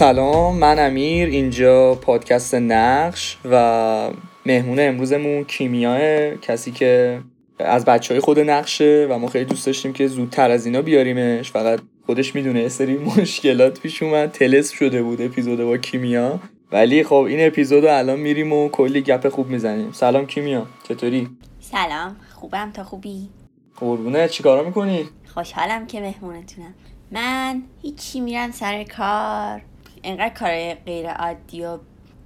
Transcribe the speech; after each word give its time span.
سلام 0.00 0.56
من 0.56 0.78
امیر 0.78 1.28
اینجا 1.28 1.94
پادکست 1.94 2.54
نقش 2.54 3.38
و 3.44 4.10
مهمون 4.46 4.80
امروزمون 4.80 5.44
کیمیاه 5.44 6.36
کسی 6.36 6.70
که 6.70 7.20
از 7.58 7.84
بچه 7.84 8.14
های 8.14 8.20
خود 8.20 8.38
نقشه 8.38 9.06
و 9.10 9.18
ما 9.18 9.28
خیلی 9.28 9.44
دوست 9.44 9.66
داشتیم 9.66 9.92
که 9.92 10.06
زودتر 10.06 10.50
از 10.50 10.66
اینا 10.66 10.82
بیاریمش. 10.82 11.50
فقط 11.50 11.80
خودش 12.06 12.34
می‌دونه 12.34 12.68
سری 12.68 12.98
مشکلات 12.98 13.80
پیش 13.80 14.02
اومد. 14.02 14.32
تلس 14.32 14.70
شده 14.70 15.02
بود 15.02 15.22
اپیزود 15.22 15.60
با 15.60 15.76
کیمیا. 15.76 16.40
ولی 16.72 17.04
خب 17.04 17.14
این 17.14 17.46
اپیزود 17.46 17.84
رو 17.84 17.98
الان 17.98 18.20
میریم 18.20 18.52
و 18.52 18.68
کلی 18.68 19.00
گپ 19.02 19.28
خوب 19.28 19.48
می‌زنیم. 19.48 19.92
سلام 19.92 20.26
کیمیا 20.26 20.66
چطوری؟ 20.88 21.28
سلام 21.60 22.16
خوبم. 22.34 22.70
تا 22.74 22.84
خوبی؟ 22.84 23.28
قربونه 23.76 24.28
چیکارا 24.28 24.62
می‌کنی؟ 24.62 25.04
خوشحالم 25.34 25.86
که 25.86 26.00
مهمونتونم. 26.00 26.74
من 27.10 27.62
هیچی 27.82 28.20
میرم 28.20 28.50
سر 28.50 28.84
کار. 28.84 29.62
انقدر 30.04 30.34
کار 30.34 30.74
غیر 30.74 31.10
عادی 31.10 31.64
و 31.64 31.78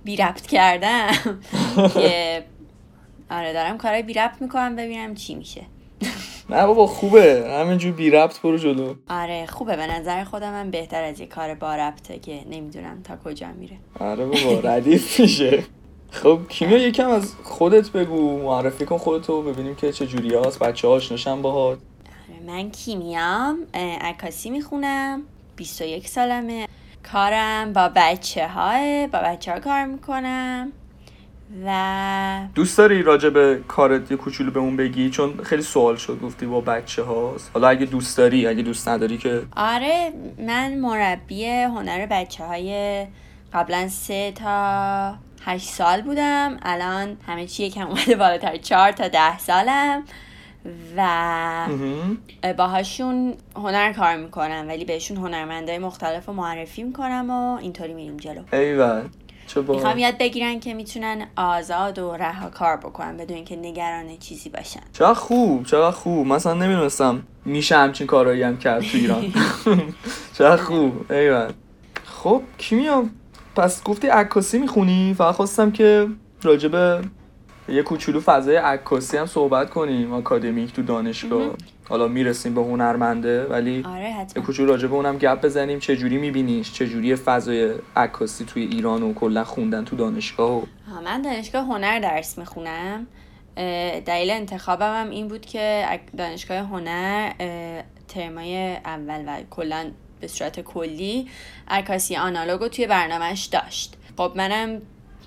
بی 0.04 0.16
ربط 0.16 0.46
کردم 0.46 1.12
که 1.94 2.44
آره 3.30 3.52
دارم 3.52 3.78
کارهای 3.78 4.02
بی 4.02 4.12
ربط 4.12 4.42
می‌کنم 4.42 4.76
ببینم 4.76 5.14
چی 5.14 5.34
میشه. 5.34 5.62
نه 6.50 6.66
بابا 6.66 6.86
خوبه. 6.86 7.44
همینجور 7.60 7.92
بی 7.92 8.10
ربط 8.10 8.40
برو 8.40 8.58
جلو. 8.58 8.94
آره 9.08 9.46
خوبه. 9.46 9.76
به 9.76 9.86
نظر 9.86 10.24
خودم 10.24 10.50
من 10.50 10.70
بهتر 10.70 11.04
از 11.04 11.20
یه 11.20 11.26
کار 11.26 11.54
با 11.54 11.74
ربطه 11.74 12.18
که 12.18 12.40
نمی‌دونم 12.50 13.02
تا 13.02 13.16
کجا 13.16 13.48
میره. 13.48 13.76
آره 14.00 14.26
بابا 14.26 14.60
ردیف 14.70 15.20
میشه. 15.20 15.64
خب 16.10 16.40
کیمیا 16.48 16.78
یکم 16.78 17.08
از 17.08 17.34
خودت 17.42 17.90
بگو. 17.90 18.42
معرفی 18.42 18.84
کن 18.84 18.98
خودتو 18.98 19.42
ببینیم 19.42 19.74
که 19.74 19.92
چه 19.92 20.06
جوری 20.06 20.34
هست 20.34 20.58
بچه 20.58 20.88
آشناشن 20.88 21.42
باهات. 21.42 21.78
آره 22.28 22.40
من 22.46 22.70
کیمیام. 22.70 23.58
عکاسی 24.00 24.50
می‌خونم. 24.50 25.22
21 25.56 26.08
سالمه. 26.08 26.68
کارم 27.12 27.72
با 27.72 27.90
بچه 27.96 28.48
های 28.48 29.06
با 29.06 29.18
بچه 29.18 29.52
ها 29.52 29.60
کار 29.60 29.84
می‌کنم 29.84 30.72
و 31.66 32.48
دوست 32.54 32.78
داری 32.78 33.02
راجع 33.02 33.28
به 33.28 33.60
کارت 33.68 34.10
یه 34.10 34.16
کوچولو 34.16 34.50
بهمون 34.50 34.76
بگی؟ 34.76 35.10
چون 35.10 35.40
خیلی 35.42 35.62
سوال 35.62 35.96
شد 35.96 36.20
گفتی 36.20 36.46
با 36.46 36.60
بچه 36.60 37.02
هاست 37.02 37.50
حالا 37.54 37.68
اگه 37.68 37.86
دوست 37.86 38.18
داری 38.18 38.46
اگه 38.46 38.62
دوست 38.62 38.88
نداری 38.88 39.18
که 39.18 39.42
آره 39.56 40.12
من 40.38 40.74
مربی 40.78 41.46
هنر 41.46 42.06
بچه 42.06 42.44
های 42.44 43.06
قبلا 43.52 43.88
سه 43.88 44.32
تا 44.32 45.14
هشت 45.44 45.68
سال 45.68 46.02
بودم. 46.02 46.56
الان 46.62 47.16
همه 47.26 47.46
چی 47.46 47.64
یکم 47.64 47.86
اومده 47.86 48.16
بالاتر. 48.16 48.56
چهار 48.56 48.92
تا 48.92 49.08
ده 49.08 49.38
سالم. 49.38 50.02
و 50.96 51.68
باهاشون 52.58 53.34
هنر 53.56 53.92
کار 53.92 54.16
می‌کنم 54.16 54.64
ولی 54.68 54.84
بهشون 54.84 55.16
هنرمندای 55.16 55.78
مختلف 55.78 56.26
رو 56.26 56.32
معرفی 56.32 56.82
می‌کنم 56.82 57.30
و 57.30 57.58
اینطوری 57.60 57.94
میریم 57.94 58.16
جلو. 58.16 58.42
ایول 58.52 59.02
چه 59.46 59.60
می‌خوام 59.60 59.98
یاد 59.98 60.18
بگیرن 60.18 60.60
که 60.60 60.74
می‌تونن 60.74 61.26
آزاد 61.36 61.98
و 61.98 62.12
رها 62.12 62.50
کار 62.50 62.76
بکنن 62.76 63.16
بدون 63.16 63.36
اینکه 63.36 63.56
نگران 63.56 64.16
چیزی 64.16 64.48
باشن. 64.48 64.80
چقدر 64.92 65.14
خوب 65.14 65.66
چقدر 65.66 65.90
خوب. 65.96 66.26
مثلا 66.26 66.54
نمی‌دونستم 66.54 67.22
میشه 67.44 67.76
همچین 67.76 68.06
کارایی 68.06 68.42
هم 68.42 68.58
کرد 68.58 68.82
تو 68.82 68.98
ایران. 68.98 69.32
چقدر 70.38 70.62
خوب. 70.62 71.12
ایول 71.12 71.52
خب 72.04 72.42
کیمیا 72.58 73.04
پس 73.56 73.82
گفتی 73.82 74.08
عکاسی 74.08 74.58
می‌خونی؟ 74.58 75.14
فقط 75.18 75.34
خواستم 75.34 75.70
که 75.70 76.08
راجبه 76.42 77.00
یه 77.68 77.82
کوچولو 77.82 78.20
فضای 78.20 78.56
عکاسی 78.56 79.16
هم 79.16 79.26
صحبت 79.26 79.70
کنیم 79.70 80.12
آکادمیک 80.12 80.72
تو 80.72 80.82
دانشگاه. 80.82 81.50
حالا 81.88 82.08
می‌رسیم 82.08 82.54
به 82.54 82.60
هنرمنده 82.60 83.44
ولی 83.44 83.82
آره 83.86 84.26
یه 84.36 84.42
کوچولو 84.42 84.70
راجع 84.70 84.88
به 84.88 84.94
اونم 84.94 85.18
گپ 85.18 85.44
بزنیم 85.44 85.78
چه 85.78 85.96
جوری 85.96 86.16
میبینیش 86.16 86.72
چه 86.72 86.86
جوری 86.86 87.16
فضای 87.16 87.74
عکاسی 87.96 88.44
توی 88.44 88.62
ایران 88.62 89.02
و 89.02 89.14
کلا 89.14 89.44
خوندن 89.44 89.84
تو 89.84 89.96
دانشگاه 89.96 90.52
و... 90.52 90.62
من 91.04 91.22
دانشگاه 91.22 91.64
هنر 91.64 91.98
درس 91.98 92.38
می‌خونم. 92.38 93.06
دلیل 94.06 94.30
انتخابم 94.30 95.04
هم 95.04 95.10
این 95.10 95.28
بود 95.28 95.46
که 95.46 95.86
دانشگاه 96.18 96.58
هنر 96.58 97.32
ترمای 98.08 98.76
اول 98.76 99.24
و 99.26 99.42
کلا 99.50 99.90
به 100.20 100.28
صورت 100.28 100.60
کلی 100.60 101.28
عکاسی 101.68 102.16
آنالوگو 102.16 102.68
توی 102.68 102.86
برنامهش 102.86 103.44
داشت. 103.44 103.96
خب 104.16 104.32
منم 104.36 104.82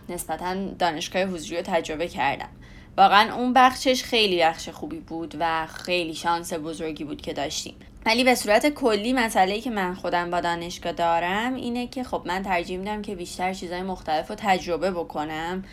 نسبتا 0.09 0.55
دانشگاه 0.79 1.23
حضوری 1.23 1.57
رو 1.57 1.63
تجربه 1.65 2.07
کردم. 2.07 2.49
واقعا 2.97 3.35
اون 3.35 3.53
بخشش 3.53 4.03
خیلی 4.03 4.41
بخش 4.41 4.69
خوبی 4.69 4.99
بود 4.99 5.35
و 5.39 5.67
خیلی 5.67 6.13
شانس 6.13 6.53
بزرگی 6.53 7.03
بود 7.03 7.21
که 7.21 7.33
داشتیم. 7.33 7.75
ولی 8.05 8.23
به 8.23 8.35
صورت 8.35 8.69
کلی 8.69 9.13
مسئله 9.13 9.61
که 9.61 9.69
من 9.69 9.95
خودم 9.95 10.31
با 10.31 10.41
دانشگاه 10.41 10.91
دارم 10.91 11.55
اینه 11.55 11.87
که 11.87 12.03
خب 12.03 12.21
من 12.25 12.43
ترجیح 12.43 12.77
میدم 12.77 13.01
که 13.01 13.15
بیشتر 13.15 13.53
چیزهای 13.53 13.81
مختلف 13.81 14.27
رو 14.27 14.35
تجربه 14.39 14.91
بکنم 14.91 15.63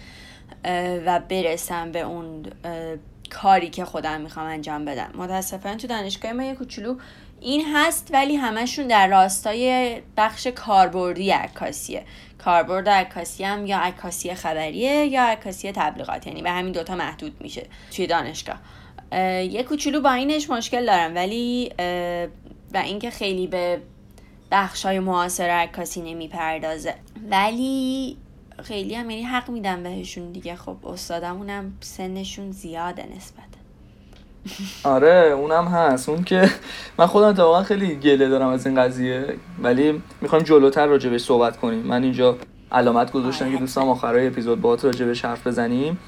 و 1.06 1.21
برسم 1.28 1.93
به 1.93 2.00
اون 2.00 2.47
کاری 3.31 3.71
که 3.71 3.84
خودم 3.84 4.21
می‌خوام 4.21 4.47
انجام 4.47 4.84
بدم. 4.84 5.11
متاسفانه 5.15 5.77
تو 5.77 5.87
دانشگاه 5.87 6.33
ما 6.33 6.43
یه 6.43 6.55
کوچولو 6.55 6.97
این 7.41 7.65
هست 7.75 8.09
ولی 8.12 8.37
همشون 8.37 8.87
در 8.87 9.09
راستای 9.09 9.97
بخش 10.17 10.47
کاربردی 10.47 11.31
عکاسیه. 11.31 12.05
کاربرد 12.44 12.88
عکاسی 12.88 13.44
هم 13.44 13.66
یا 13.66 13.78
عکاسی 13.78 14.34
خبریه 14.34 15.06
یا 15.06 15.22
عکاسی 15.22 15.72
تبلیغات 15.72 16.27
یعنی 16.27 16.43
به 16.43 16.50
همین 16.50 16.72
دوتا 16.72 16.94
محدود 16.94 17.37
میشه 17.41 17.66
توی 17.91 18.06
دانشگاه. 18.06 18.59
یه 19.43 19.62
کوچولو 19.62 20.00
با 20.00 20.12
اینش 20.12 20.50
مشکل 20.50 20.87
دارم 20.87 21.15
ولی 21.15 21.72
و 22.75 22.77
اینکه 22.77 23.10
خیلی 23.10 23.47
به 23.47 23.81
بخش 24.50 24.87
های 24.87 24.99
معاصر 24.99 25.49
عکاسی 25.49 26.00
نمی‌پردازه. 26.00 26.94
ولی 27.31 28.16
خیلی 28.62 28.94
هم 28.94 29.11
یعنی 29.11 29.22
حق 29.22 29.50
میدم 29.50 29.82
بهشون 29.82 30.32
دیگه. 30.32 30.56
خب 30.56 30.87
استادمونم 30.87 31.78
سنشون 31.81 32.50
زیاده 32.50 33.06
نسبت 33.16 33.54
آره 34.84 35.32
اونم 35.37 35.65
هست. 35.65 36.09
اون 36.09 36.25
که 36.25 36.50
من 36.99 37.06
خودم 37.06 37.43
واقعا 37.43 37.62
خیلی 37.62 37.94
گله 37.94 38.28
دارم 38.28 38.49
از 38.49 38.66
این 38.66 38.82
قضیه 38.82 39.37
ولی 39.62 40.03
می‌خوایم 40.21 40.44
جلوتر 40.44 40.87
راجبش 40.87 41.21
صحبت 41.21 41.56
کنیم. 41.56 41.78
من 41.78 42.03
اینجا 42.03 42.37
علامت 42.72 43.12
گذاشتم 43.12 43.53
که 43.53 43.56
دوستان 43.56 43.88
آخرای 43.88 44.27
اپیزود 44.27 44.60
باهات 44.60 44.84
راجبش 44.84 45.25
حرف 45.25 45.47
بزنیم. 45.47 45.99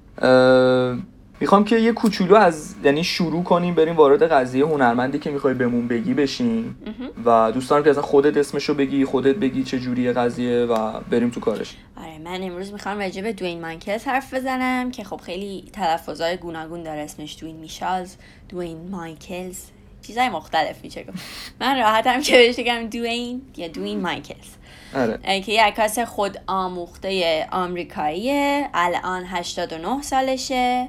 می‌خوام 1.40 1.64
که 1.64 1.78
یه 1.78 1.92
کوچولو 1.92 2.34
از 2.34 2.74
یعنی 2.84 3.04
شروع 3.04 3.42
کنیم 3.42 3.74
بریم 3.74 3.96
وارد 3.96 4.32
قضیه 4.32 4.66
هنرمندی 4.66 5.18
که 5.18 5.30
می‌خوای 5.30 5.54
بهمون 5.54 5.88
بگی 5.88 6.14
بشیم. 6.14 6.76
و 7.24 7.52
دوستان 7.52 7.82
که 7.82 7.90
اصلا 7.90 8.02
خودت 8.02 8.36
اسمشو 8.36 8.74
بگی 8.74 9.04
خودت 9.04 9.36
بگی 9.36 9.64
چه 9.64 9.78
جوریه 9.78 10.12
قضیه 10.12 10.58
و 10.58 11.00
بریم 11.10 11.30
تو 11.30 11.40
کارش. 11.40 11.76
آره 11.96 12.18
من 12.18 12.42
امروز 12.42 12.72
می‌خوام 12.72 12.98
راجع 12.98 13.22
به 13.22 13.32
دوین 13.32 13.60
مایکلز 13.60 14.04
حرف 14.04 14.34
بزنم 14.34 14.90
که 14.90 15.04
خب 15.04 15.20
خیلی 15.20 15.64
تلفظهای 15.72 16.36
گوناگون 16.36 16.82
داره 16.82 17.00
اسمش 17.00 17.36
دوین 17.40 17.56
میشالز 17.56 18.14
دوین 18.48 18.90
مایکلز 18.90 19.58
چیزای 20.02 20.28
مختلف 20.28 20.84
میشه. 20.84 21.04
من 21.60 21.78
راحتم 21.78 22.20
که 22.20 22.32
بهش 22.32 22.56
بگم 22.60 22.86
دوین 22.86 23.42
یا 23.56 23.68
دوین 23.68 24.00
مایکلز 24.00 24.48
آره. 24.94 25.40
که 25.40 25.52
یه 25.52 25.64
عکاس 25.64 25.98
خود 25.98 26.38
آموخته 26.46 27.46
آمریکاییه 27.52 28.68
الان 28.74 29.24
89 29.24 30.02
سالشه. 30.02 30.88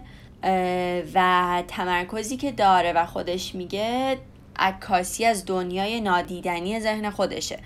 و 1.13 1.63
تمرکزی 1.67 2.37
که 2.37 2.51
داره 2.51 2.93
و 2.93 3.05
خودش 3.05 3.55
میگه 3.55 4.17
عکاسی 4.59 5.25
از 5.25 5.45
دنیای 5.45 6.01
نادیدنی 6.01 6.79
ذهن 6.79 7.09
خودشه 7.09 7.59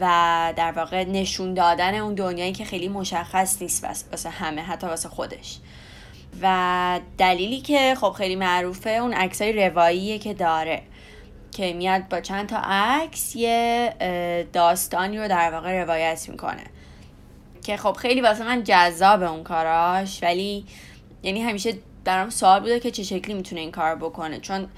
و 0.00 0.52
در 0.56 0.72
واقع 0.72 1.04
نشون 1.04 1.54
دادن 1.54 1.94
اون 1.94 2.14
دنیایی 2.14 2.52
که 2.52 2.64
خیلی 2.64 2.88
مشخص 2.88 3.62
نیست 3.62 4.08
واسه 4.10 4.30
همه 4.30 4.62
حتی 4.62 4.86
واسه 4.86 5.08
خودش. 5.08 5.58
و 6.42 7.00
دلیلی 7.18 7.60
که 7.60 7.94
خب 8.00 8.10
خیلی 8.10 8.36
معروفه 8.36 8.90
اون 8.90 9.12
عکسای 9.12 9.52
رواییه 9.52 10.18
که 10.18 10.34
داره 10.34 10.82
که 11.52 11.72
میاد 11.72 12.08
با 12.08 12.20
چند 12.20 12.48
تا 12.48 12.60
عکس 12.64 13.36
یه 13.36 13.94
داستانی 14.52 15.18
رو 15.18 15.28
در 15.28 15.50
واقع 15.50 15.82
روایت 15.82 16.28
می‌کنه. 16.28 16.64
که 17.64 17.76
خب 17.76 17.92
خیلی 17.92 18.20
واسه 18.20 18.44
من 18.44 18.64
جذاب 18.64 19.22
اون 19.22 19.42
کاراش 19.42 20.22
ولی 20.22 20.64
یعنی 21.22 21.42
همیشه 21.42 21.72
برام 22.04 22.30
سوال 22.30 22.60
بوده 22.60 22.80
که 22.80 22.90
چه 22.90 23.02
شکلی 23.02 23.34
می‌تونه 23.34 23.60
این 23.60 23.70
کار 23.70 23.94
بکنه؟ 23.94 24.40
چون 24.40 24.68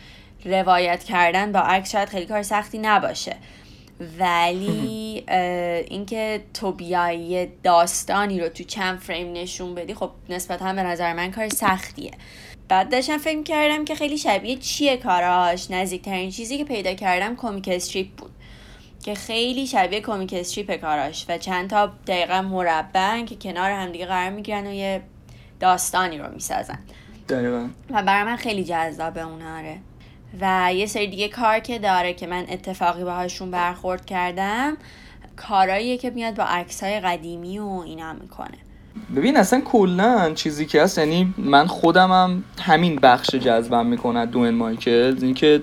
روایت 0.45 1.05
کردن 1.05 1.53
با 1.53 1.61
عکس 1.61 1.93
شاید 1.93 2.09
خیلی 2.09 2.27
کار 2.27 2.43
سختی 2.43 2.79
نباشه. 2.79 3.37
ولی 4.19 5.25
اینکه 5.89 6.45
تو 6.55 6.73
بیایی 6.73 7.47
داستانی 7.63 8.41
رو 8.41 8.49
تو 8.49 8.65
چند 8.65 8.99
فریم 8.99 9.33
نشون 9.33 9.75
بدی 9.75 9.95
خب 9.95 10.11
نسبتا 10.29 10.73
به 10.73 10.83
نظر 10.83 11.13
من 11.13 11.31
کار 11.31 11.49
سختیه. 11.49 12.11
بعد 12.69 12.91
داشتم 12.91 13.19
فکر 13.19 13.43
کردم 13.43 13.85
که 13.85 13.95
خیلی 13.95 14.19
شبیه 14.19 14.57
چیه 14.57 14.97
کاراش؟ 14.97 15.71
نزدیکترین 15.71 16.31
چیزی 16.31 16.59
که 16.59 16.65
پیدا 16.65 16.95
کردم 16.95 17.37
کمیک 17.37 17.69
استریپ 17.69 18.09
بود. 18.17 18.31
که 19.05 19.15
خیلی 19.15 19.67
شبیه 19.67 20.01
کمیک 20.01 20.33
استریپ 20.33 20.77
کاراش 20.77 21.27
و 21.29 21.39
چند 21.39 21.71
تا 21.71 21.93
دقیقا 22.07 22.43
مربع 22.43 23.23
که 23.23 23.37
کنار 23.37 23.71
همدیگه 23.71 24.07
قرار 24.07 24.31
می‌گیرن 24.31 24.67
و 24.67 24.73
یه 24.73 25.03
داستانی 25.61 26.19
رو 26.19 26.35
می‌سازن. 26.35 26.79
دقیقا. 27.29 27.69
و 27.91 28.03
برای 28.03 28.25
من 28.25 28.37
خیلی 28.37 28.65
جذابه 28.65 29.21
اوناره 29.21 29.79
و 30.41 30.71
یه 30.75 30.87
سری 30.87 31.07
دیگه 31.07 31.29
کار 31.29 31.59
که 31.59 31.79
داره 31.79 32.15
که 32.15 32.27
من 32.27 32.45
اتفاقی 32.49 33.05
باهاشون 33.05 33.51
برخورد 33.51 34.07
کردم 34.07 34.77
کاراییه 35.37 35.99
که 35.99 36.11
میاد 36.11 36.35
با 36.35 36.45
عکس 36.45 36.83
های 36.83 37.01
قدیمی 37.01 37.59
و 37.59 37.83
اینا 37.87 38.13
می‌کنه. 38.13 38.59
ببین 39.17 39.37
اصلا 39.37 39.61
کلا 39.61 40.33
چیزی 40.35 40.67
که 40.67 40.83
هست 40.83 40.99
یعنی 40.99 41.35
من 41.39 41.67
خودمم 41.67 42.45
همین 42.61 42.97
بخش 42.97 43.35
جذبم 43.35 43.87
می‌کنه 43.87 44.27
دوین 44.27 44.55
مایکل 44.55 45.17
اینکه 45.23 45.63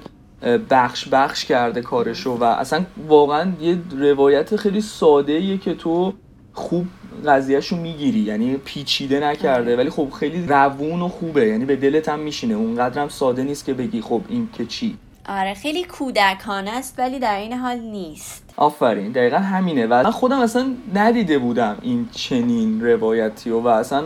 بخش 0.70 1.08
بخش 1.08 1.46
کرده 1.46 1.82
کارشو 1.82 2.32
و 2.32 2.44
اصلا 2.44 2.86
واقعا 3.08 3.52
یه 3.62 3.78
روایت 4.00 4.56
خیلی 4.56 4.82
ساده 4.82 5.34
ایه 5.34 5.58
که 5.58 5.74
تو 5.74 6.14
خوب 6.54 6.86
قضیهشو 7.26 7.76
می‌گیری 7.76 8.20
یعنی 8.20 8.58
پیچیده 8.58 9.20
نکرده. 9.20 9.72
آره. 9.72 9.76
ولی 9.76 9.90
خب 9.90 10.10
خیلی 10.20 10.46
روون 10.48 11.02
و 11.02 11.08
خوبه 11.08 11.48
یعنی 11.48 11.66
به 11.66 11.76
دلت 11.76 12.10
هم 12.10 12.20
میشینه. 12.20 12.54
اونقدرم 12.54 13.10
ساده 13.10 13.44
نیست 13.44 13.66
که 13.66 13.74
بگی 13.74 14.02
خب 14.02 14.22
این 14.30 14.50
که 14.54 14.66
چی. 14.66 14.98
آره 15.30 15.54
خیلی 15.54 15.84
کودکانه 15.84 16.72
است 16.72 17.00
ولی 17.00 17.20
در 17.20 17.40
این 17.40 17.54
حال 17.54 17.80
نیست. 17.80 18.44
آفرین 18.58 19.12
دقیقا 19.12 19.38
همینه. 19.38 19.86
و 19.86 19.94
من 20.04 20.12
خودم 20.12 20.40
اصلا 20.40 20.66
ندیده 20.94 21.40
بودم 21.40 21.78
این 21.82 22.10
چنین 22.12 22.86
روایتی 22.86 23.50
و, 23.50 23.60
و 23.60 23.68
اصلا 23.68 24.04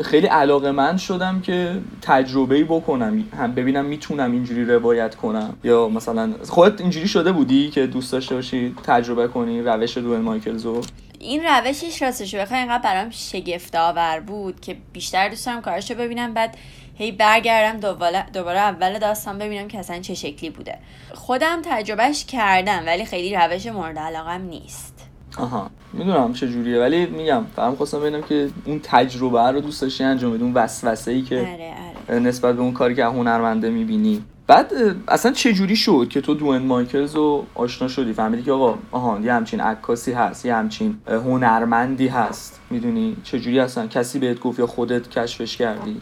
خیلی 0.00 0.26
علاقه 0.26 0.70
من 0.70 0.96
شدم 0.96 1.40
که 1.40 1.72
تجربه 2.02 2.64
بکنم. 2.64 3.24
هم 3.38 3.54
ببینم 3.54 3.84
می‌تونم 3.84 4.32
اینجوری 4.32 4.64
روایت 4.64 5.14
کنم. 5.14 5.56
یا 5.64 5.88
مثلا 5.88 6.32
خودت 6.48 6.80
اینجوری 6.80 7.08
شده 7.08 7.32
بودی 7.32 7.70
که 7.70 7.86
دوست 7.86 8.12
داشته 8.12 8.34
باشی 8.34 8.74
تجربه 8.84 9.28
کنی؟ 9.28 9.62
روش 9.62 9.98
دوئل 9.98 10.20
مایکلزو 10.20 10.80
این 11.20 11.42
روشش 11.44 12.02
راستش 12.02 12.34
بخوای 12.34 12.60
اینقدر 12.60 12.82
برام 12.82 13.10
شگفت 13.10 13.76
آور 13.76 14.20
بود 14.20 14.60
که 14.60 14.76
بیشتر 14.92 15.28
دوست 15.28 15.46
دارم 15.46 15.60
کارشو 15.60 15.94
ببینم 15.94 16.34
بعد 16.34 16.56
هی 16.94 17.12
برگردم 17.12 17.80
دوباره, 17.80 18.26
دوباره 18.32 18.58
اول 18.58 18.98
داستان 18.98 19.38
ببینم 19.38 19.68
که 19.68 19.78
اصلا 19.78 20.00
چه 20.00 20.14
شکلی 20.14 20.50
بوده. 20.50 20.78
خودم 21.14 21.62
تجربهش 21.64 22.24
کردم 22.24 22.82
ولی 22.86 23.04
خیلی 23.04 23.36
روش 23.36 23.66
مورد 23.66 23.98
علاقم 23.98 24.40
نیست. 24.40 25.08
آها 25.38 25.70
می‌دونم 25.92 26.32
چه 26.32 26.48
جوریه 26.48 26.80
ولی 26.80 27.06
میگم 27.06 27.44
فهم 27.56 27.76
خواستم 27.76 28.00
ببینم 28.00 28.22
که 28.22 28.50
اون 28.64 28.80
تجربه 28.82 29.50
رو 29.50 29.60
دوست 29.60 29.82
داشتی 29.82 30.04
انجام 30.04 30.32
بدی 30.32 30.42
اون 30.42 30.54
وسوسه 30.54 31.10
ای 31.10 31.22
که 31.22 31.38
آره 31.38 31.74
آره. 32.08 32.18
نسبت 32.18 32.54
به 32.54 32.62
اون 32.62 32.72
کاری 32.72 32.94
که 32.94 33.04
هنرمنده 33.04 33.70
می‌بینی. 33.70 34.24
بعد 34.50 34.72
اصلا 35.08 35.32
چه 35.32 35.52
جوری 35.52 35.76
شد 35.76 36.06
که 36.10 36.20
تو 36.20 36.34
دوئن 36.34 36.62
مایکلز 36.62 37.16
رو 37.16 37.46
آشنا 37.54 37.88
شدی؟ 37.88 38.12
فهمیدی 38.12 38.42
که 38.42 38.52
آقا 38.52 38.78
آها 38.92 39.20
یه 39.20 39.32
همچین 39.32 39.60
عکاسی 39.60 40.12
هست 40.12 40.44
یه 40.44 40.54
همچین 40.54 40.98
هنرمندی 41.06 42.08
هست. 42.08 42.60
می‌دونی؟ 42.70 43.16
چه 43.24 43.40
جوری 43.40 43.60
اصلا 43.60 43.86
کسی 43.86 44.18
بهت 44.18 44.40
گفت 44.40 44.58
یا 44.58 44.66
خودت 44.66 45.08
کشفش 45.08 45.56
کردی؟ 45.56 46.00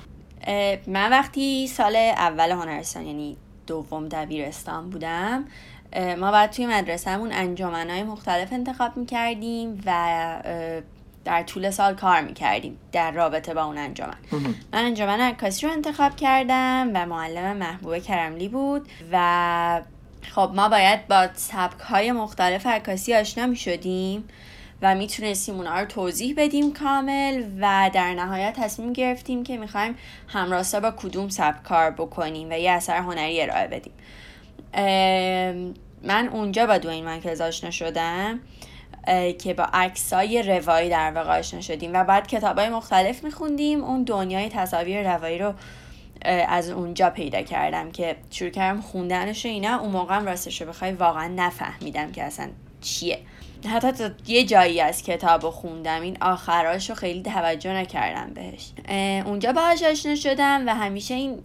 من 0.87 1.11
وقتی 1.11 1.67
سال 1.67 1.97
اول 1.97 2.51
هنرستان 2.51 3.07
یعنی 3.07 3.37
دوم 3.67 4.09
دبیرستان 4.09 4.91
بودم 4.91 5.45
ما 6.19 6.33
بعد 6.33 6.51
توی 6.51 6.67
مدرسهمون 6.67 7.33
انجامنهای 7.33 8.03
مختلف 8.03 8.53
انتخاب 8.53 8.97
می‌کردیم 8.97 9.83
و 9.87 9.93
در 11.29 11.43
طول 11.43 11.71
سال 11.71 11.95
کار 11.95 12.21
می‌کردیم 12.21 12.79
در 12.93 13.11
رابطه 13.11 13.55
با 13.55 13.65
اون 13.65 13.79
انجمن. 13.79 14.15
من 14.73 14.85
انجمن 14.85 15.21
عکاسی 15.21 15.67
رو 15.67 15.73
انتخاب 15.73 16.17
کردم 16.17 16.91
و 16.95 17.07
معلم 17.07 17.57
محبوب 17.57 17.99
کرملی 17.99 18.49
بود 18.49 18.89
و 19.13 19.83
خب 20.35 20.51
ما 20.55 20.69
باید 20.69 21.09
با 21.09 21.29
سبک 21.35 21.81
های 21.81 22.13
مختلف 22.13 22.67
عکاسی 22.67 23.15
آشنا 23.15 23.47
می‌شدیم 23.47 24.29
و 24.83 24.95
می‌تونستیم 24.95 25.55
اونها 25.55 25.81
رو 25.81 25.87
توضیح 25.87 26.35
بدیم 26.37 26.73
کامل 26.73 27.43
و 27.61 27.91
در 27.95 28.15
نهایت 28.15 28.55
تصمیم 28.61 28.93
گرفتیم 28.93 29.43
که 29.43 29.57
می‌خوایم 29.57 29.95
همراستا 30.29 30.81
با 30.81 30.91
کدوم 30.91 31.29
سبک 31.29 31.63
کار 31.63 31.91
بکنیم 31.91 32.51
و 32.51 32.59
یه 32.59 32.71
اثر 32.71 32.97
هنری 32.97 33.43
ارائه 33.43 33.67
بدیم. 33.67 33.93
من 36.03 36.29
اونجا 36.29 36.67
با 36.67 36.79
دوین 36.79 37.05
مایکلز 37.05 37.41
آشنا 37.41 37.71
شدم. 37.71 38.41
که 39.39 39.55
با 39.55 39.67
عکسای 39.73 40.43
روایی 40.43 40.91
در 40.91 41.13
واقع 41.13 41.39
آشنا 41.39 41.61
شدیم 41.61 41.91
و 41.95 42.05
بعد 42.05 42.27
کتاب 42.27 42.59
های 42.59 42.69
مختلف 42.69 43.25
میخوندیم. 43.25 43.85
اون 43.85 44.03
دنیای 44.03 44.49
تصاویر 44.49 45.15
روایی 45.15 45.39
رو 45.39 45.55
از 46.49 46.71
اونجا 46.71 47.11
پیدا 47.11 47.43
کردم 47.43 47.91
که 47.91 48.17
شروع 48.31 48.51
کردم 48.51 48.81
خوندنش 48.81 49.47
اینا. 49.47 49.79
اون 49.79 49.91
موقع 49.91 50.19
راستش 50.19 50.61
رو 50.61 50.69
بخوای 50.69 50.93
واقعا 50.93 51.29
نفهمیدم 51.37 52.13
که 52.13 52.23
اصلا 52.23 52.49
چیه. 52.81 53.19
حتی 53.73 53.93
تا 53.93 54.11
یه 54.27 54.45
جایی 54.45 54.81
از 54.81 55.03
کتاب 55.03 55.43
رو 55.43 55.51
خوندم. 55.51 56.03
این 56.03 56.17
آخراش 56.21 56.91
رو 56.91 56.97
خیلی 56.97 57.23
توجه 57.23 57.73
نکردم 57.73 58.35
بهش. 58.35 58.71
اونجا 59.27 59.53
باهاش 59.53 59.83
آشنا 59.83 60.15
شدم 60.15 60.67
و 60.67 60.75
همیشه 60.75 61.15
این 61.15 61.39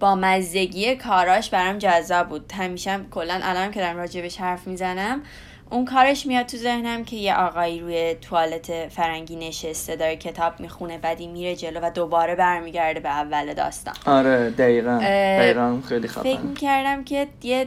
با 0.00 0.14
مزدگی 0.14 0.96
کاراش 0.96 1.50
برام 1.50 1.78
جذاب 1.78 2.28
بود. 2.28 2.52
همیشه 2.52 3.00
کلا 3.10 3.40
الان 3.42 3.70
که 3.70 3.80
دارم 3.80 3.96
راجبش 3.96 4.40
حرف 4.40 4.66
می‌زنم 4.66 5.22
اون 5.70 5.84
کارش 5.84 6.26
میاد 6.26 6.46
تو 6.46 6.56
ذهنم 6.56 7.04
که 7.04 7.16
یه 7.16 7.34
آقایی 7.34 7.80
روی 7.80 8.14
توالت 8.14 8.88
فرنگی 8.88 9.36
نشسته 9.36 9.96
داره 9.96 10.16
کتاب 10.16 10.60
می‌خونه 10.60 10.98
بعدی 10.98 11.26
میره 11.26 11.56
جلو 11.56 11.80
و 11.80 11.90
دوباره 11.90 12.34
برمیگرده 12.34 13.00
به 13.00 13.08
اول 13.08 13.54
داستان. 13.54 13.94
آره 14.06 14.50
دقیقا. 14.50 14.98
دقیقا 15.02 15.80
خیلی 15.88 16.08
خفن 16.08 16.22
فکر 16.22 16.40
می‌کردم 16.40 17.04
که 17.04 17.26
یه 17.42 17.66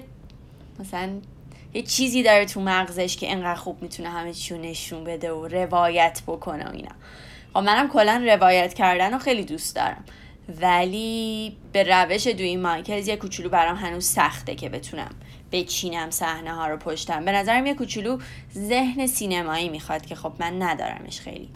مثلا 0.79 1.09
یه 1.73 1.81
چیزی 1.81 2.23
داره 2.23 2.45
تو 2.45 2.61
مغزش 2.61 3.17
که 3.17 3.31
انقدر 3.31 3.55
خوب 3.55 3.81
می‌تونه 3.81 4.09
همه 4.09 4.33
چیو 4.33 4.57
نشون 4.57 5.03
بده 5.03 5.31
و 5.31 5.47
روایت 5.47 6.21
بکنه 6.27 6.65
و 6.65 6.71
اینا. 6.73 6.91
خب 7.53 7.59
منم 7.59 7.89
کلا 7.89 8.23
روایت 8.25 8.73
کردن 8.73 9.11
رو 9.11 9.19
خیلی 9.19 9.43
دوست 9.43 9.75
دارم. 9.75 10.05
ولی 10.61 11.57
به 11.71 11.83
روش 11.83 12.27
دوی 12.27 12.55
مایکلز 12.55 13.07
یه 13.07 13.15
کوچولو 13.15 13.49
برام 13.49 13.75
هنوز 13.75 14.05
سخته 14.05 14.55
که 14.55 14.69
بتونم 14.69 15.09
بچینم 15.51 16.09
صحنه 16.09 16.53
ها 16.53 16.67
رو 16.67 16.77
پشتم. 16.77 17.25
به 17.25 17.31
نظرم 17.31 17.65
یه 17.65 17.73
کوچولو 17.73 18.19
ذهن 18.53 19.07
سینمایی 19.07 19.69
می‌خواد 19.69 20.05
که 20.05 20.15
خب 20.15 20.33
من 20.39 20.61
ندارمش 20.61 21.19
خیلی. 21.19 21.49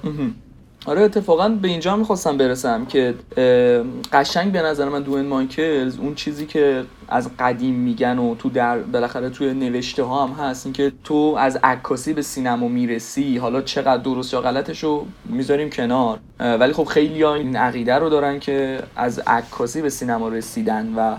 آره 0.87 1.01
اتفاقا 1.01 1.49
به 1.49 1.67
اینجا 1.67 1.95
می‌خواستم 1.95 2.37
برسم 2.37 2.85
که 2.85 3.13
قشنگ 4.13 4.51
به 4.51 4.61
نظر 4.61 4.89
من 4.89 5.01
دوین 5.01 5.25
مایکلز 5.25 5.99
اون 5.99 6.15
چیزی 6.15 6.45
که 6.45 6.83
از 7.07 7.29
قدیم 7.39 7.75
میگن 7.75 8.19
و 8.19 8.35
تو 8.35 8.49
در 8.49 8.79
بالاخره 8.79 9.29
توی 9.29 9.53
نوشته 9.53 10.03
ها 10.03 10.27
هم 10.27 10.45
هست 10.45 10.65
اینکه 10.65 10.91
تو 11.03 11.35
از 11.37 11.59
عکاسی 11.63 12.13
به 12.13 12.21
سینما 12.21 12.67
می‌رسی 12.67 13.37
حالا 13.37 13.61
چقدر 13.61 13.97
درست 13.97 14.33
یا 14.33 14.41
غلطش 14.41 14.83
رو 14.83 15.05
می‌ذاریم 15.25 15.69
کنار. 15.69 16.19
ولی 16.39 16.73
خب 16.73 16.83
خیلی 16.83 17.21
ها 17.21 17.35
این 17.35 17.55
عقیده 17.55 17.95
رو 17.95 18.09
دارن 18.09 18.39
که 18.39 18.79
از 18.95 19.19
عکاسی 19.19 19.81
به 19.81 19.89
سینما 19.89 20.29
رسیدن 20.29 20.93
و 20.95 21.15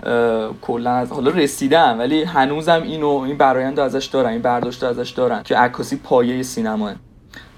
کلا 0.61 0.91
از 0.91 1.11
حالا 1.11 1.31
رسیدن 1.31 1.97
ولی 1.97 2.23
هنوزم 2.23 2.83
اینو 2.83 3.07
این 3.09 3.37
برایند 3.37 3.79
ازش 3.79 4.05
دارن 4.05 4.29
این 4.29 4.41
برداشت 4.41 4.83
ازش 4.83 5.09
دارن 5.09 5.43
که 5.43 5.57
عکاسی 5.57 5.95
پایه 5.95 6.43
سینماه. 6.43 6.95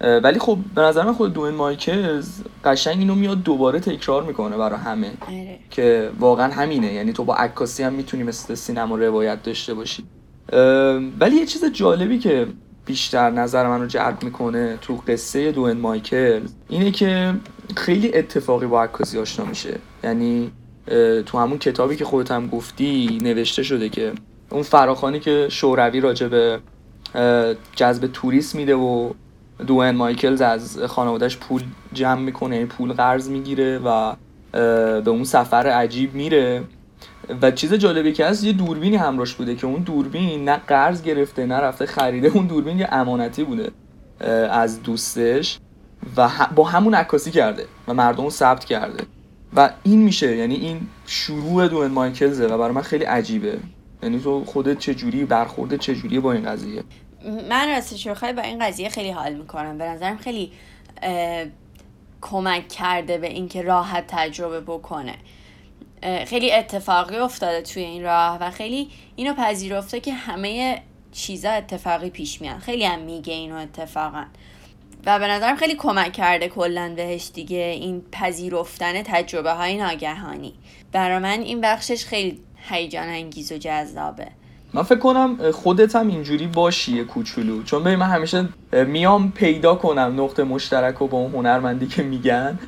ولی 0.02 0.40
خب 0.40 0.58
به 0.76 0.82
نظر 0.82 1.04
من 1.04 1.14
خود 1.14 1.34
دوین 1.34 1.56
مایکلز 1.56 2.42
قشنگ 2.66 3.00
اینو 3.00 3.16
میاد 3.16 3.44
دوباره 3.44 3.80
تکرار 3.80 4.24
می‌کنه 4.24 4.58
برای 4.58 4.80
همه. 4.80 5.12
آره. 5.28 5.60
که 5.70 6.12
واقعا 6.20 6.54
همینه. 6.54 6.94
یعنی 6.94 7.14
تو 7.14 7.24
با 7.24 7.36
عکاسی 7.36 7.84
هم 7.84 7.94
می‌تونی 7.94 8.24
مثل 8.24 8.56
سینما 8.56 8.96
روایت 8.96 9.44
داشته 9.44 9.74
باشی. 9.74 10.04
ولی 11.20 11.36
یه 11.36 11.46
چیز 11.46 11.66
جالبی 11.66 12.20
که 12.20 12.48
بیشتر 12.86 13.30
نظر 13.30 13.68
من 13.68 13.82
رو 13.82 13.88
جلب 13.88 14.24
می‌کنه 14.24 14.78
تو 14.82 15.02
قصه 15.08 15.52
دوین 15.52 15.78
مایکل 15.78 16.42
اینه 16.70 16.92
که 16.92 17.34
خیلی 17.78 18.14
اتفاقی 18.14 18.66
با 18.66 18.84
عکاسی 18.84 19.20
آشنا 19.20 19.46
میشه. 19.46 19.76
یعنی 20.04 20.52
تو 21.26 21.38
همون 21.38 21.58
کتابی 21.58 21.96
که 21.96 22.06
خودت 22.06 22.32
هم 22.32 22.48
گفتی 22.48 23.18
نوشته 23.22 23.64
شده 23.64 23.90
که 23.90 24.12
اون 24.50 24.64
فراخانی 24.64 25.20
که 25.20 25.48
شوروی 25.50 26.00
راجع 26.00 26.28
به 26.28 26.60
جذب 27.76 28.08
توریست 28.08 28.56
میده 28.56 28.76
و 28.76 29.12
دوئن 29.68 29.96
مایکلز 29.96 30.42
از 30.42 30.80
خانوادهش 30.80 31.38
پول 31.38 31.64
جمع 31.94 32.22
می‌کنه 32.22 32.56
یعنی 32.56 32.68
پول 32.68 32.94
قرض 32.94 33.30
می‌گیره 33.30 33.78
و 33.78 34.14
به 35.02 35.10
اون 35.10 35.24
سفر 35.24 35.68
عجیب 35.68 36.16
میره. 36.16 36.64
و 37.42 37.52
چیز 37.52 37.74
جالبی 37.74 38.14
که 38.14 38.26
هست 38.26 38.44
یه 38.44 38.54
دوربینی 38.54 38.96
همراش 38.96 39.34
بوده 39.34 39.56
که 39.56 39.68
اون 39.68 39.82
دوربین 39.82 40.50
نه 40.50 40.58
قرض 40.68 41.02
گرفته 41.02 41.46
نه 41.46 41.56
رفته 41.56 41.86
خریده. 41.86 42.28
اون 42.28 42.48
دوربین 42.48 42.80
یه 42.80 42.88
امانتی 42.92 43.44
بوده 43.44 43.72
از 44.50 44.84
دوستش 44.84 45.60
و 46.18 46.30
با 46.56 46.64
همون 46.64 46.94
عکاسی 46.94 47.32
کرده 47.32 47.66
و 47.88 47.94
مردم 47.94 48.30
ثبت 48.30 48.66
کرده. 48.66 49.04
و 49.56 49.70
این 49.84 50.02
میشه 50.04 50.36
یعنی 50.36 50.56
این 50.56 50.82
شروع 51.06 51.68
دوئن 51.68 51.92
مایکلزه 51.92 52.46
و 52.46 52.58
برای 52.58 52.72
من 52.72 52.82
خیلی 52.82 53.04
عجیبه. 53.04 53.58
یعنی 54.04 54.20
تو 54.20 54.46
خودت 54.46 54.80
چجوری 54.80 55.26
برخورده 55.26 55.78
چجوری 55.78 56.20
با 56.20 56.34
این 56.34 56.44
قضیه؟ 56.44 56.84
من 57.50 57.70
راستش 57.70 58.08
بخوای 58.08 58.34
با 58.34 58.42
این 58.42 58.66
قضیه 58.66 58.90
خیلی 58.90 59.12
حال 59.12 59.34
می‌کنم. 59.34 59.78
به 59.78 59.84
نظرم 59.84 60.18
خیلی 60.18 60.52
کمک 62.22 62.68
کرده 62.68 63.18
به 63.18 63.28
اینکه 63.28 63.62
راحت 63.62 64.04
تجربه 64.08 64.62
بکنه. 64.62 65.16
خیلی 66.26 66.52
اتفاقی 66.52 67.16
افتاده 67.16 67.62
توی 67.62 67.84
این 67.84 68.04
راه 68.04 68.38
و 68.42 68.52
خیلی 68.52 68.90
اینو 69.16 69.34
پذیرفته 69.34 70.00
که 70.00 70.14
همه 70.14 70.82
چیزا 71.12 71.50
اتفاقی 71.50 72.10
پیش 72.10 72.42
میان 72.42 72.60
خیلی 72.60 72.86
هم 72.86 73.00
میگه 73.00 73.34
اینو 73.34 73.56
اتفاقا. 73.56 74.26
و 75.06 75.20
به 75.20 75.28
نظرم 75.28 75.56
خیلی 75.56 75.76
کمک 75.76 76.14
کرده 76.14 76.48
کلا 76.48 76.94
بهش 76.96 77.32
دیگه 77.34 77.58
این 77.58 78.02
پذیرفتن 78.12 79.04
تجربه 79.04 79.52
های 79.52 79.78
ناگهانی. 79.78 80.54
برای 80.92 81.20
من 81.20 81.42
این 81.42 81.62
بخشش 81.62 82.06
خیلی 82.06 82.42
هیجان 82.70 83.08
انگیز 83.08 83.52
و 83.52 83.58
جذابه. 83.58 84.28
من 84.74 84.84
فکر 84.84 85.00
کنم 85.00 85.52
خودت 85.52 85.96
هم 85.96 86.08
اینجوری 86.08 86.48
باشی 86.48 86.98
یه 86.98 87.04
کوچولو. 87.04 87.64
چون 87.64 87.84
ببین 87.84 87.96
من 87.96 88.06
همیشه 88.06 88.46
میام 88.88 89.32
پیدا 89.32 89.76
کنم 89.76 90.14
نقطه 90.18 90.44
مشترک 90.44 91.02
و 91.02 91.08
با 91.08 91.18
اون 91.18 91.32
هنرمندی 91.32 91.88
که 91.88 92.04
میگن. 92.04 92.60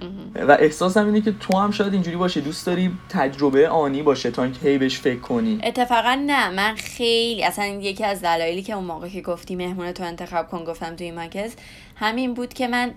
و 0.47 0.57
احساسم 0.59 1.05
اینه 1.05 1.21
که 1.21 1.33
تو 1.39 1.57
هم 1.57 1.71
شاید 1.71 1.93
اینجوری 1.93 2.17
باشی. 2.17 2.41
دوست 2.41 2.65
داری 2.65 2.91
تجربه 3.09 3.69
آنی 3.69 4.01
باشه 4.01 4.31
تا 4.31 4.43
اینکه 4.43 4.69
هی 4.69 4.77
بهش 4.77 4.99
فکر 4.99 5.19
کنی. 5.19 5.59
اتفاقا 5.63 6.23
نه 6.25 6.49
من 6.49 6.75
خیلی 6.75 7.43
اصلا 7.43 7.65
یکی 7.65 8.03
از 8.03 8.21
دلایلی 8.21 8.61
که 8.61 8.73
اون 8.73 8.85
موقع 8.85 9.09
که 9.09 9.21
گفتی 9.21 9.55
مهمون 9.55 9.91
تو 9.91 10.03
انتخاب 10.03 10.47
کن 10.47 10.63
گفتم 10.63 10.95
توی 10.95 11.11
ماکز 11.11 11.55
همین 11.95 12.33
بود 12.33 12.53
که 12.53 12.67
من 12.67 12.91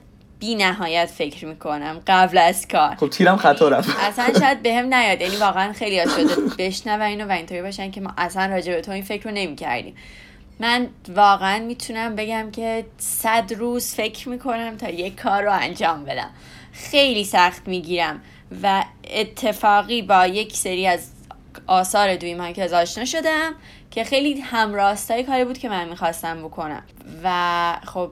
بی 0.45 0.55
نهایت 0.55 1.07
فکر 1.07 1.47
می‌کنم 1.47 2.03
قبل 2.07 2.39
از 2.39 2.69
کار. 2.69 2.95
خب 2.95 3.09
تیرم 3.09 3.37
خطا 3.37 3.69
رفت. 3.69 3.97
اصلا 4.09 4.25
شاید 4.41 4.63
به 4.63 4.75
هم 4.75 4.95
نیاد. 4.95 5.21
یعنی 5.21 5.37
واقعا 5.37 5.73
خیلی 5.73 5.99
ها 5.99 6.07
شده 6.07 6.35
بشنون 6.59 7.03
اینو 7.03 7.29
و 7.29 7.33
اینطوری 7.33 7.63
باشن 7.63 7.91
که 7.91 8.01
ما 8.01 8.11
اصلا 8.19 8.47
راجع 8.47 8.75
به 8.75 8.81
تو 8.81 8.93
این 8.93 9.03
فکر 9.03 9.25
رو 9.25 9.31
نمی‌کردیم. 9.31 9.95
من 10.61 10.89
واقعا 11.15 11.59
می‌تونم 11.59 12.17
بگم 12.17 12.51
که 12.51 12.85
صد 12.99 13.53
روز 13.59 13.95
فکر 13.95 14.29
می‌کنم 14.29 14.77
تا 14.77 14.89
یک 14.89 15.21
کار 15.21 15.43
رو 15.43 15.53
انجام 15.53 16.05
بدم. 16.05 16.31
خیلی 16.73 17.25
سخت 17.25 17.69
می‌گیرم 17.69 18.21
و 18.63 18.85
اتفاقی 19.11 20.03
با 20.03 20.27
یک 20.27 20.57
سری 20.57 20.87
از 20.87 21.11
آثار 21.67 22.17
دوی 22.17 22.35
مایکز 22.35 22.73
آشنا 22.73 23.05
شدم 23.05 23.53
که 23.91 24.05
خیلی 24.05 24.41
همراستای 24.41 25.25
کاری 25.25 25.45
بود 25.45 25.59
که 25.59 25.69
من 25.69 25.89
می‌خواستم 25.89 26.43
بکنم. 26.43 26.83
و 27.25 27.77
خب 27.85 28.11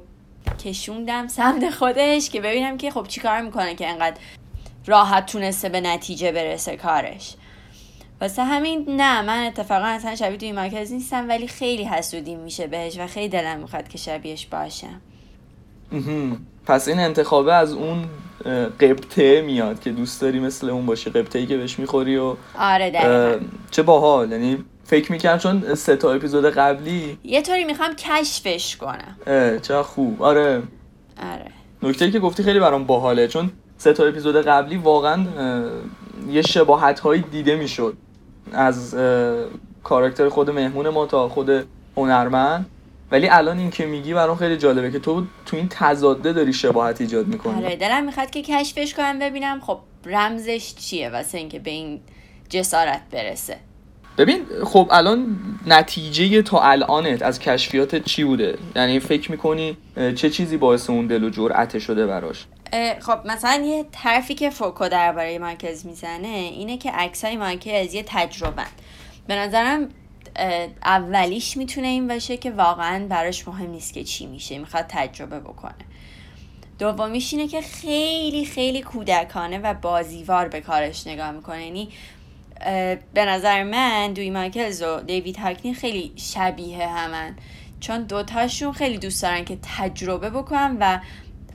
کشوندم 0.53 1.29
سمت 1.29 1.71
خودش 1.71 2.31
که 2.31 2.41
ببینم 2.41 2.79
که 2.79 2.91
خب 2.91 3.07
چیکار 3.09 3.41
می‌کنه 3.41 3.75
که 3.75 3.89
انقدر 3.89 4.17
راحت 4.87 5.27
تونسته 5.27 5.69
به 5.69 5.81
نتیجه 5.81 6.33
برسه 6.33 6.77
کارش. 6.77 7.35
واسه 8.21 8.45
همین 8.45 8.85
نه 8.89 9.23
من 9.23 9.47
اتفاقا 9.47 9.87
اصلا 9.87 10.17
شبیه 10.17 10.37
توی 10.37 10.53
مرکز 10.53 10.93
نیستم 10.93 11.29
ولی 11.29 11.49
خیلی 11.49 11.85
حسودی 11.85 12.35
میشه 12.35 12.67
بهش 12.67 12.99
و 12.99 13.07
خیلی 13.07 13.29
دلم 13.29 13.59
می‌خواد 13.59 13.89
که 13.89 13.99
شبیهش 13.99 14.47
باشم. 14.47 15.01
پس 16.67 16.89
این 16.89 17.01
انتخابه 17.01 17.55
از 17.55 17.73
اون 17.73 18.05
قبطه 18.81 19.43
میاد 19.43 19.81
که 19.81 19.91
دوست 19.91 20.21
داری 20.21 20.41
مثل 20.41 20.71
اون 20.71 20.87
باشه 20.87 21.11
قبطه 21.11 21.39
ای 21.39 21.47
که 21.47 21.57
بهش 21.57 21.79
می‌خوری 21.79 22.17
و 22.17 22.37
آره 22.59 23.41
چه 23.71 23.83
باحال. 23.83 24.33
یعنی 24.33 24.65
فکر 24.93 25.13
می‌کنم 25.13 25.39
چون 25.39 25.75
سه 25.75 25.97
تا 25.97 26.13
اپیزود 26.13 26.45
قبلی 26.45 27.19
یه 27.25 27.43
طوری 27.43 27.65
می‌خوام 27.65 27.95
کشفش 27.95 28.77
کنم. 28.77 29.17
چه 29.63 29.83
خوب. 29.83 30.23
آره. 30.23 30.63
آره. 31.23 31.51
نکته 31.83 32.11
که 32.11 32.19
گفتی 32.19 32.43
خیلی 32.43 32.61
برام 32.61 32.85
باحاله 32.85 33.29
چون 33.29 33.51
سه 33.79 33.93
تا 33.93 34.05
اپیزود 34.05 34.37
قبلی 34.37 34.77
واقعا 34.77 35.27
یه 36.31 36.43
شباهت 36.43 37.01
هایی 37.01 37.25
دیده 37.31 37.57
می‌شد. 37.57 37.97
از 38.53 38.95
کاراکتر 39.83 40.29
خود 40.29 40.51
مهمون 40.51 40.89
ما 40.89 41.07
تا 41.07 41.29
خود 41.29 41.67
هنرمند. 41.97 42.67
ولی 43.11 43.29
الان 43.29 43.59
این 43.59 43.71
که 43.71 43.87
میگی 43.87 44.15
برام 44.15 44.37
خیلی 44.37 44.57
جالبه 44.57 44.91
که 44.91 44.99
تو 44.99 45.25
تو 45.47 45.57
این 45.57 45.69
تضاده 45.71 46.33
داری 46.33 46.53
شباهت 46.53 47.01
ایجاد 47.01 47.27
می‌کنی. 47.27 47.65
آره 47.65 47.77
دلم 47.77 48.05
می‌خواد 48.05 48.31
که 48.31 48.43
کشفش 48.43 48.95
کنم 48.95 49.19
ببینم 49.19 49.61
خب 49.61 49.79
رمزش 50.07 50.75
چیه 50.75 51.11
واسه 51.11 51.39
اینکه 51.39 51.59
به 51.59 51.71
این 51.71 52.01
جسارت 52.49 53.03
برسه. 53.11 53.57
ببین 54.19 54.47
خب 54.65 54.89
الان 54.91 55.37
نتیجه 55.67 56.43
تا 56.43 56.61
الانت 56.61 57.23
از 57.23 57.39
کشفیات 57.39 57.97
چی 57.97 58.25
بوده؟ 58.25 58.59
یعنی 58.77 59.01
فکر 59.01 59.31
می‌کنی 59.31 59.77
چه 60.17 60.31
چیزی 60.31 60.57
باعث 60.57 60.91
اون 60.91 61.07
دل 61.07 61.25
و 61.25 61.31
جرأت 61.31 61.79
شده 61.79 62.07
براش؟ 62.07 62.45
خب 63.01 63.19
مثلا 63.25 63.65
یه 63.67 63.85
طرفی 63.93 64.35
که 64.35 64.51
فوکو 64.51 64.89
درباره 64.89 65.39
مارکز 65.39 65.87
می‌زنه 65.87 66.29
اینه 66.29 66.79
که 66.79 66.91
عکسای 66.91 67.37
مارکز 67.37 67.95
یه 67.95 68.05
تجربه 68.07 68.63
به 69.27 69.37
نظرم 69.37 69.89
اولیش 70.85 71.57
می‌تونه 71.57 71.87
این 71.87 72.09
باشه 72.09 72.37
که 72.37 72.51
واقعا 72.51 73.07
براش 73.09 73.49
مهم 73.49 73.71
نیست 73.71 73.95
که 73.95 74.05
چی 74.05 74.27
میشه 74.27 74.59
می‌خواد 74.59 74.85
تجربه 74.89 75.41
بکنه. 75.41 75.75
دومیش 76.79 77.33
اینه 77.33 77.49
که 77.49 77.61
خیلی 77.61 78.45
خیلی 78.45 78.83
کودکانه 78.83 79.59
و 79.59 79.75
بازیوار 79.75 80.49
به 80.49 80.61
کارش 80.61 81.07
نگاه 81.07 81.31
می‌کنه. 81.31 81.65
یعنی 81.65 81.89
به 83.15 83.25
نظر 83.25 83.63
من 83.63 84.13
دوی 84.13 84.31
مایکلز 84.31 84.83
و 84.83 85.01
دیوید 85.01 85.37
هاکنی 85.37 85.75
خیلی 85.75 86.13
شبیه 86.17 86.87
همن. 86.87 87.37
چون 87.81 88.03
دوتاشون 88.03 88.73
خیلی 88.73 88.99
دوست 88.99 89.23
دارن 89.23 89.45
که 89.45 89.59
تجربه 89.79 90.31
بکنن 90.31 90.77
و 90.81 90.99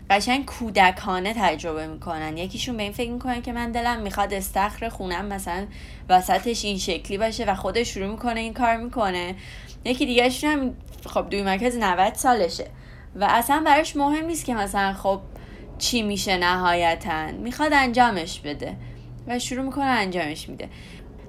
قشنگ 0.10 0.46
کودکانه 0.46 1.34
تجربه 1.38 1.88
می‌کنن. 1.88 2.38
یکیشون 2.38 2.78
به 2.78 2.84
این 2.84 2.92
فکر 2.92 3.12
می‌کنه 3.12 3.42
که 3.42 3.52
من 3.52 3.72
دلم 3.72 4.00
می‌خواد 4.00 4.34
استخر 4.34 4.90
خونم 4.90 5.26
مثلا 5.26 5.68
وسطش 6.10 6.66
این 6.66 6.78
شکلی 6.78 7.18
باشه 7.18 7.46
و 7.46 7.56
خودش 7.56 7.88
شروع 7.94 8.08
می‌کنه 8.08 8.40
این 8.40 8.54
کار 8.54 8.78
می‌کنه. 8.78 9.36
یکی 9.86 10.06
دیگهشون 10.06 10.50
هم 10.50 10.76
خب 11.06 11.30
دوی 11.30 11.44
مرکز 11.44 11.78
90 11.78 12.14
سالشه 12.14 12.68
و 13.16 13.28
اصلا 13.30 13.64
براش 13.66 13.96
مهم 13.96 14.26
نیست 14.26 14.46
که 14.46 14.54
مثلا 14.54 14.94
خب 14.94 15.20
چی 15.78 16.02
میشه 16.02 16.38
نهایتا. 16.38 17.32
می‌خواد 17.32 17.74
انجامش 17.74 18.40
بده 18.40 18.76
و 19.28 19.40
شروع 19.40 19.66
می‌کنه 19.66 19.86
انجامش 19.86 20.50
میده. 20.50 20.70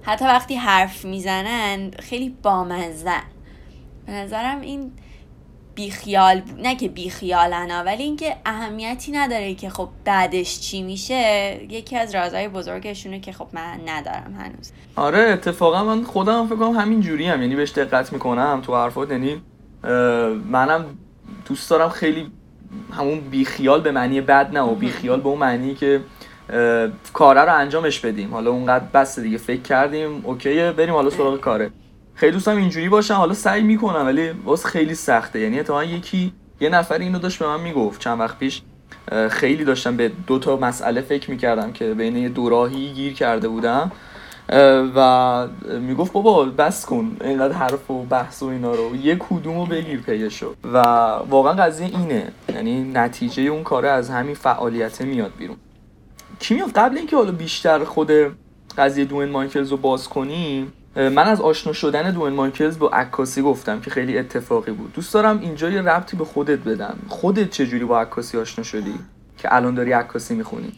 حتی 0.02 0.24
وقتی 0.24 0.54
حرف 0.54 1.04
می‌زنن 1.04 1.90
خیلی 1.90 2.36
بامزن 2.42 3.22
به 4.06 4.12
نظرم 4.12 4.60
این 4.60 4.92
بیخیال 5.74 6.40
بود 6.40 6.60
نه 6.60 6.76
که 6.76 6.88
بیخیالن 6.88 7.84
ولی 7.84 8.02
اینکه 8.02 8.36
اهمیتی 8.46 9.12
نداره 9.12 9.54
که 9.54 9.70
خب 9.70 9.88
بعدش 10.04 10.60
چی 10.60 10.82
میشه. 10.82 11.58
یکی 11.70 11.96
از 11.96 12.14
رازهای 12.14 12.48
بزرگشونه 12.48 13.20
که 13.20 13.32
خب 13.32 13.46
من 13.52 13.80
ندارم 13.86 14.34
هنوز. 14.38 14.72
آره 14.96 15.18
اتفاقا 15.18 15.84
من 15.84 16.04
خودم 16.04 16.46
فکر 16.46 16.56
کنم 16.56 16.76
همین 16.76 17.00
جوری 17.00 17.28
هم 17.28 17.42
یعنی 17.42 17.56
بهش 17.56 17.70
دقت 17.70 18.12
می‌کنم 18.12 18.60
تو 18.66 18.76
حرفات. 18.76 19.10
یعنی 19.10 19.42
منم 20.50 20.84
دوست 21.46 21.70
دارم 21.70 21.88
خیلی 21.88 22.30
همون 22.92 23.20
بیخیال 23.20 23.80
به 23.80 23.92
معنی 23.92 24.20
بد 24.20 24.56
نه 24.56 24.60
و 24.60 24.74
بیخیال 24.74 25.20
به 25.20 25.28
اون 25.28 25.38
معنی 25.38 25.74
که 25.74 26.00
کاره 27.12 27.40
رو 27.40 27.54
انجامش 27.54 28.00
بدیم. 28.00 28.34
حالا 28.34 28.50
اونقدر 28.50 28.84
بس 28.94 29.18
دیگه 29.18 29.38
فکر 29.38 29.62
کردیم 29.62 30.20
اوکیه 30.24 30.72
بریم 30.72 30.94
حالا 30.94 31.10
سراغ 31.10 31.40
کاره. 31.40 31.70
خیلی 32.14 32.32
دوستم 32.32 32.56
اینجوری 32.56 32.88
باشم 32.88 33.14
حالا 33.14 33.34
سعی 33.34 33.62
می‌کنم 33.62 34.06
ولی 34.06 34.32
باز 34.32 34.66
خیلی 34.66 34.94
سخته. 34.94 35.40
یعنی 35.40 35.60
اتفاقا 35.60 35.84
یکی 35.84 36.32
یه 36.60 36.68
نفر 36.68 36.98
اینو 36.98 37.18
داشت 37.18 37.38
به 37.38 37.46
من 37.46 37.60
می‌گفت 37.60 38.00
چند 38.00 38.20
وقت 38.20 38.38
پیش. 38.38 38.62
خیلی 39.30 39.64
داشتم 39.64 39.96
به 39.96 40.10
دو 40.26 40.38
تا 40.38 40.56
مسئله 40.56 41.00
فکر 41.00 41.30
می‌کردم 41.30 41.72
که 41.72 41.94
بین 41.94 42.16
یه 42.16 42.28
دوراهی 42.28 42.92
گیر 42.92 43.12
کرده 43.12 43.48
بودم. 43.48 43.92
و 44.96 45.46
می‌گفت 45.80 46.12
بابا 46.12 46.44
بس 46.44 46.86
کن 46.86 47.16
اینقدر 47.20 47.52
حرف 47.52 47.90
و 47.90 48.02
بحث 48.02 48.42
و 48.42 48.46
اینا 48.46 48.72
رو. 48.72 48.96
یه 48.96 49.16
کدومو 49.18 49.66
بگیر 49.66 50.00
پیشو. 50.00 50.54
و 50.72 50.78
واقعا 51.30 51.52
قضیه 51.52 51.86
اینه. 51.86 52.32
یعنی 52.54 52.82
نتیجه 52.82 53.42
اون 53.42 53.62
کاره 53.62 53.88
از 53.88 54.10
همین 54.10 54.34
فعالیت 54.34 55.00
میاد 55.00 55.32
بیرون. 55.38 55.56
کی 56.38 56.54
میاد 56.54 56.72
قبل 56.72 56.98
اینکه 56.98 57.16
حالا 57.16 57.32
بیشتر 57.32 57.84
خود 57.84 58.10
قضیه 58.78 59.04
دوین 59.04 59.28
مایکلز 59.28 59.70
رو 59.70 59.76
باز 59.76 60.08
کنیم 60.08 60.72
من 60.96 61.18
از 61.18 61.40
آشنا 61.40 61.72
شدن 61.72 62.10
دوین 62.10 62.34
مایکلز 62.34 62.78
با 62.78 62.88
عکاسی 62.88 63.42
گفتم 63.42 63.80
که 63.80 63.90
خیلی 63.90 64.18
اتفاقی 64.18 64.72
بود. 64.72 64.92
دوست 64.92 65.14
دارم 65.14 65.40
اینجا 65.40 65.70
یه 65.70 65.82
ربطی 65.82 66.16
به 66.16 66.24
خودت 66.24 66.58
بدم. 66.58 66.98
خودت 67.08 67.50
چجوری 67.50 67.84
با 67.84 68.00
عکاسی 68.00 68.38
آشنا 68.38 68.64
شدی 68.64 68.94
که 69.38 69.54
الان 69.54 69.74
داری 69.74 69.92
عکاسی 69.92 70.34
می‌خونی؟ 70.34 70.72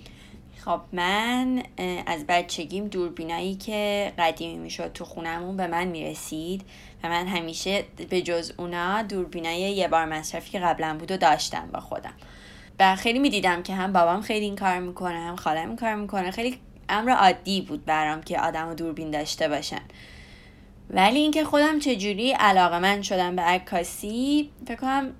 خب 0.64 0.80
من 0.92 1.62
از 2.06 2.24
بچگیم 2.28 2.88
دوربینایی 2.88 3.54
که 3.54 4.12
قدیمی 4.18 4.58
می‌شد 4.58 4.92
تو 4.92 5.04
خونمون 5.04 5.56
به 5.56 5.66
من 5.66 5.84
می‌رسید 5.84 6.62
و 7.04 7.08
من 7.08 7.26
همیشه 7.26 7.84
به 8.10 8.22
جز 8.22 8.52
اونا 8.56 9.02
دوربینای 9.02 9.60
یه 9.60 9.88
بار 9.88 10.04
مصرفی 10.04 10.50
که 10.50 10.58
قبلا 10.58 10.96
بود 10.98 11.18
داشتم 11.18 11.68
با 11.72 11.80
خودم. 11.80 12.12
و 12.80 12.96
خیلی 12.96 13.18
می‌دیدم 13.18 13.62
که 13.62 13.74
هم 13.74 13.92
بابام 13.92 14.20
خیلی 14.20 14.44
این 14.44 14.56
کار 14.56 14.78
می‌کنه 14.78 15.18
هم 15.18 15.36
خالم 15.36 15.68
این 15.68 15.76
کار 15.76 15.94
می‌کنه. 15.94 16.30
خیلی 16.30 16.58
امر 16.88 17.10
عادی 17.10 17.60
بود 17.60 17.84
برام 17.84 18.22
که 18.22 18.40
آدم 18.40 18.68
و 18.68 18.74
دوربین 18.74 19.10
داشته 19.10 19.48
باشن. 19.48 19.82
ولی 20.90 21.18
اینکه 21.18 21.44
خودم 21.44 21.78
چجوری 21.78 22.32
علاقه 22.32 22.78
من 22.78 23.02
شدم 23.02 23.36
به 23.36 23.42
عکاسی 23.42 24.50
فکر 24.66 24.76
کنم 24.76 25.10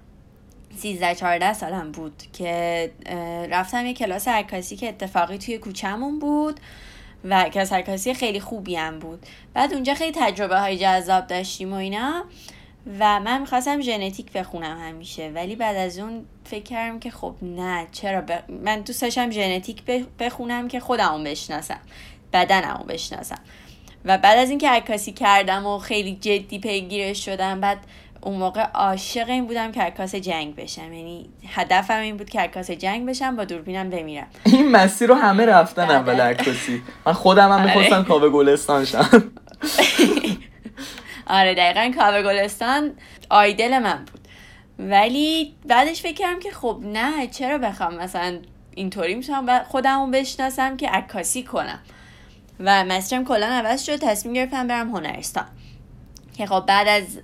13 0.76 1.14
14 1.14 1.52
سالم 1.52 1.92
بود 1.92 2.22
که 2.32 2.92
رفتم 3.50 3.86
یه 3.86 3.94
کلاس 3.94 4.28
عکاسی 4.28 4.76
که 4.76 4.88
اتفاقی 4.88 5.38
توی 5.38 5.58
کوچمون 5.58 6.18
بود 6.18 6.60
و 7.24 7.48
کلاس 7.48 7.72
عکاسی 7.72 8.14
خیلی 8.14 8.40
خوبی 8.40 8.76
هم 8.76 8.98
بود. 8.98 9.26
بعد 9.54 9.74
اونجا 9.74 9.94
خیلی 9.94 10.12
تجربه 10.16 10.60
های 10.60 10.78
جذاب 10.78 11.26
داشتیم 11.26 11.72
و 11.72 11.76
اینا. 11.76 12.24
و 13.00 13.20
من 13.20 13.40
می‌خواستم 13.40 13.80
ژنتیک 13.80 14.32
بخونم 14.32 14.78
همیشه 14.80 15.32
ولی 15.34 15.56
بعد 15.56 15.76
از 15.76 15.98
اون 15.98 16.24
فکر 16.44 16.62
کردم 16.62 16.98
که 16.98 17.10
خب 17.10 17.34
نه 17.42 17.86
چرا؟ 17.92 18.22
من 18.64 18.80
دوست 18.80 19.02
داشتم 19.02 19.30
ژنتیک 19.30 19.82
بخونم 20.18 20.68
که 20.68 20.80
خودمو 20.80 21.24
بشناسم 21.24 21.80
بدنمو 22.32 22.84
بشناسم. 22.84 23.38
و 24.04 24.18
بعد 24.18 24.38
از 24.38 24.50
اینکه 24.50 24.68
عکاسی 24.68 25.12
کردم 25.12 25.66
و 25.66 25.78
خیلی 25.78 26.16
جدی 26.20 26.58
پیگیرش 26.58 27.24
شدم 27.24 27.60
بعد 27.60 27.78
اون 28.20 28.36
موقع 28.36 28.62
عاشق 28.62 29.28
این 29.28 29.46
بودم 29.46 29.72
که 29.72 29.82
عکاس 29.82 30.14
جنگ 30.14 30.56
بشم. 30.56 30.92
یعنی 30.92 31.28
هدفم 31.48 32.00
این 32.00 32.16
بود 32.16 32.30
که 32.30 32.40
عکاس 32.40 32.70
جنگ 32.70 33.08
بشم 33.08 33.36
با 33.36 33.44
دوربینم 33.44 33.90
بمیرم. 33.90 34.26
این 34.44 34.70
مسیر 34.70 35.08
رو 35.08 35.14
همه 35.14 35.46
رفتن. 35.46 35.90
اول 35.90 36.20
عکاسی. 36.20 36.82
من 37.06 37.12
خودم 37.12 37.52
هم 37.52 37.64
می‌خواستم 37.64 38.04
کاوه 38.04 38.28
گلستان 38.28 38.84
شم. 38.84 39.08
آره 41.30 41.54
دقیقا 41.54 41.92
کاوه 41.96 42.22
گلستان 42.22 42.92
آیدل 43.30 43.78
من 43.78 44.04
بود. 44.04 44.28
ولی 44.78 45.54
بعدش 45.66 46.02
فکر 46.02 46.14
کردم 46.14 46.38
که 46.40 46.50
خب 46.50 46.80
نه 46.84 47.26
چرا 47.26 47.58
بخوام 47.58 47.94
مثلا 47.94 48.38
اینطوری 48.74 49.14
می‌تونم 49.14 49.62
خودمو 49.62 50.06
بشناسم 50.06 50.76
که 50.76 50.88
عکاسی 50.88 51.42
کنم. 51.42 51.78
و 52.60 52.84
مسیرم 52.84 53.24
کلا 53.24 53.46
عوض 53.46 53.84
شد 53.84 53.96
تصمیم 53.96 54.34
گرفتم 54.34 54.66
برم 54.66 54.90
هنرستان. 54.90 55.46
که 56.36 56.46
خب 56.46 56.64
بعد 56.66 56.88
از 56.88 57.18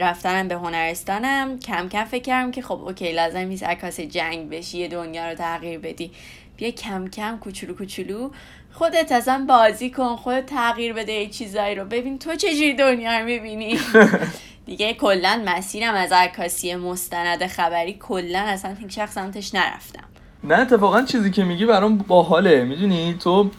رفتنم 0.00 0.48
به 0.48 0.54
هنرستانم 0.54 1.58
کم 1.58 1.88
کم 1.88 2.04
فکر 2.04 2.22
کردم 2.22 2.50
که 2.50 2.62
خب 2.62 2.80
اوکی 2.84 3.12
لازم 3.12 3.38
نیست 3.38 3.62
عکاس 3.62 4.00
جنگ 4.00 4.50
بشی 4.50 4.78
یه 4.78 4.88
دنیا 4.88 5.28
رو 5.28 5.34
تغییر 5.34 5.78
بدی. 5.78 6.12
بیا 6.56 6.70
کم 6.70 7.08
کم 7.08 7.38
کوچولو 7.38 7.74
کوچولو 7.74 8.30
خودت 8.78 9.12
اصلا 9.12 9.44
بازی 9.48 9.90
کن 9.90 10.16
خودت 10.16 10.46
تغییر 10.46 10.92
بده 10.92 11.12
یه 11.12 11.28
چیزایی 11.28 11.74
رو. 11.74 11.84
ببین 11.84 12.18
تو 12.18 12.34
چجوری 12.34 12.74
دنیا 12.74 13.18
رو 13.18 13.24
می‌بینی؟ 13.24 13.78
دیگه 14.66 14.94
کلا 14.94 15.42
مسیرم 15.46 15.94
از 15.94 16.12
عکاسی 16.12 16.74
مستند 16.74 17.46
خبری 17.46 17.96
کلا 18.00 18.38
اصلا 18.38 18.74
هیچ 18.74 18.94
شخص 18.94 19.14
سمتش 19.14 19.54
نرفتم. 19.54 20.04
نه 20.44 20.58
اتفاقا 20.58 21.02
چیزی 21.02 21.30
که 21.30 21.44
میگی 21.44 21.66
برام 21.66 21.98
باحاله. 21.98 22.64
می‌دونی؟ 22.64 23.16
تو 23.20 23.50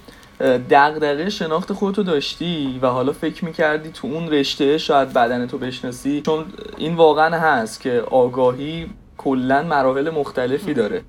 دغدغه 0.69 1.29
شناخت 1.29 1.73
خودتو 1.73 2.03
داشتی 2.03 2.79
و 2.81 2.87
حالا 2.87 3.13
فکر 3.13 3.45
می‌کردی 3.45 3.89
تو 3.89 4.07
اون 4.07 4.29
رشته 4.29 4.77
شاید 4.77 5.13
بدن 5.13 5.47
تو 5.47 5.57
بشناسی. 5.57 6.21
چون 6.25 6.45
این 6.77 6.95
واقعا 6.95 7.39
هست 7.39 7.81
که 7.81 8.03
آگاهی 8.11 8.89
کلا 9.17 9.63
مراحل 9.63 10.09
مختلفی 10.09 10.73
داره. 10.73 11.03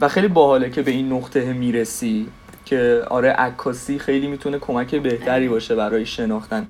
و 0.00 0.08
خیلی 0.08 0.28
باحاله 0.28 0.70
که 0.70 0.82
به 0.82 0.90
این 0.90 1.12
نقطه 1.12 1.52
می‌رسی. 1.52 2.26
که 2.72 3.02
آره 3.10 3.30
عکاسی 3.30 3.98
خیلی 3.98 4.26
می‌تونه 4.26 4.58
کمک 4.58 4.94
بهتری 4.94 5.48
باشه 5.48 5.74
برای 5.74 6.06
شناختن. 6.06 6.66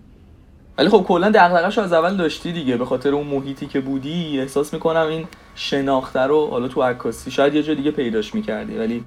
ولی 0.78 0.88
خب 0.88 1.04
کلا 1.09 1.30
دغدغه‌شو 1.30 1.80
از 1.80 1.92
اول 1.92 2.16
داشتی 2.16 2.52
دیگه. 2.52 2.76
به 2.76 2.85
خاطر 2.85 3.14
اون 3.14 3.26
محیطی 3.26 3.66
که 3.66 3.80
بودی 3.80 4.40
احساس 4.40 4.75
می‌کنم 4.75 5.06
این 5.06 5.26
شناخته 5.54 6.21
رو 6.21 6.47
حالا 6.47 6.68
تو 6.68 6.82
عکاسی 6.82 7.30
شاید 7.30 7.54
یه 7.54 7.62
جا 7.62 7.75
دیگه 7.75 7.90
پیداش 7.90 8.35
می‌کردی 8.35 8.75
ولی 8.75 9.04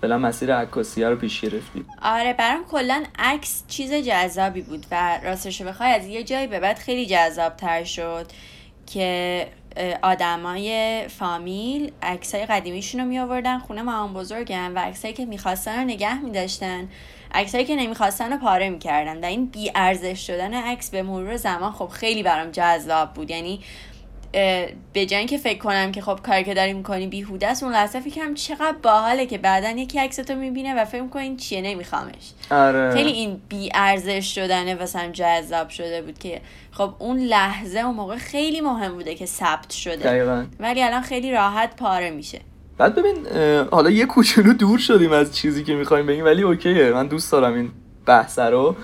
فعلا 0.00 0.18
مسیر 0.18 0.54
عکاسی 0.54 1.04
رو 1.04 1.16
پیش 1.16 1.40
گرفتی. 1.40 1.84
آره 2.02 2.32
برام 2.32 2.64
کلا 2.64 3.02
عکس 3.18 3.64
چیز 3.68 3.92
جذابی 3.92 4.62
بود 4.62 4.86
و 4.90 5.20
راستش 5.24 5.62
بخوای 5.62 5.90
از 5.90 6.06
یه 6.06 6.22
جایی 6.22 6.46
به 6.46 6.60
بعد 6.60 6.78
خیلی 6.78 7.06
جذاب 7.06 7.56
تر 7.56 7.84
شد 7.84 8.26
که 8.86 9.46
آدمای 10.02 11.02
فامیل 11.08 11.92
عکسای 12.02 12.46
قدیمیشون 12.46 13.00
رو 13.00 13.06
می 13.06 13.18
آوردن 13.18 13.58
خونه 13.58 13.82
مامان 13.82 14.14
بزرگم 14.14 14.72
و 14.74 14.78
عکسایی 14.78 15.14
که 15.14 15.24
می‌خواستن 15.24 15.78
رو 15.78 15.84
نگه 15.84 16.20
میداشتن. 16.22 16.88
عکسایی 17.34 17.64
که 17.64 17.76
نمی‌خواستن 17.76 18.32
رو 18.32 18.38
پاره 18.38 18.70
می‌کردن. 18.70 19.20
و 19.20 19.24
این 19.24 19.46
بی 19.46 19.70
ارزش 19.74 20.26
شدن 20.26 20.54
عکس 20.54 20.90
به 20.90 21.02
مرور 21.02 21.36
زمان 21.36 21.72
خب 21.72 21.88
خیلی 21.88 22.22
برام 22.22 22.50
جذاب 22.50 23.14
بود. 23.14 23.30
یعنی 23.30 23.60
به 24.92 25.06
جای 25.06 25.26
که 25.26 25.38
فکر 25.38 25.58
کنم 25.58 25.92
که 25.92 26.00
خب 26.00 26.18
کاری 26.26 26.44
که 26.44 26.54
داری 26.54 26.72
می‌کنی 26.72 27.06
بیهوده 27.06 27.46
است 27.46 27.62
اون 27.62 27.72
لحظه 27.72 28.00
فکرم 28.00 28.34
چقدر 28.34 28.76
باحاله 28.82 29.26
که 29.26 29.38
بعدا 29.38 29.70
یکی 29.70 29.98
عکستو 29.98 30.34
می‌بینه 30.34 30.74
و 30.74 30.84
فکر 30.84 31.02
می‌کنه 31.02 31.22
این 31.22 31.36
چیه 31.36 31.62
نمیخوامش. 31.62 32.32
آره. 32.50 32.94
خیلی 32.94 33.10
این 33.10 33.40
بی 33.48 33.70
ارزش 33.74 34.34
شدنه 34.34 34.74
واسم 34.74 35.12
جذاب 35.12 35.68
شده 35.68 36.02
بود 36.02 36.18
که 36.18 36.40
خب 36.72 36.94
اون 36.98 37.18
لحظه 37.18 37.78
اون 37.78 37.94
موقع 37.94 38.16
خیلی 38.16 38.60
مهم 38.60 38.92
بوده 38.92 39.14
که 39.14 39.26
ثبت 39.26 39.70
شده. 39.70 39.96
دقیقا. 39.96 40.44
ولی 40.60 40.82
الان 40.82 41.02
خیلی 41.02 41.32
راحت 41.32 41.76
پاره 41.76 42.10
میشه. 42.10 42.40
بعد 42.78 42.94
ببین 42.94 43.26
حالا 43.70 43.90
یه 43.90 44.06
کوچولو 44.06 44.52
دور 44.52 44.78
شدیم 44.78 45.12
از 45.12 45.36
چیزی 45.36 45.64
که 45.64 45.74
می‌خوایم 45.74 46.06
بگیم 46.06 46.24
ولی 46.24 46.42
اوکیه. 46.42 46.90
من 46.90 47.06
دوست 47.06 47.32
دارم 47.32 47.54
این 47.54 47.70
بحث 48.06 48.38
رو. 48.38 48.76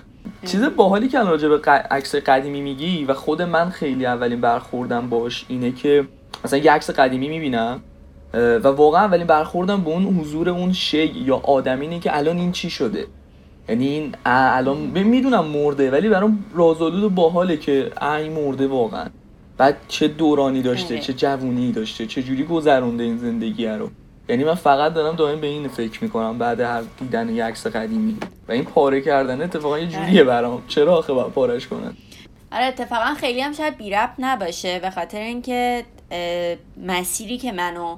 چیز 0.47 0.65
باحالی 0.77 1.09
که 1.09 1.19
راجع 1.19 1.49
به 1.49 1.71
عکس 1.71 2.15
قدیمی 2.15 2.61
میگی 2.61 3.05
و 3.05 3.15
خود 3.15 3.43
من 3.43 3.71
خیلی 3.71 4.07
اولین 4.07 4.41
برخوردم 4.41 5.09
باش 5.09 5.45
اینه 5.49 5.73
که 5.73 6.05
مثلا 6.45 6.59
یه 6.59 6.73
عکس 6.73 6.91
قدیمی 6.91 7.29
می‌بینم 7.29 7.81
و 8.35 8.69
واقعا 8.69 9.05
اولین 9.05 9.27
برخوردم 9.27 9.85
به 9.85 9.91
اون 9.91 10.05
حضور 10.05 10.49
اون 10.49 10.73
شی 10.73 11.05
یا 11.05 11.37
آدمینه 11.37 12.01
که 12.01 12.17
الان 12.17 12.37
این 12.37 12.53
چی 12.53 12.71
شده. 12.71 13.07
یعنی 13.69 13.89
این 13.89 14.15
الان 14.27 14.77
می‌دونم 14.95 15.45
مرده 15.45 15.91
ولی 15.91 16.09
برام 16.09 16.45
رازآلود 16.55 17.03
و 17.03 17.11
باحاله 17.11 17.57
که 17.57 17.93
این 18.03 18.33
مرده 18.33 18.67
واقعا. 18.67 19.07
بعد 19.59 19.77
چه 19.89 20.09
دورانی 20.09 20.63
داشته 20.63 20.99
چه 20.99 21.13
جوونی 21.13 21.73
داشته 21.73 22.07
چه 22.07 22.23
جوری 22.23 22.45
گذرونده 22.45 23.05
این 23.05 23.19
زندگی 23.19 23.67
رو. 23.67 23.91
یعنی 24.33 24.45
من 24.45 24.55
فقط 24.55 24.95
دارم 24.95 25.17
دائم 25.17 25.41
به 25.41 25.47
این 25.47 25.69
فکر 25.69 26.05
می‌کنم 26.05 26.39
بعد 26.39 26.61
هر 26.61 26.83
دیدن 26.99 27.29
یه 27.29 27.45
عکس 27.45 27.67
قدیمی 27.67 28.19
و 28.49 28.53
این 28.53 28.65
پاره 28.65 29.01
کردن 29.01 29.43
اتفاقا 29.43 29.79
یه 29.79 29.87
جوریه 29.87 30.25
برام. 30.25 30.63
چرا 30.69 30.99
آخه 30.99 31.13
باید 31.13 31.33
پارش 31.33 31.67
کنن؟ 31.67 31.97
آره 32.53 32.65
اتفاقا 32.65 33.15
خیلی 33.15 33.41
هم 33.41 33.53
شاید 33.53 33.77
بی 33.77 33.97
نباشه 34.19 34.79
به 34.79 34.91
خاطر 34.91 35.19
اینکه 35.19 35.85
مسیری 36.77 37.39
که 37.39 37.53
منو 37.53 37.97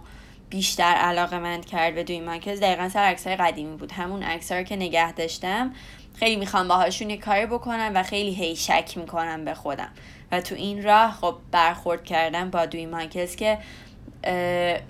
بیشتر 0.50 0.84
علاقه 0.84 1.38
مند 1.38 1.66
کرد 1.66 1.94
به 1.94 2.04
دوی 2.04 2.20
مارکز 2.20 2.60
دقیقا 2.60 2.88
سر 2.88 3.00
عکسای 3.00 3.36
قدیمی 3.36 3.76
بود. 3.76 3.92
همون 3.92 4.22
عکس‌ها 4.22 4.62
که 4.62 4.76
نگه 4.76 5.12
داشتم 5.12 5.72
خیلی 6.14 6.36
می‌خوام 6.36 6.68
باهاشون 6.68 7.10
یه 7.10 7.16
کاری 7.16 7.46
بکنم 7.46 7.92
و 7.94 8.02
خیلی 8.02 8.34
هی 8.34 8.56
شک 8.56 8.92
می‌کنم 8.96 9.44
به 9.44 9.54
خودم. 9.54 9.88
و 10.32 10.40
تو 10.40 10.54
این 10.54 10.84
راه 10.84 11.12
خب 11.20 11.34
برخورد 11.52 12.04
کردم 12.04 12.50
با 12.50 12.66
دوی 12.66 12.86
مایکلز 12.86 13.36
که 13.36 13.58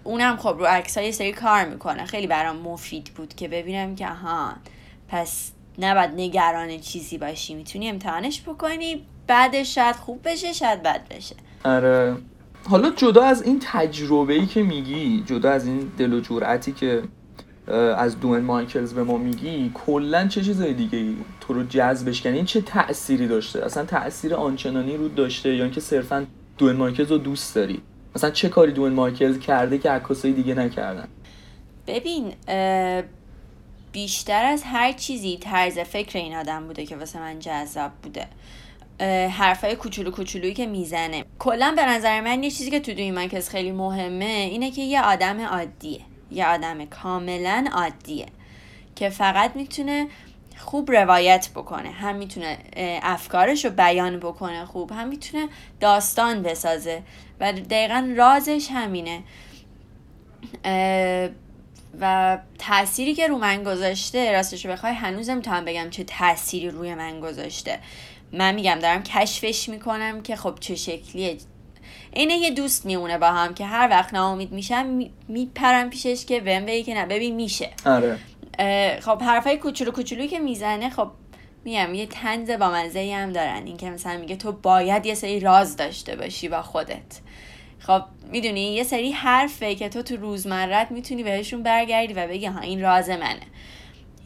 اونم 0.04 0.36
خب 0.36 0.56
رو 0.58 0.64
عکس 0.64 0.98
های 0.98 1.12
سری 1.12 1.32
کار 1.32 1.64
می‌کنه. 1.64 2.04
خیلی 2.04 2.26
برام 2.26 2.56
مفید 2.56 3.10
بود 3.16 3.34
که 3.34 3.48
ببینم 3.48 3.94
که 3.94 4.08
آها 4.08 4.52
پس 5.08 5.52
نباید 5.78 6.10
نگران 6.16 6.78
چیزی 6.78 7.18
باشی. 7.18 7.54
می‌تونی 7.54 7.88
امتحانش 7.88 8.42
بکنی 8.42 9.06
بعدش 9.26 9.74
شاید 9.74 9.96
خوب 9.96 10.20
بشه 10.24 10.52
شاید 10.52 10.82
بد 10.82 11.08
بشه. 11.08 11.36
آره. 11.64 12.16
حالا 12.68 12.90
جدا 12.90 13.24
از 13.24 13.42
این 13.42 13.60
تجربه 13.62 14.34
ای 14.34 14.46
که 14.46 14.62
میگی 14.62 15.24
جدا 15.26 15.50
از 15.50 15.66
این 15.66 15.92
دل 15.98 16.12
و 16.12 16.20
جرعتی 16.20 16.72
که 16.72 17.02
از 17.96 18.20
دوئن 18.20 18.42
مایکلز 18.42 18.94
به 18.94 19.04
ما 19.04 19.18
میگی 19.18 19.70
کلا 19.74 20.28
چه 20.28 20.42
چیزای 20.42 20.74
دیگه 20.74 20.98
ای 20.98 21.16
تو 21.40 21.54
رو 21.54 21.62
جذبش 21.62 22.22
کنی 22.22 22.44
چه 22.44 22.60
تأثیری 22.60 23.28
داشته؟ 23.28 23.64
اصلا 23.64 23.84
تاثیر 23.84 24.34
آنچنانی 24.34 24.96
رو 24.96 25.08
داشته 25.08 25.54
یا 25.54 25.64
اینکه 25.64 25.80
صرفا 25.80 26.26
دوئن 26.58 26.76
مایکلز 26.76 27.10
رو 27.10 27.18
دوست 27.18 27.54
داری؟ 27.54 27.80
مثلا 28.16 28.30
چه 28.30 28.48
کاری 28.48 28.72
دوئن 28.72 28.92
مایکلز 28.92 29.38
کرده 29.38 29.78
که 29.78 29.90
عکاسای 29.90 30.32
دیگه 30.32 30.54
نکردن؟ 30.54 31.08
ببین 31.86 32.32
بیشتر 33.92 34.44
از 34.44 34.62
هر 34.62 34.92
چیزی 34.92 35.36
طرز 35.36 35.78
فکر 35.78 36.18
این 36.18 36.34
آدم 36.34 36.66
بوده 36.66 36.86
که 36.86 36.96
واسه 36.96 37.20
من 37.20 37.38
جذاب 37.38 37.90
بوده. 38.02 38.26
حرفای 39.28 39.76
کوچولو 39.76 40.10
کوچولویی 40.10 40.54
که 40.54 40.66
می‌زنه. 40.66 41.24
کلا 41.38 41.72
به 41.76 41.84
نظر 41.84 42.20
من 42.20 42.42
یه 42.42 42.50
چیزی 42.50 42.70
که 42.70 42.80
تو 42.80 42.94
دوی 42.94 43.10
مایکلز 43.10 43.48
خیلی 43.48 43.72
مهمه 43.72 44.24
اینه 44.24 44.70
که 44.70 44.82
یه 44.82 45.02
آدم 45.02 45.40
عادیه. 45.40 46.00
یه 46.30 46.46
آدم 46.46 46.84
کاملا 46.84 47.64
عادیه. 47.72 48.26
که 48.96 49.08
فقط 49.08 49.56
می‌تونه 49.56 50.06
خوب 50.56 50.90
روایت 50.90 51.48
بکنه 51.54 51.90
هم 51.90 52.16
می‌تونه 52.16 52.58
افکارش 53.02 53.64
رو 53.64 53.70
بیان 53.70 54.20
بکنه 54.20 54.64
خوب 54.64 54.92
هم 54.92 55.08
می‌تونه 55.08 55.48
داستان 55.80 56.42
بسازه 56.42 57.02
و 57.40 57.52
دقیقا 57.52 58.14
رازش 58.16 58.68
همینه. 58.70 59.22
و 62.00 62.38
تأثیری 62.58 63.14
که 63.14 63.26
رو 63.26 63.38
من 63.38 63.64
گذاشته 63.64 64.32
راستش 64.32 64.66
بخوای 64.66 64.92
هنوز 64.92 65.30
نمی‌تونم 65.30 65.64
بگم 65.64 65.90
چه 65.90 66.04
تأثیری 66.04 66.70
روی 66.70 66.94
من 66.94 67.20
گذاشته. 67.20 67.78
من 68.32 68.54
میگم 68.54 68.78
دارم 68.82 69.02
کشفش 69.02 69.68
می‌کنم 69.68 70.22
که 70.22 70.36
خب 70.36 70.54
چه 70.60 70.74
شکلیه. 70.74 71.36
اینه 72.12 72.34
یه 72.34 72.50
دوست 72.50 72.86
میمونه 72.86 73.18
با 73.18 73.30
هم 73.30 73.54
که 73.54 73.64
هر 73.66 73.88
وقت 73.88 74.14
ناامید 74.14 74.52
میشم 74.52 75.10
میپرم 75.28 75.90
پیشش 75.90 76.24
که 76.24 76.40
بهم 76.40 76.66
بگی 76.66 76.82
که 76.82 76.94
نه 76.94 77.06
ببین 77.06 77.34
میشه. 77.34 77.70
آره. 77.86 78.18
خب 79.00 79.22
حرفای 79.22 79.56
کوچولو 79.56 79.90
کوچولویی 79.90 80.28
که 80.28 80.38
می‌زنه 80.38 80.90
خب 80.90 81.10
میگم 81.64 81.94
یه 81.94 82.06
تنز 82.06 82.50
با 82.50 82.70
مزه 82.70 83.14
هم 83.14 83.32
دارن. 83.32 83.66
این 83.66 83.76
که 83.76 83.90
مثلا 83.90 84.18
میگه 84.18 84.36
تو 84.36 84.52
باید 84.52 85.06
یه 85.06 85.14
سری 85.14 85.40
راز 85.40 85.76
داشته 85.76 86.16
باشی 86.16 86.48
با 86.48 86.62
خودت. 86.62 87.20
خب 87.78 88.02
می‌دونی 88.30 88.74
یه 88.74 88.84
سری 88.84 89.12
حرفه 89.12 89.74
که 89.74 89.88
تو 89.88 90.02
تو 90.02 90.16
روزمرت 90.16 90.90
می‌تونی 90.90 91.22
بهشون 91.22 91.62
برگردی 91.62 92.12
و 92.12 92.26
بگی 92.26 92.46
ها 92.46 92.60
این 92.60 92.82
راز 92.82 93.10
منه. 93.10 93.46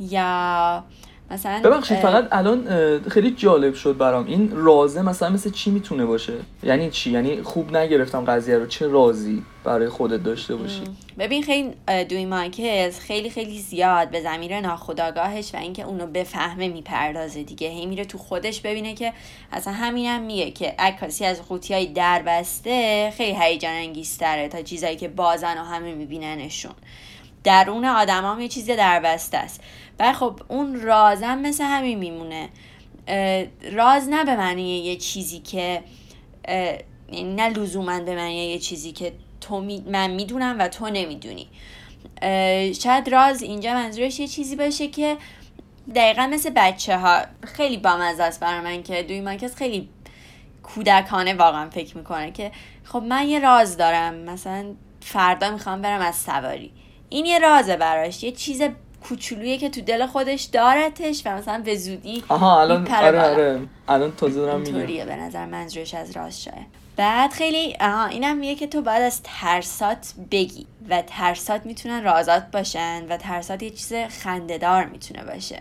یا 0.00 0.84
مثلا 1.30 1.60
ببخشید 1.64 1.98
فقط 1.98 2.28
الان 2.32 2.68
خیلی 3.08 3.30
جالب 3.30 3.74
شد 3.74 3.96
برام. 3.96 4.26
این 4.26 4.50
رازه 4.54 5.02
مثلا 5.02 5.30
مثل 5.30 5.50
چی 5.50 5.70
می‌تونه 5.70 6.04
باشه؟ 6.04 6.32
یعنی 6.62 6.90
چی؟ 6.90 7.10
یعنی 7.10 7.42
خوب 7.42 7.76
نگرفتم 7.76 8.24
قضیه 8.24 8.58
رو. 8.58 8.66
چه 8.66 8.88
رازی 8.88 9.42
برای 9.64 9.88
خودت 9.88 10.22
داشته 10.22 10.56
باشی؟ 10.56 10.82
ببین 11.18 11.42
خیلی 11.42 11.74
دوی 12.04 12.26
مایکلز 12.26 12.98
خیلی 12.98 13.30
خیلی 13.30 13.58
زیاد 13.58 14.10
به 14.10 14.20
زمیر 14.20 14.60
ناخداگاهش 14.60 15.54
و 15.54 15.56
اینکه 15.56 15.82
اونو 15.82 16.06
بفهمه 16.06 16.68
می‌پردازه 16.68 17.42
دیگه. 17.42 17.68
هی 17.68 17.86
میره 17.86 18.04
تو 18.04 18.18
خودش 18.18 18.60
ببینه 18.60 18.94
که 18.94 19.12
اصلا 19.52 19.72
همینم 19.72 20.22
میگه 20.22 20.50
که 20.50 20.74
عکاسی 20.78 21.24
از 21.24 21.42
قوطی 21.48 21.74
های 21.74 21.86
در 21.86 22.22
بسته 22.26 23.10
خیلی 23.16 23.36
هیجان 23.40 23.72
انگیزتره 23.72 24.48
تا 24.48 24.62
چیزایی 24.62 24.96
که 24.96 25.08
بازن 25.08 25.58
و 25.58 25.64
همه 25.64 25.94
میبیننشون. 25.94 26.72
درون 27.44 27.84
آدم 27.84 28.24
هم 28.24 28.40
یه 28.40 28.48
چیز 28.48 28.66
در 28.66 29.00
بسته 29.00 29.38
است. 29.38 29.60
و 29.98 30.12
خب 30.12 30.40
اون 30.48 30.80
رازم 30.80 31.38
مثل 31.38 31.64
همین 31.64 31.98
میمونه. 31.98 32.48
راز 33.72 34.08
نه 34.08 34.24
به 34.24 34.36
معنی 34.36 34.78
یه 34.78 34.96
چیزی 34.96 35.38
که 35.38 35.82
یعنی 37.12 37.34
نه 37.34 37.48
لزوما 37.48 38.00
به 38.00 38.14
معنی 38.14 38.34
یه 38.34 38.58
چیزی 38.58 38.92
که 38.92 39.12
تو 39.40 39.60
می 39.60 39.84
من 39.86 40.10
می‌دونم 40.10 40.56
و 40.58 40.68
تو 40.68 40.88
نمی‌دونی. 40.88 41.48
شاید 42.72 43.08
راز 43.08 43.42
اینجا 43.42 43.74
منظورش 43.74 44.20
یه 44.20 44.28
چیزی 44.28 44.56
باشه 44.56 44.88
که 44.88 45.16
دقیقا 45.94 46.26
مثل 46.26 46.50
بچه 46.56 46.96
ها 46.96 47.22
خیلی 47.44 47.76
بامزه 47.76 48.22
است 48.22 48.40
برای 48.40 48.60
من 48.60 48.82
که 48.82 49.02
دوی 49.02 49.20
مارکس 49.20 49.54
خیلی 49.54 49.88
کودکانه 50.62 51.34
واقعا 51.34 51.70
فکر 51.70 51.96
می‌کنه 51.96 52.30
که 52.30 52.52
خب 52.84 53.02
من 53.02 53.28
یه 53.28 53.38
راز 53.38 53.76
دارم. 53.76 54.14
مثلا 54.14 54.74
فردا 55.00 55.50
می‌خوام 55.50 55.82
برم 55.82 56.00
از 56.00 56.16
سواری. 56.16 56.72
این 57.08 57.26
یه 57.26 57.38
رازه 57.38 57.76
براش. 57.76 58.22
یه 58.22 58.32
چیز 58.32 58.62
کوچولویی 59.02 59.58
که 59.58 59.68
تو 59.68 59.80
دل 59.80 60.06
خودش 60.06 60.42
دارتش 60.42 61.22
و 61.26 61.30
مثلا 61.36 61.62
به 61.64 61.76
زودی 61.76 62.24
آها 62.28 62.60
الان 62.60 62.88
آره 62.88 63.30
آره. 63.30 63.60
الان 63.88 64.12
تازه 64.16 64.40
دارم 64.40 64.60
میگم. 64.60 65.06
به 65.06 65.16
نظر 65.16 65.46
منظورش 65.46 65.94
از 65.94 66.16
راز 66.16 66.42
شده. 66.42 66.66
بعد 66.96 67.30
خیلی 67.30 67.76
آها 67.80 68.06
اینم 68.06 68.36
میگه 68.36 68.54
که 68.54 68.66
تو 68.66 68.82
باید 68.82 69.02
از 69.02 69.20
ترسات 69.22 70.14
بگی 70.30 70.66
و 70.88 71.02
ترسات 71.06 71.66
می‌تونن 71.66 72.04
رازات 72.04 72.42
باشن 72.52 73.06
و 73.08 73.16
ترسات 73.16 73.62
یه 73.62 73.70
چیز 73.70 73.92
خندهدار 74.22 74.84
می‌تونه 74.84 75.24
باشه. 75.24 75.60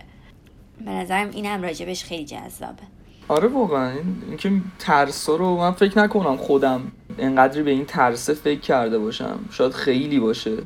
به 0.85 0.91
نظرم 0.91 1.29
اینم 1.29 1.61
راجبش 1.61 2.03
خیلی 2.03 2.25
جذابه. 2.25 2.83
آره 3.27 3.47
واقعا. 3.47 3.89
این 3.89 4.23
اینکه 4.27 4.51
ترسا 4.79 5.35
رو 5.35 5.57
من 5.57 5.71
فکر 5.71 5.99
نکنم 5.99 6.37
خودم 6.37 6.91
انقدری 7.19 7.63
به 7.63 7.71
این 7.71 7.85
ترسه 7.85 8.33
فکر 8.33 8.59
کرده 8.59 8.99
باشم. 8.99 9.39
شاید 9.51 9.71
خیلی 9.71 10.19
باشه. 10.19 10.57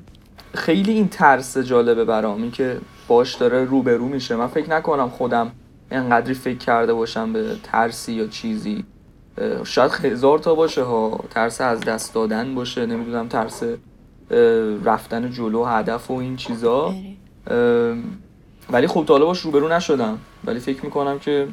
خیلی 0.54 0.92
این 0.92 1.08
ترس 1.08 1.58
جالبه 1.58 2.06
برام 2.06 2.42
این 2.42 2.52
که 2.52 2.78
باش 3.08 3.36
داره 3.36 3.66
روبرو 3.66 4.08
میشه. 4.08 4.36
من 4.36 4.48
فکر 4.48 4.70
نکنم 4.70 5.10
خودم 5.10 5.52
انقدری 5.92 6.34
فکر 6.34 6.58
کرده 6.58 6.94
باشم 6.94 7.34
به 7.34 7.56
ترسی 7.64 8.14
یا 8.14 8.28
چیزی. 8.28 8.84
شاید 9.64 9.92
هزار 9.92 10.40
تا 10.40 10.56
باشه 10.56 10.84
ها. 10.84 11.24
ترس 11.30 11.62
از 11.62 11.80
دست 11.80 12.14
دادن 12.14 12.56
باشه 12.56 12.86
نمی‌دونم 12.86 13.28
ترس 13.28 13.64
رفتن 14.84 15.32
جلو 15.32 15.66
هدف 15.66 16.12
و 16.12 16.14
این 16.14 16.36
چیزا. 16.36 16.94
آره. 17.48 17.98
ولی 18.70 18.88
خب 18.88 19.06
تا 19.08 19.20
باش 19.20 19.40
روبرو 19.40 19.68
نشدم. 19.68 20.20
ولی 20.46 20.60
فکر 20.60 20.86
می‌کنم 20.86 21.20
که 21.20 21.48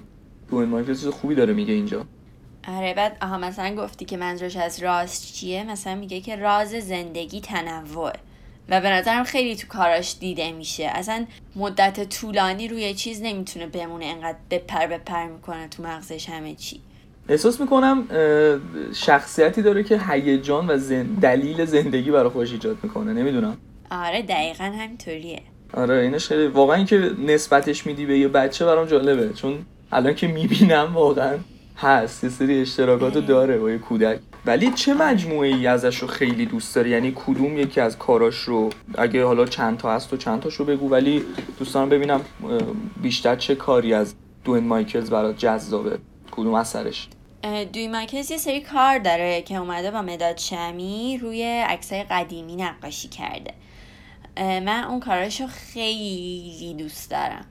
دوین 0.51 0.69
مایکل 0.69 0.95
چیز 0.95 1.07
خوبی 1.07 1.35
داره 1.35 1.53
میگه 1.53 1.75
اینجا. 1.75 2.05
آره 2.69 2.95
بعد 2.95 3.17
آها 3.23 3.39
مثلا 3.39 3.75
گفتی 3.75 4.05
که 4.05 4.17
منظورش 4.17 4.57
از 4.57 4.83
راز 4.83 5.35
چیه؟ 5.35 5.65
مثلا 5.71 5.95
میگه 5.95 6.21
که 6.21 6.37
راز 6.37 6.71
زندگی 6.71 7.41
تنوع. 7.41 8.13
و 8.69 8.81
به 8.81 8.91
نظرم 8.91 9.25
خیلی 9.25 9.57
تو 9.57 9.67
کاراش 9.67 10.17
دیده 10.21 10.53
میشه. 10.53 10.91
اصلا 10.95 11.27
مدت 11.57 12.09
طولانی 12.09 12.69
روی 12.69 12.95
چیز 12.95 13.23
نمی‌تونه 13.23 13.67
بمونه 13.67 14.05
انقدر 14.05 14.39
بپر 14.51 14.87
بپر 14.87 15.27
می‌کنه 15.27 15.69
تو 15.69 15.83
مغزش 15.83 16.29
همه 16.29 16.55
چی. 16.55 16.81
احساس 17.29 17.61
می‌کنم 17.61 18.05
شخصیتی 18.95 19.63
داره 19.63 19.85
که 19.85 20.01
هیجان 20.11 20.67
و 20.67 20.79
دلیل 21.21 21.65
زندگی 21.65 22.11
برای 22.11 22.29
خودش 22.29 22.53
ایجاد 22.53 22.77
می‌کنه 22.83 23.13
نمی‌دونم. 23.13 23.57
آره 23.91 24.23
دقیقا 24.23 24.65
همینطوریه. 24.65 25.43
آره 25.75 25.95
اینش 25.95 26.27
خیلی 26.27 26.47
واقعا 26.47 26.77
اینکه 26.77 27.11
نسبتش 27.27 27.87
میدی 27.87 28.07
به 28.07 28.19
یه 28.19 28.29
بچه 28.29 28.65
برام 28.65 28.87
جالبه 28.87 29.33
چون 29.35 29.59
الان 29.93 30.15
که 30.15 30.27
می‌بینم 30.27 30.95
واقعا 30.95 31.39
هست 31.77 32.25
یه 32.25 32.31
سری 32.31 32.61
اشتراکاتو 32.61 33.21
داره 33.21 33.59
با 33.59 33.71
یه 33.71 33.79
کودک. 33.79 34.21
ولی 34.47 34.71
چه 34.71 34.95
مجموعه 34.95 35.49
ای 35.49 35.67
ازش 35.67 35.99
رو 35.99 36.09
خیلی 36.09 36.47
دوست 36.47 36.75
داری؟ 36.75 36.91
یعنی 36.91 37.13
کدوم 37.17 37.59
یکی 37.59 37.81
از 37.81 37.99
کاراش 37.99 38.37
رو؟ 38.37 38.71
اگه 38.99 39.25
حالا 39.25 39.47
چند 39.47 39.79
تا 39.79 39.95
هست 39.95 40.13
و 40.13 40.17
چند 40.17 40.41
تاشو 40.41 40.65
بگو 40.65 40.91
ولی 40.91 41.25
دوستان 41.59 41.89
ببینم 41.89 42.21
بیشتر 43.03 43.37
چه 43.37 43.55
کاری 43.55 43.95
از 43.95 44.15
دوین 44.45 44.65
مایکلز 44.65 45.11
برات 45.11 45.39
جذابه؟ 45.39 45.99
کدوم 46.31 46.55
اثرش؟ 46.55 47.09
دوی 47.73 47.89
مایکلز 47.89 48.31
یه 48.31 48.37
سری 48.37 48.61
کار 48.61 48.99
داره 48.99 49.43
که 49.43 49.57
اومده 49.57 49.91
با 49.91 50.03
مداد 50.03 50.37
شمی 50.37 51.19
روی 51.23 51.43
عکسای 51.45 52.03
قدیمی 52.03 52.57
نقاشی 52.57 53.09
کرده. 53.09 53.55
من 54.37 54.85
اون 54.85 55.01
کاراشو 55.01 55.47
خیلی 55.47 56.75
دوست 56.79 57.11
دارم. 57.11 57.45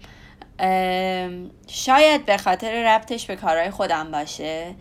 شاید 1.68 2.26
به 2.26 2.38
خاطر 2.38 2.96
ربطش 2.96 3.26
به 3.26 3.36
کارهای 3.36 3.70
خودم 3.70 4.12
باشه 4.12 4.76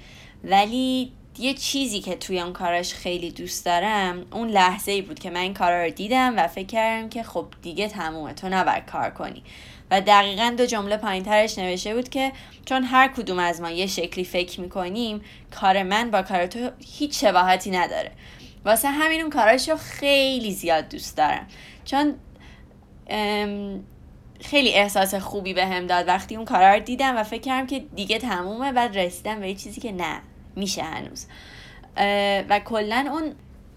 ولی 0.45 1.12
یه 1.38 1.55
چیزی 1.55 2.01
که 2.01 2.14
توی 2.14 2.40
اون 2.40 2.53
کاراش 2.53 2.94
خیلی 2.94 3.31
دوست 3.31 3.64
دارم 3.64 4.27
اون 4.33 4.49
لحظه 4.49 4.92
ای 4.92 5.03
بود 5.03 5.18
که 5.18 5.31
من 5.31 5.40
این 5.40 5.55
کارا 5.55 5.85
رو 5.85 5.90
دیدم 5.90 6.35
و 6.37 6.46
فکر 6.46 6.66
کردم 6.66 7.09
که 7.09 7.22
خب 7.22 7.46
دیگه 7.62 7.88
تمومه 7.88 8.33
تو 8.33 8.49
نباید 8.49 8.87
کار 8.87 9.11
کنی. 9.11 9.42
و 9.90 10.01
دقیقا 10.01 10.55
دو 10.59 10.66
جمله 10.66 10.96
پایین 10.96 11.22
ترش 11.22 11.59
نوشته 11.59 11.94
بود 11.94 12.09
که 12.09 12.33
چون 12.64 12.85
هر 12.85 13.09
کدوم 13.09 13.38
از 13.38 13.61
ما 13.61 13.70
یه 13.70 13.87
شکلی 13.87 14.25
فکر 14.25 14.61
می‌کنیم 14.61 15.20
کار 15.61 15.83
من 15.83 16.11
با 16.11 16.22
کار 16.22 16.46
تو 16.46 16.70
هیچ 16.99 17.20
شباهتی 17.20 17.70
نداره. 17.70 18.12
واسه 18.64 18.88
همین 18.88 19.20
اون 19.20 19.31
کاراشو 19.31 19.77
خیلی 19.77 20.53
زیاد 20.53 20.88
دوست 20.88 21.16
دارم. 21.16 21.46
چون 21.85 22.14
خیلی 24.40 24.72
احساس 24.75 25.14
خوبی 25.14 25.55
به 25.55 25.66
هم 25.66 25.87
داد 25.87 26.09
وقتی 26.09 26.37
اون 26.37 26.44
کارا 26.44 26.75
رو 26.75 26.81
دیدم 26.81 27.16
و 27.16 27.22
فکر 27.22 27.40
کردم 27.40 27.66
که 27.66 27.79
دیگه 27.79 28.18
تمومه 28.18 28.72
بعد 28.72 28.99
رسیدم 28.99 29.40
به 29.40 29.49
یه 29.49 29.55
چیزی 29.55 29.81
که 29.81 29.92
نه. 29.92 30.20
میشه 30.57 30.83
هنوز. 30.83 31.27
و 32.49 32.61
کلا 32.64 33.09
اون 33.12 33.33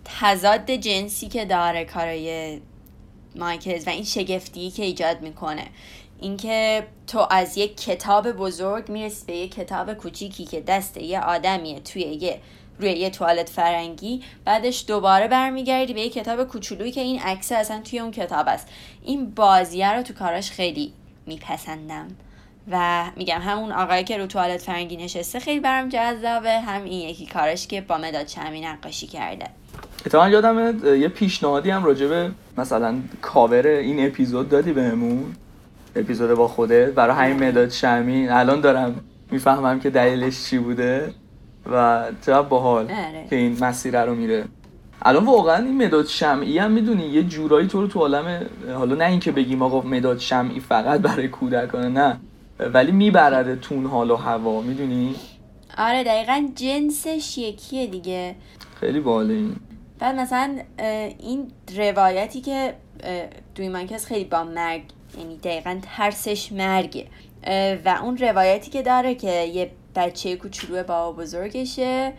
تضاد 0.05 0.71
جنسی 0.71 1.27
که 1.27 1.45
داره 1.45 1.85
کارای 1.85 2.59
مایکلز 3.35 3.87
و 3.87 3.89
این 3.89 4.03
شگفتی 4.03 4.71
که 4.71 4.83
ایجاد 4.83 5.21
می‌کنه. 5.21 5.65
اینکه 6.21 6.87
تو 7.07 7.27
از 7.31 7.57
یک 7.57 7.77
کتاب 7.77 8.31
بزرگ 8.31 8.89
می‌رسی 8.89 9.25
به 9.25 9.33
یک 9.33 9.55
کتاب 9.55 9.93
کوچیکی 9.93 10.45
که 10.45 10.61
دست 10.61 10.97
یه 10.97 11.19
آدمیه 11.19 11.79
توی 11.79 12.01
یه 12.01 12.39
روی 12.79 12.91
یه 12.91 13.09
توالت 13.09 13.49
فرنگی 13.49 14.23
بعدش 14.45 14.85
دوباره 14.87 15.27
برمیگردی 15.27 15.93
به 15.93 16.01
یه 16.01 16.09
کتاب 16.09 16.43
کوچولویی 16.43 16.91
که 16.91 17.01
این 17.01 17.19
عکس 17.19 17.51
اصلا 17.51 17.81
توی 17.81 17.99
اون 17.99 18.11
کتاب 18.11 18.47
است. 18.47 18.67
این 19.03 19.29
بازیه 19.29 19.91
رو 19.91 20.03
تو 20.03 20.13
کاراش 20.13 20.51
خیلی 20.51 20.93
میپسندم. 21.25 22.07
و 22.71 23.03
میگم 23.15 23.39
همون 23.41 23.71
آقایی 23.71 24.03
که 24.03 24.17
رو 24.17 24.27
توالت 24.27 24.61
فرنگی 24.61 24.97
نشسته 24.97 25.39
خیلی 25.39 25.59
برام 25.59 25.89
جذابه. 25.89 26.59
هم 26.59 26.83
این 26.83 27.09
یکی 27.09 27.25
کارش 27.25 27.67
که 27.67 27.81
با 27.81 27.97
مداد 27.97 28.25
چمی 28.25 28.61
نقاشی 28.61 29.07
کرده. 29.07 29.45
اتفاقا 30.05 30.29
یادم 30.29 30.85
یه 30.95 31.07
پیشنهادی 31.07 31.69
هم 31.69 31.83
راجبه 31.83 32.31
مثلا 32.57 32.95
کاور 33.21 33.67
این 33.67 34.07
اپیزود 34.07 34.49
دادی 34.49 34.73
بهمون؟ 34.73 35.35
اپیزود 35.95 36.33
با 36.33 36.47
خوده. 36.47 36.85
برای 36.85 37.15
همین 37.15 37.49
مداد 37.49 37.69
شمی 37.69 38.27
الان 38.27 38.61
دارم 38.61 38.95
می‌فهمم 39.31 39.79
که 39.79 39.89
دلیلش 39.89 40.43
چی 40.43 40.57
بوده 40.57 41.13
و 41.71 42.05
چقدر 42.25 42.47
باحال 42.47 42.83
آره. 42.83 43.25
که 43.29 43.35
این 43.35 43.57
مسیر 43.61 44.05
رو 44.05 44.15
میره. 44.15 44.45
الان 45.01 45.25
واقعا 45.25 45.65
این 45.65 45.85
مداد 45.85 46.05
شمعی 46.05 46.57
هم 46.57 46.71
می‌دونی 46.71 47.03
یه 47.03 47.23
جورایی 47.23 47.67
تو 47.67 47.81
رو 47.81 47.87
تو 47.87 47.99
عالم 47.99 48.45
حالا 48.73 48.95
نه 48.95 49.05
اینکه 49.05 49.31
بگیم 49.31 49.61
آقا 49.61 49.81
مداد 49.81 50.17
شمعی 50.17 50.59
فقط 50.59 50.99
برای 50.99 51.27
کودکانه 51.27 51.89
نه. 51.89 52.17
ولی 52.59 52.91
میبرده 52.91 53.55
تون 53.55 53.85
حال 53.85 54.11
و 54.11 54.15
هوا 54.15 54.61
می‌دونی؟ 54.61 55.15
آره 55.77 56.03
دقیقا 56.03 56.47
جنسش 56.55 57.37
یکیه 57.37 57.87
دیگه. 57.87 58.35
خیلی 58.79 58.99
باله 58.99 59.33
این. 59.33 59.55
بعد 59.99 60.15
مثلا 60.15 60.57
این 61.19 61.51
روایتی 61.77 62.41
که 62.41 62.73
دوی 63.55 63.69
مانکس 63.69 64.05
خیلی 64.05 64.23
با 64.23 64.43
مرگ 64.43 64.83
یعنی 65.17 65.37
دقیقا 65.37 65.79
ترسش 65.97 66.51
مرگه. 66.51 67.05
و 67.85 67.99
اون 68.03 68.17
روایتی 68.17 68.71
که 68.71 68.81
داره 68.81 69.15
که 69.15 69.31
یه 69.31 69.71
بچه 69.95 70.35
کوچولو 70.35 70.83
بابا 70.83 71.21
بزرگشه 71.21 72.13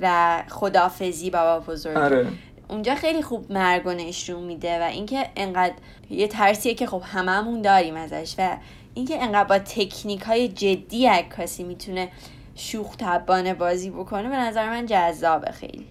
و 0.00 0.36
خدافزی 0.48 1.30
بابا 1.30 1.72
بزرگ. 1.72 1.96
آره. 1.96 2.26
اونجا 2.68 2.94
خیلی 2.94 3.22
خوب 3.22 3.52
مرگ 3.52 3.86
و 3.86 3.90
نشون 3.90 4.42
میده 4.42 4.80
و 4.80 4.82
اینکه 4.82 5.26
انقدر 5.36 5.74
یه 6.10 6.28
ترسیه 6.28 6.74
که 6.74 6.86
خب 6.86 7.02
هممون 7.04 7.62
داریم 7.62 7.96
ازش 7.96 8.34
و 8.38 8.56
اینکه 8.93 9.23
انقدر 9.23 9.43
با 9.43 9.59
تکنیک 9.59 10.21
های 10.21 10.47
جدی 10.47 11.07
عکاسی 11.07 11.63
میتونه 11.63 12.11
شوخ 12.55 12.95
تبانه 12.95 13.53
بازی 13.53 13.89
بکنه 13.89 14.29
به 14.29 14.37
نظر 14.37 14.69
من 14.69 14.85
جذابه 14.85 15.51
خیلی 15.51 15.87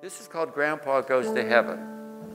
This 0.00 0.20
is 0.20 0.28
called 0.28 0.54
Grandpa 0.54 1.00
Goes 1.00 1.28
to 1.32 1.42
Heaven. 1.42 1.78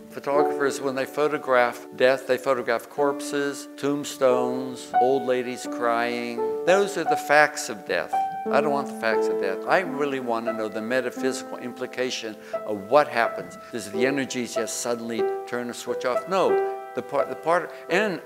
Photographers, 0.10 0.82
when 0.82 0.96
they 0.96 1.06
photograph 1.06 1.88
death, 1.96 2.28
they 2.28 2.38
photograph 2.38 2.90
corpses, 2.90 3.70
tombstones, 3.78 4.92
old 5.02 5.24
ladies 5.24 5.66
crying. 5.72 6.38
Those 6.66 6.98
are 6.98 7.06
the 7.06 7.16
facts 7.16 7.70
of 7.70 7.78
death. 7.88 8.14
I 8.52 8.62
don't 8.62 8.72
want 8.72 8.88
the 8.88 9.00
facts 9.00 9.28
of 9.28 9.40
death. 9.40 9.66
I 9.66 9.80
really 9.80 10.20
want 10.20 10.46
to 10.48 10.54
know 10.54 10.68
the 10.68 10.82
metaphysical 10.82 11.58
implication 11.58 12.36
of 12.66 12.92
what 12.92 13.08
happens. 13.08 13.58
Does 13.72 13.90
the 13.92 14.06
energies 14.06 14.54
just 14.54 14.82
suddenly 14.82 15.24
turn 15.48 15.70
a 15.70 15.74
switch 15.74 16.04
off? 16.06 16.28
No. 16.28 16.50
The 16.96 17.02
part, 17.02 17.30
the 17.30 17.36
part, 17.36 17.74
and 17.90 18.22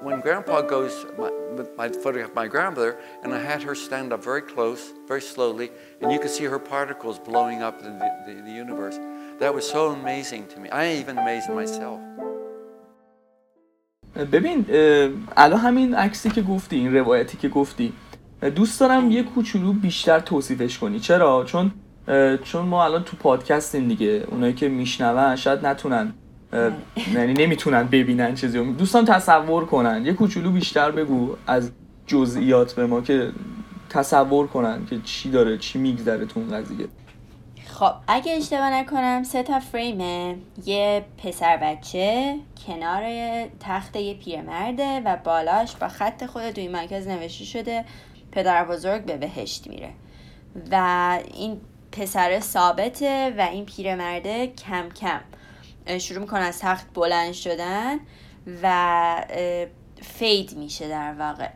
when 0.00 0.20
Grandpa 0.20 0.62
goes, 0.62 1.06
my, 1.18 1.30
I 1.78 1.88
photographed 1.88 2.34
my 2.34 2.46
grandmother, 2.46 2.98
and 3.22 3.32
I 3.32 3.40
had 3.50 3.62
her 3.62 3.74
stand 3.74 4.12
up 4.12 4.22
very 4.24 4.42
close, 4.42 4.92
very 5.06 5.22
slowly, 5.22 5.70
and 6.00 6.12
you 6.12 6.18
could 6.18 6.30
see 6.30 6.44
her 6.44 6.58
particles 6.58 7.18
blowing 7.18 7.62
up 7.62 7.76
in 7.80 7.98
the, 7.98 8.10
the, 8.26 8.34
the 8.48 8.54
universe. 8.64 8.98
That 9.40 9.54
was 9.54 9.68
so 9.68 9.82
amazing 9.90 10.46
to 10.48 10.60
me. 10.60 10.68
I 10.70 10.94
even 11.00 11.18
amazed 11.18 11.50
myself. 11.50 12.00
ببین 14.32 14.66
الان 15.36 15.60
همین 15.60 15.94
عکسی 15.94 16.30
که 16.30 16.42
گفتی 16.42 16.76
این 16.76 16.96
روایتی 16.96 17.36
که 17.36 17.48
گفتی 17.48 17.92
دوست 18.54 18.80
دارم 18.80 19.10
یه 19.10 19.22
کوچولو 19.22 19.72
بیشتر 19.72 20.20
توصیفش 20.20 20.78
کنی 20.78 21.00
چرا 21.00 21.44
چون 21.44 21.72
چون 22.44 22.66
ما 22.66 22.84
الان 22.84 23.04
تو 23.04 23.16
پادکستیم 23.16 23.88
دیگه 23.88 24.24
اونایی 24.30 24.52
که 24.52 24.68
میشنون 24.68 25.36
شاید 25.36 25.66
نتونن 25.66 26.14
یعنی 27.14 27.32
نمی‌تونن 27.32 27.82
ببینن 27.82 28.34
چیزی 28.34 28.72
دوستان 28.72 29.04
تصور 29.04 29.66
کنن. 29.66 30.06
یه 30.06 30.12
کوچولو 30.12 30.50
بیشتر 30.50 30.90
بگو 30.90 31.36
از 31.46 31.70
جزئیات 32.06 32.72
به 32.72 32.86
ما 32.86 33.00
که 33.00 33.32
تصور 33.90 34.46
کنن 34.46 34.86
که 34.86 35.00
چی 35.04 35.30
داره 35.30 35.58
چی 35.58 35.78
میگذره 35.78 36.26
تو 36.26 36.40
اون 36.40 36.50
قضیه. 36.50 36.86
خب 37.66 37.92
اگه 38.06 38.32
اشتباه 38.32 38.70
نکنم 38.70 39.22
سه 39.22 39.42
تا 39.42 39.60
فریمه 39.60 40.36
یه 40.66 41.04
پسر 41.24 41.56
بچه 41.56 42.36
کنار 42.66 43.02
تخت 43.60 43.96
یه 43.96 44.14
پیرمرده 44.14 45.00
و 45.04 45.16
بالاش 45.24 45.76
با 45.76 45.88
خط 45.88 46.26
خود 46.26 46.42
دوی 46.42 46.68
مرکز 46.68 47.08
نوشته 47.08 47.44
شده 47.44 47.84
پدر 48.32 48.64
بزرگ 48.64 49.04
به 49.04 49.16
بهشت 49.16 49.66
میره. 49.66 49.90
و 50.70 51.18
این 51.34 51.60
پسر 51.92 52.40
ثابته 52.40 53.34
و 53.38 53.40
این 53.40 53.64
پیرمرده 53.64 54.46
کم 54.46 54.88
کم 54.88 55.20
شروع 55.98 56.20
می‌کنه 56.20 56.40
از 56.40 56.58
تخت 56.58 56.86
بلند 56.94 57.32
شدن 57.32 57.96
و 58.62 59.26
فید 60.02 60.56
میشه 60.56 60.88
در 60.88 61.14
واقع. 61.18 61.48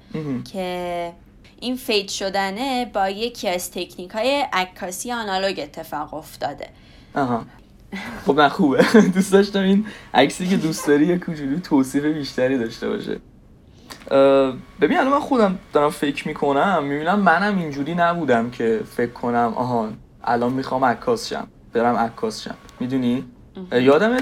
که 0.53 1.13
این 1.61 1.77
فید 1.77 2.09
شدنه 2.09 2.91
با 2.95 3.09
یکی 3.09 3.49
از 3.49 3.71
تکنیک 3.71 4.11
های 4.11 4.47
عکاسی 4.53 5.13
آنالوگ 5.13 5.61
اتفاق 5.61 6.15
افتاده. 6.15 6.69
آها. 7.15 7.47
خب 8.27 8.41
نه 8.41 8.49
خوبه. 8.49 8.85
دوست 9.15 9.33
داشتم 9.33 9.63
این 9.63 9.87
عکسی 10.15 10.49
که 10.49 10.57
دوست 10.57 10.87
داری 10.87 11.07
یه 11.07 11.19
کوچولو 11.19 11.61
توصیف 11.61 12.05
بیشتری 12.05 12.59
داشته 12.59 12.89
باشه. 12.89 13.21
ببین 14.81 14.99
الان 14.99 15.13
من 15.13 15.21
خودم 15.21 15.59
دارم 15.73 15.91
فکر 15.91 16.29
می‌کنم 16.29 16.85
می‌بینم 16.85 17.19
منم 17.21 17.59
اینجوری 17.59 17.95
نبودم 17.95 18.51
که 18.51 18.81
فکر 18.97 19.13
کنم 19.13 19.53
آها 19.57 19.89
الان 20.25 20.53
می‌خوام 20.53 20.85
عکاس 20.85 21.29
شم 21.29 21.49
برم 21.73 21.97
عکاس 21.97 22.43
شم. 22.43 22.55
می‌دونی؟ 22.81 23.25
یادم 23.73 24.17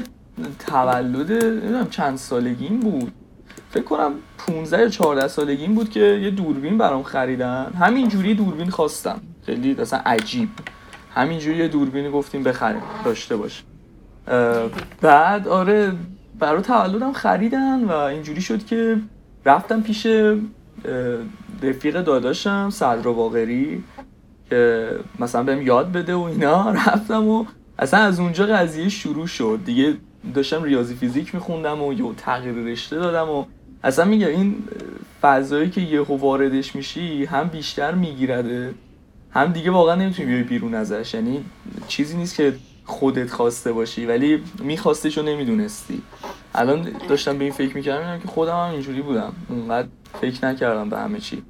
تولد 0.67 1.33
نمی‌دونم 1.33 1.91
چند 1.91 2.17
سالگیم 2.17 2.81
بود. 2.81 3.13
فکر 3.71 3.85
کنم 3.85 4.13
15 4.39 4.81
یا 4.81 4.89
14 4.89 5.29
سالگیم 5.29 5.75
بود 5.75 5.91
که 5.91 6.01
یه 6.01 6.31
دوربین 6.31 6.79
برام 6.79 7.03
خریدن. 7.03 7.73
همینجوری 7.81 8.35
دوربین 8.35 8.71
خواستم. 8.71 9.21
خیلی 9.47 9.77
اصلا 9.81 10.01
عجیب. 10.07 10.49
همینجوری 11.15 11.57
یه 11.57 11.69
دوربینی 11.69 12.11
گفتیم 12.11 12.43
بخریم 12.43 12.83
داشته 13.05 13.37
باش 13.37 13.65
بعد 15.01 15.49
آره 15.49 15.93
برای 16.39 16.63
تولدم 16.63 17.13
خریدن 17.13 17.85
و 17.85 17.93
اینجوری 17.93 18.41
شد 18.41 18.67
که 18.67 18.99
رفتم 19.47 19.83
پیش 19.83 20.07
رفیق 21.63 22.03
داداشم 22.03 22.71
صدر 22.71 23.03
باقری 23.03 23.85
که 24.51 24.91
مثلا 25.19 25.43
بهم 25.43 25.63
یاد 25.63 25.93
بده 25.93 26.15
و 26.15 26.21
اینا. 26.21 26.71
رفتم 26.87 27.29
و 27.29 27.45
اصلا 27.79 28.01
از 28.01 28.21
اونجا 28.21 28.47
قضیه 28.47 28.89
شروع 28.89 29.27
شد. 29.27 29.61
دیگه 29.65 29.95
داشتم 30.35 30.63
ریاضی 30.63 30.95
فیزیک 30.95 31.35
میخوندم 31.35 31.83
و 31.83 31.93
یه 31.93 32.15
تغییر 32.17 32.55
رشته 32.55 32.97
دادم 32.97 33.31
و 33.31 33.45
اصلا 33.85 34.05
میگه 34.05 34.27
این 34.27 34.57
فضایی 35.23 35.71
که 35.71 35.81
یهو 35.81 36.17
واردش 36.17 36.77
میشی 36.77 37.25
هم 37.25 37.49
بیشتر 37.49 37.95
میگیرده 37.95 38.75
هم 39.31 39.53
دیگه 39.53 39.71
واقعا 39.71 39.95
نمی‌تونی 39.95 40.29
بیای 40.29 40.43
بیرون 40.43 40.75
ازش. 40.75 41.15
یعنی 41.15 41.45
چیزی 41.89 42.17
نیست 42.17 42.37
که 42.37 42.55
خودت 42.85 43.31
خواسته 43.31 43.73
باشی 43.73 44.07
ولی 44.07 44.43
میخواستش 44.59 45.19
و 45.19 45.23
نمی‌دونستی. 45.23 46.03
الان 46.55 46.89
داشتم 47.09 47.39
به 47.39 47.45
این 47.45 47.53
فکر 47.53 47.77
می‌کردم 47.77 48.21
که 48.21 48.29
خودم 48.29 48.53
هم 48.53 48.71
اینجوری 48.73 49.03
بودم. 49.03 49.33
اونقدر 49.49 49.89
فکر 50.21 50.47
نکردم 50.47 50.91
به 50.91 50.99
همه 50.99 51.21
چی. 51.21 51.43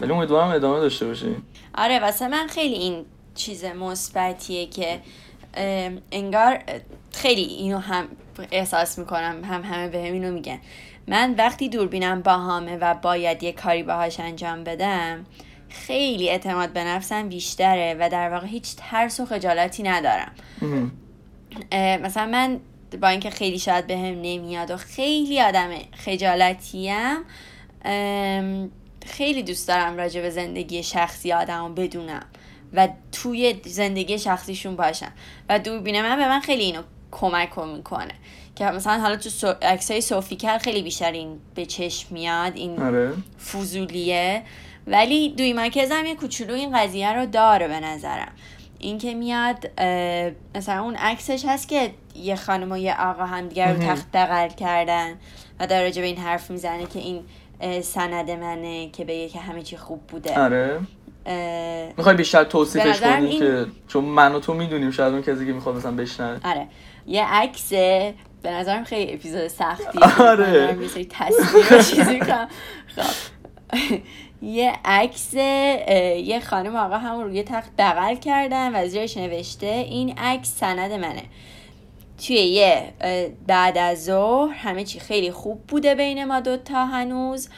ولی 0.00 0.12
امیدوارم 0.12 0.48
ادامه 0.48 0.80
داشته 0.80 1.06
باشه 1.06 1.26
آره 1.74 2.00
واسه 2.00 2.28
من 2.28 2.46
خیلی 2.46 2.74
این 2.74 3.04
چیز 3.36 3.64
مثبتیه 3.64 4.66
که 4.66 5.00
انگار 6.12 6.62
خیلی 7.12 7.42
اینو 7.42 7.78
هم 7.78 8.08
احساس 8.50 8.98
می‌کنم 8.98 9.44
هم 9.44 9.64
همه 9.64 9.88
به 9.88 9.98
اینو 9.98 10.32
میگن. 10.32 10.58
من 11.08 11.34
وقتی 11.38 11.68
دوربینم 11.68 12.22
باهامه 12.22 12.76
و 12.76 12.94
باید 12.94 13.42
یه 13.42 13.52
کاری 13.52 13.82
باهاش 13.82 14.20
انجام 14.20 14.64
بدم 14.64 15.26
خیلی 15.68 16.28
اعتماد 16.30 16.72
به 16.72 16.84
نفسم 16.84 17.28
بیشتره 17.28 17.96
و 18.00 18.08
در 18.08 18.30
واقع 18.30 18.46
هیچ 18.46 18.76
ترس 18.76 19.20
و 19.20 19.26
خجالتی 19.26 19.82
ندارم. 19.82 20.32
مثلا 21.72 22.26
من 22.26 22.60
با 23.00 23.08
اینکه 23.08 23.30
خیلی 23.30 23.58
شاید 23.58 23.86
به 23.86 23.96
هم 23.96 24.20
نمیاد 24.22 24.70
و 24.70 24.76
خیلی 24.76 25.40
آدم 25.40 25.70
خجالتیم 26.04 27.16
خیلی 29.06 29.42
دوست 29.42 29.68
دارم 29.68 29.96
راجع 29.96 30.22
به 30.22 30.30
زندگی 30.30 30.82
شخصی 30.82 31.32
آدم 31.32 31.74
بدونم. 31.74 32.26
و 32.76 32.88
توی 33.12 33.60
زندگی 33.64 34.18
شخصیشون 34.18 34.76
باشم 34.76 35.12
و 35.48 35.58
دوربین 35.58 36.02
من 36.02 36.16
به 36.16 36.28
من 36.28 36.40
خیلی 36.40 36.62
اینو 36.62 36.82
کمک 37.10 37.58
می‌کنه. 37.58 38.12
که 38.56 38.64
مثلا 38.64 39.00
حالا 39.00 39.16
تو. 39.16 39.54
عکسای 39.62 40.00
صوفیکر 40.00 40.58
خیلی 40.58 40.82
بیشتر 40.82 41.12
این 41.12 41.38
به 41.54 41.66
چشم 41.66 42.14
میاد 42.14 42.56
این 42.56 42.82
آره. 42.82 43.12
فضولیه. 43.52 44.42
ولی 44.86 45.28
دوی 45.28 45.52
مرکز 45.52 45.92
هم 45.92 46.06
یه 46.06 46.14
کوچولو 46.14 46.54
این 46.54 46.78
قضیه 46.78 47.12
رو 47.12 47.26
داره 47.26 47.68
به 47.68 47.80
نظرم. 47.80 48.32
این 48.78 48.98
که 48.98 49.14
میاد 49.14 49.80
مثلا 50.54 50.82
اون 50.82 50.96
عکسش 50.96 51.44
هست 51.44 51.68
که 51.68 51.90
یه 52.14 52.36
خانم 52.36 52.72
و 52.72 52.76
یه 52.76 53.00
آقا 53.00 53.26
هم 53.26 53.48
دیگر 53.48 53.72
رو 53.72 53.82
تخت 53.82 54.12
بغل 54.12 54.48
کردن 54.48 55.14
و 55.60 55.66
در 55.66 55.90
به 55.90 56.02
این 56.04 56.16
حرف 56.16 56.50
می‌زنه 56.50 56.86
که 56.86 56.98
این 56.98 57.22
سند 57.82 58.30
منه 58.30 58.90
که 58.90 59.04
بگه 59.04 59.28
که 59.28 59.40
همه 59.40 59.62
چی 59.62 59.76
خوب 59.76 60.00
بوده. 60.06 60.40
آره. 60.40 60.80
می‌خوای 61.96 62.16
بیشتر 62.16 62.44
توصیفش 62.44 63.00
کنی 63.00 63.26
این... 63.26 63.38
که 63.38 63.66
چون 63.88 64.04
من 64.04 64.34
و 64.34 64.40
تو 64.40 64.54
می‌دونیم 64.54 64.90
شاید 64.90 65.12
اون 65.12 65.22
کسی 65.22 65.46
که 65.46 65.52
می‌خواد 65.52 65.76
مثلا 65.76 65.92
بشنوه. 65.92 66.40
آره. 66.44 66.66
یه 67.06 67.24
عکس 67.24 67.72
به 68.42 68.50
نظرم 68.50 68.84
خیلی 68.84 69.12
اپیزود 69.12 69.48
سختی. 69.48 69.98
آره. 70.22 70.76
تصویر 71.10 71.82
چیزی 71.82 72.18
کنم 72.18 72.48
خب. 72.96 73.02
یه 74.42 74.72
عکس 74.84 75.34
یه 75.34 76.40
خانم 76.40 76.76
آقا 76.76 76.98
همون 76.98 77.24
روی 77.24 77.42
تخت 77.42 77.70
بغل 77.78 78.14
کردن 78.14 78.84
و 78.84 78.88
زیرش 78.88 79.16
نوشته 79.16 79.66
این 79.66 80.18
عکس 80.18 80.58
سند 80.58 80.92
منه. 80.92 81.22
توی 82.26 82.36
یه 82.36 82.92
بعد 83.46 83.78
از 83.78 84.04
ظهر 84.04 84.54
همه 84.54 84.84
چی 84.84 85.00
خیلی 85.00 85.30
خوب 85.30 85.62
بوده 85.68 85.94
بین 85.94 86.24
ما 86.24 86.40
دوتا 86.40 86.86
هنوز 86.86 87.48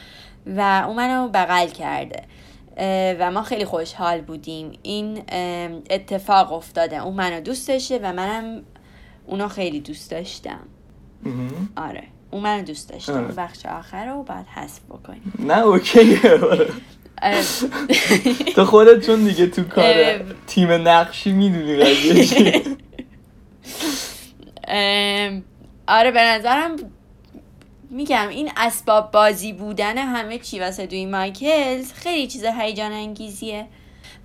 و 0.45 0.83
اون 0.87 0.95
منو 0.95 1.27
بغل 1.27 1.67
کرده. 1.67 2.23
و 3.19 3.31
ما 3.31 3.43
خیلی 3.43 3.65
خوشحال 3.65 4.21
بودیم. 4.21 4.71
این 4.83 5.23
اتفاق 5.89 6.53
افتاده. 6.53 7.03
اون 7.03 7.15
منو 7.15 7.41
دوست 7.41 7.67
داشته 7.67 7.99
و 8.03 8.13
منم 8.13 8.61
اونو 9.27 9.47
خیلی 9.47 9.79
دوست 9.79 10.11
داشتم. 10.11 10.59
آره. 11.75 12.03
اون 12.31 12.43
منو 12.43 12.63
دوست 12.63 12.89
داشتم 12.89 13.23
آره. 13.23 13.33
بخش 13.37 13.65
آخر 13.65 14.05
رو 14.05 14.23
باید 14.23 14.45
حذف 14.55 14.79
بکنیم. 14.89 15.33
نه 15.39 15.59
اوکیه 15.59 16.19
تو 18.55 18.65
خودت 18.65 19.05
چون 19.05 19.23
دیگه 19.23 19.47
تو 19.47 19.63
کار 19.63 20.21
تیم 20.47 20.71
نقشی 20.71 21.31
می‌دونی 21.31 21.75
قضیه 21.75 22.61
آره 25.87 26.11
به 26.11 26.21
نظرم 26.21 26.75
میگم 27.89 28.27
این 28.27 28.51
اسباب 28.57 29.11
بازی 29.11 29.53
بودن 29.53 29.97
همه 29.97 30.37
چی 30.37 30.59
واسه 30.59 30.85
دوی 30.85 31.05
مایکلز 31.05 31.93
خیلی 31.93 32.27
چیز 32.27 32.45
هیجان 32.45 32.91
انگیزیه. 32.91 33.67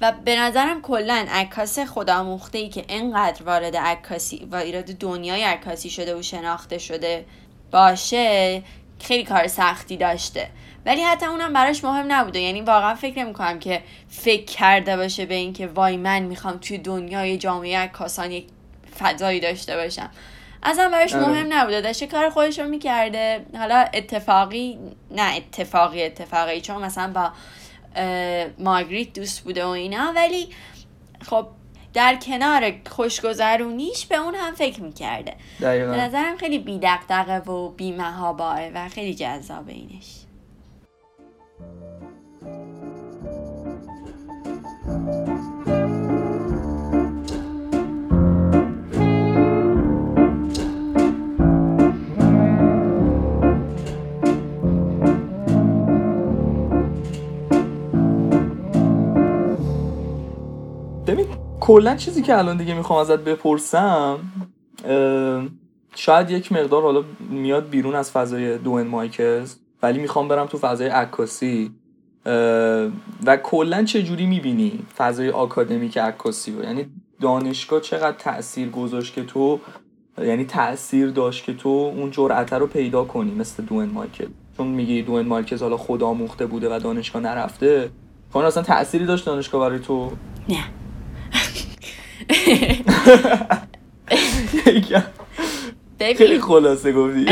و 0.01 0.13
به 0.25 0.37
نظرم 0.37 0.83
کلا 0.83 1.27
عکاس 1.31 1.79
خودآموخته 1.79 2.59
ای 2.59 2.69
که 2.69 2.85
انقدر 2.89 3.43
وارد 3.43 3.77
عکاسی 3.77 4.49
و 4.53 4.57
ایراد 4.57 4.85
دنیای 4.85 5.43
عکاسی 5.43 5.91
شده 5.91 6.15
و 6.15 6.23
شناخته 6.23 6.79
شده 6.79 7.25
باشه 7.71 8.63
خیلی 9.01 9.25
کار 9.25 9.47
سختی 9.47 9.97
داشته. 9.97 10.49
ولی 10.87 11.03
حتی 11.03 11.27
اونم 11.27 11.53
براش 11.53 11.85
مهم 11.85 12.13
نبوده. 12.13 12.41
یعنی 12.41 12.61
واقعا 12.61 12.95
فکر 12.95 13.19
نمی 13.19 13.33
کنم 13.33 13.59
که 13.59 13.83
فکر 14.09 14.45
کرده 14.45 14.97
باشه 14.97 15.27
به 15.27 15.35
اینکه 15.35 15.67
وای 15.67 15.97
من 15.97 16.23
می‌خوام 16.23 16.59
توی 16.59 16.79
دنیای 16.79 17.39
جامعه 17.39 17.79
عکاسان 17.79 18.31
یک 18.31 18.47
فضایی 18.99 19.41
داشته 19.41 19.77
باشم. 19.77 20.11
اصلا 20.65 20.89
براش 20.89 21.15
آره. 21.15 21.29
مهم 21.29 21.47
نبوده. 21.53 21.81
داشته 21.81 22.07
کار 22.07 22.31
خودش 22.31 22.59
رو 22.59 22.69
می‌کرده. 22.69 23.47
حالا 23.59 23.85
اتفاقی 23.95 24.79
نه 25.11 25.37
اتفاقی 25.37 26.03
اتفاقی 26.03 26.61
چون 26.61 26.83
مثلا 26.83 27.13
با 27.13 27.33
مارگریت 28.59 29.13
دوست 29.13 29.41
بوده 29.41 29.65
و 29.65 29.69
اینا. 29.69 30.13
ولی 30.17 30.49
خب 31.23 31.47
در 31.95 32.17
کنار 32.17 32.73
خوشگذرونیش 32.87 34.07
به 34.07 34.17
اون 34.17 34.35
هم 34.35 34.55
فکر 34.55 34.83
می‌کرده. 34.83 35.35
به 35.61 35.67
نظرم 35.87 36.37
خیلی 36.37 36.59
بی 36.59 36.81
و 37.47 37.69
بی 37.69 37.93
و 38.75 38.89
خیلی 38.89 39.15
جذاب 39.15 39.69
اینش. 39.69 40.21
کلا 61.61 61.97
چیزی 61.97 62.23
که 62.23 62.39
الان 62.39 62.57
دیگه 62.57 62.75
می‌خوام 62.75 62.99
ازت 62.99 63.19
بپرسم 63.19 64.19
شاید 65.95 66.31
یک 66.31 66.53
مقدار 66.53 66.83
حالا 66.83 67.05
میاد 67.31 67.69
بیرون 67.69 67.95
از 67.95 68.11
فضای 68.11 68.59
دوئن 68.59 68.87
مایکلز 68.87 69.57
ولی 69.83 69.99
می‌خوام 69.99 70.29
برم 70.29 70.47
تو 70.47 70.59
فضای 70.59 70.89
عکاسی. 70.89 71.71
و 73.27 73.37
کلا 73.43 73.85
چه 73.85 74.03
جوری 74.03 74.27
می‌بینی 74.27 74.79
فضای 74.97 75.31
آکادمیک 75.31 75.99
عکاسی 75.99 76.53
رو؟ 76.53 76.65
یعنی 76.65 76.87
دانشگاه 77.21 77.81
چقدر 77.81 78.17
تاثیر 78.19 78.69
گذاشت 78.71 79.15
که 79.15 79.25
تو 79.25 79.61
یعنی 80.19 80.45
تاثیر 80.45 81.11
داشت 81.11 81.45
که 81.45 81.55
تو 81.55 81.69
اون 81.69 82.11
جرأت 82.11 82.53
رو 82.53 82.67
پیدا 82.67 83.05
کنی 83.05 83.35
مثل 83.35 83.63
دوئن 83.63 83.89
مایکل؟ 83.89 84.29
چون 84.57 84.67
میگی 84.67 85.03
دوئن 85.03 85.27
مایکل 85.27 85.59
حالا 85.59 85.77
خدا 85.77 86.15
مخته 86.15 86.47
بوده 86.47 86.77
و 86.77 86.79
دانشگاه 86.79 87.23
نرفته. 87.23 87.91
خب 88.33 88.39
اصلا 88.39 88.63
تأثیری 88.63 89.07
داشت 89.07 89.27
دانشگاه 89.27 89.61
برای 89.61 89.79
تو؟ 89.79 90.11
نه. 90.49 90.65
خیلی 95.99 96.41
خلاصه 96.41 96.93
گفتی. 96.93 97.27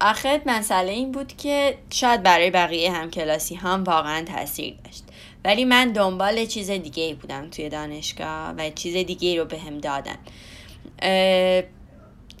آخر 0.00 0.40
مسئله 0.46 0.92
این 0.92 1.12
بود 1.12 1.36
که 1.36 1.78
شاید 1.90 2.22
برای 2.22 2.50
بقیه 2.50 2.92
هم 2.92 3.10
کلاسی 3.10 3.54
هم 3.54 3.84
واقعا 3.84 4.24
تاثیر 4.24 4.74
داشت. 4.84 5.04
ولی 5.44 5.64
من 5.64 5.92
دنبال 5.92 6.44
چیز 6.44 6.70
دیگه 6.70 7.02
ای 7.02 7.14
بودم 7.14 7.50
توی 7.50 7.68
دانشگاه 7.68 8.54
و 8.58 8.70
چیز 8.70 9.06
دیگه 9.06 9.28
ای 9.28 9.38
رو 9.38 9.44
بهم 9.44 9.66
هم 9.66 9.78
دادن 9.78 10.16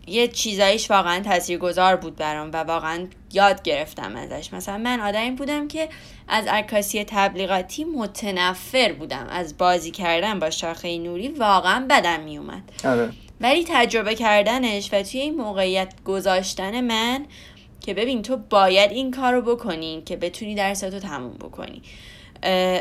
یه 0.06 0.28
چیزایش 0.28 0.90
واقعا 0.90 1.20
تاثیرگذار 1.20 1.96
بود 1.96 2.16
برام 2.16 2.50
و 2.52 2.56
واقعا 2.56 3.06
یاد 3.32 3.62
گرفتم 3.62 4.16
ازش. 4.16 4.52
مثلا 4.52 4.78
من 4.78 5.00
آدمی 5.00 5.30
بودم 5.30 5.68
که 5.68 5.88
از 6.28 6.46
عکاسی 6.46 7.04
تبلیغاتی 7.04 7.84
متنفر 7.84 8.92
بودم. 8.92 9.26
از 9.30 9.58
بازی 9.58 9.90
کردن 9.90 10.38
با 10.38 10.50
شاخه 10.50 10.98
نوری 10.98 11.28
واقعا 11.28 11.86
بدم 11.90 12.20
میومد. 12.20 12.62
آره. 12.84 13.10
ولی 13.40 13.64
تجربه 13.68 14.14
کردنش 14.14 14.88
و 14.92 15.02
توی 15.02 15.20
این 15.20 15.34
موقعیت 15.34 15.94
گذاشتن 16.04 16.80
من 16.80 17.26
که 17.80 17.94
ببین 17.94 18.22
تو 18.22 18.36
باید 18.36 18.90
این 18.90 19.10
کار 19.10 19.32
رو 19.32 19.42
بکنی 19.42 20.02
که 20.06 20.16
بتونی 20.16 20.54
درستو 20.54 20.98
تموم 20.98 21.34
بکنی. 21.34 21.82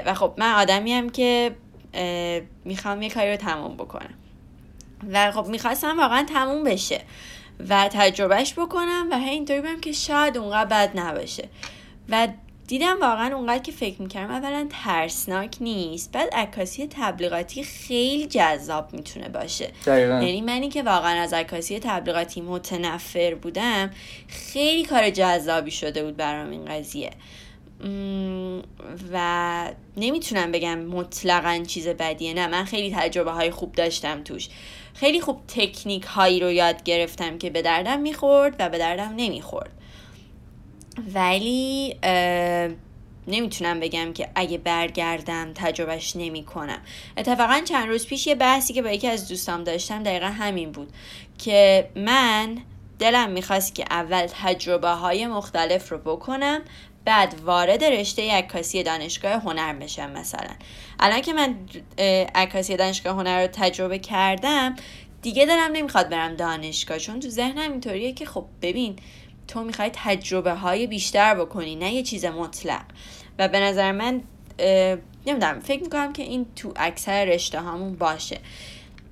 و 0.06 0.14
خب 0.14 0.34
من 0.38 0.54
آدمی 0.54 0.94
هم 0.94 1.10
که 1.10 1.56
می‌خوام 2.66 3.02
یه 3.02 3.10
کاری 3.10 3.32
رو 3.32 3.38
تموم 3.38 3.76
بکنم. 3.76 4.14
و 5.12 5.32
خب 5.32 5.48
می‌خواستم 5.48 6.00
واقعا 6.00 6.26
تموم 6.34 6.64
بشه. 6.64 7.02
و 7.70 7.90
تجربهش 7.92 8.54
بکنم 8.54 9.08
و 9.12 9.14
اینطوری 9.14 9.62
بودم 9.62 9.80
که 9.80 9.92
شاید 9.92 10.38
اونقدر 10.38 10.66
بد 10.66 11.00
نباشه. 11.00 11.50
و 12.10 12.28
دیدم 12.68 12.98
واقعا 13.02 13.36
اونقدر 13.36 13.64
که 13.64 13.72
فکر 13.72 14.02
می‌کردم 14.02 14.34
اولا 14.34 14.68
ترسناک 14.84 15.56
نیست 15.62 16.12
بعد 16.12 16.30
عکاسی 16.34 16.88
تبلیغاتی 16.88 17.64
خیلی 17.64 18.28
جذاب 18.28 18.94
می‌تونه 18.94 19.30
باشه. 19.30 19.72
یعنی 19.88 20.42
منی 20.42 20.70
که 20.70 20.84
واقعا 20.84 21.22
از 21.22 21.34
عکاسی 21.34 21.80
تبلیغاتی 21.80 22.42
متنفر 22.42 23.36
بودم 23.36 23.92
خیلی 24.28 24.84
کار 24.84 25.10
جذابی 25.10 25.72
شده 25.72 26.04
بود 26.04 26.18
برام 26.18 26.50
این 26.50 26.66
قضیه. 26.66 27.12
و 29.14 29.72
نمی‌تونم 29.98 30.52
بگم 30.52 30.80
مطلقا 30.80 31.64
چیز 31.68 31.88
بدیه 31.88 32.34
نه 32.34 32.48
من 32.48 32.64
خیلی 32.64 32.96
تجربه 32.96 33.32
های 33.32 33.52
خوب 33.52 33.72
داشتم 33.72 34.24
توش. 34.24 34.48
خیلی 35.00 35.22
خوب 35.22 35.42
تکنیک 35.48 36.04
هایی 36.04 36.40
رو 36.40 36.52
یاد 36.52 36.84
گرفتم 36.84 37.38
که 37.38 37.50
به 37.50 37.62
دردم 37.62 38.00
می‌خورد 38.00 38.56
و 38.60 38.70
به 38.70 38.78
دردم 38.78 39.14
نمی‌خورد. 39.18 39.72
ولی 41.14 41.96
نمی‌تونم 43.28 43.80
بگم 43.80 44.14
که 44.14 44.30
اگه 44.36 44.58
برگردم 44.58 45.52
تجربهش 45.56 46.16
نمی 46.16 46.44
کنم 46.44 46.82
اتفاقا 47.18 47.62
چند 47.66 47.88
روز 47.88 48.08
پیش 48.08 48.28
یه 48.28 48.36
بحثی 48.36 48.74
که 48.74 48.82
با 48.82 48.90
یکی 48.90 49.08
از 49.08 49.28
دوستام 49.28 49.64
داشتم 49.64 50.04
دقیقا 50.04 50.26
همین 50.26 50.72
بود 50.72 50.94
که 51.38 51.90
من 51.96 52.58
دلم 53.00 53.30
می‌خواست 53.30 53.76
که 53.76 53.86
اول 53.90 54.28
تجربه 54.44 54.90
های 54.90 55.28
مختلف 55.28 55.90
رو 55.92 55.98
بکنم 55.98 56.62
بعد 57.06 57.36
وارد 57.46 57.84
رشته 57.84 58.32
عکاسی 58.32 58.84
دانشگاه 58.84 59.32
هنر 59.32 59.74
بشم 59.74 60.12
مثلا. 60.12 60.50
الان 61.00 61.22
که 61.22 61.34
من 61.34 61.56
عکاسی 62.36 62.78
دانشگاه 62.78 63.16
هنر 63.16 63.42
رو 63.42 63.48
تجربه 63.54 64.00
کردم 64.00 64.76
دیگه 65.22 65.46
دلم 65.46 65.72
نمی‌خواد 65.74 66.10
برم 66.10 66.36
دانشگاه 66.36 66.98
چون 66.98 67.20
تو 67.20 67.30
ذهنم 67.30 67.72
اینطوریه 67.72 68.14
که 68.14 68.26
خب 68.26 68.46
ببین 68.62 68.96
تو 69.48 69.64
می‌خوای 69.64 69.90
تجربه 69.94 70.54
های 70.54 70.88
بیشتر 70.88 71.36
بکنی 71.36 71.76
نه 71.76 71.94
یه 71.94 72.04
چیز 72.04 72.26
مطلق. 72.26 72.86
و 73.40 73.48
به 73.48 73.60
نظر 73.60 73.92
من 73.92 74.22
نمی‌دونم 75.26 75.60
فکر 75.60 75.84
می‌کنم 75.84 76.14
که 76.14 76.24
این 76.24 76.46
تو 76.56 76.74
اکثر 76.76 77.26
رشته 77.26 77.62
هامون 77.62 77.96
باشه. 77.96 78.40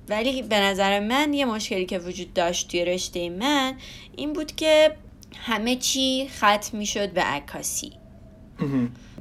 ولی 0.08 0.42
به 0.42 0.60
نظر 0.60 1.00
من 1.00 1.34
یه 1.34 1.44
مشکلی 1.44 1.86
که 1.86 1.98
وجود 1.98 2.32
داشت 2.32 2.70
توی 2.70 2.84
رشته 2.84 3.30
من 3.30 3.74
این 4.16 4.32
بود 4.32 4.56
که 4.56 4.96
همه 5.36 5.76
چی 5.76 6.28
ختم 6.28 6.78
می‌شد 6.78 7.12
به 7.12 7.22
عکاسی. 7.22 7.92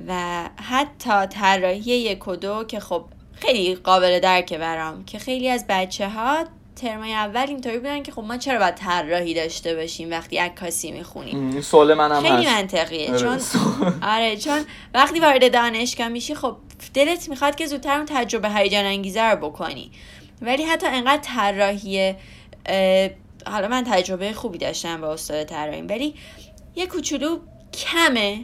و 0.08 0.49
حتی 0.69 1.25
طراحی 1.25 1.91
یک 1.91 2.27
و 2.27 2.36
دو 2.36 2.63
که 2.63 2.79
خب 2.79 3.05
خیلی 3.34 3.75
قابل 3.75 4.19
درکه 4.19 4.58
برام 4.58 5.05
که 5.05 5.19
خیلی 5.19 5.49
از 5.49 5.65
بچه 5.69 6.10
ها 6.10 6.45
ترمای 6.75 7.13
اول 7.13 7.45
اینطوری 7.47 7.77
بودن 7.77 8.03
که 8.03 8.12
خب 8.12 8.21
ما 8.23 8.38
چرا 8.38 8.60
باید 8.60 8.75
طراحی 8.75 9.34
داشته 9.34 9.75
باشیم 9.75 10.12
وقتی 10.12 10.38
عکاسی 10.38 10.91
می‌خونیم؟ 10.91 11.62
سوال 11.62 11.93
منم 11.93 12.21
خیلی 12.21 12.45
منطقیه. 12.45 13.10
آره. 13.10 13.19
چون 13.19 13.39
آره 14.15 14.38
چون 14.38 14.65
وقتی 14.93 15.19
وارد 15.19 15.53
دانشگاه 15.53 16.08
میشی 16.08 16.36
خب 16.36 16.55
دلت 16.93 17.29
می‌خواد 17.29 17.55
که 17.55 17.65
زودتر 17.65 17.97
اون 17.97 18.05
تجربه 18.05 18.49
هیجان 18.49 18.86
انگیزه 18.86 19.23
رو 19.23 19.49
بکنی. 19.49 19.91
ولی 20.41 20.63
حتی 20.63 20.88
انقدر 20.88 21.21
طراحی 21.21 22.15
حالا 23.47 23.67
من 23.67 23.84
تجربه 23.84 24.34
خوبی 24.34 24.58
داشتم 24.58 25.01
با 25.01 25.13
استاد 25.13 25.43
طراحی 25.43 25.81
ولی 25.81 26.15
یه 26.75 26.88
کوچولو 26.88 27.39
کمه. 27.73 28.39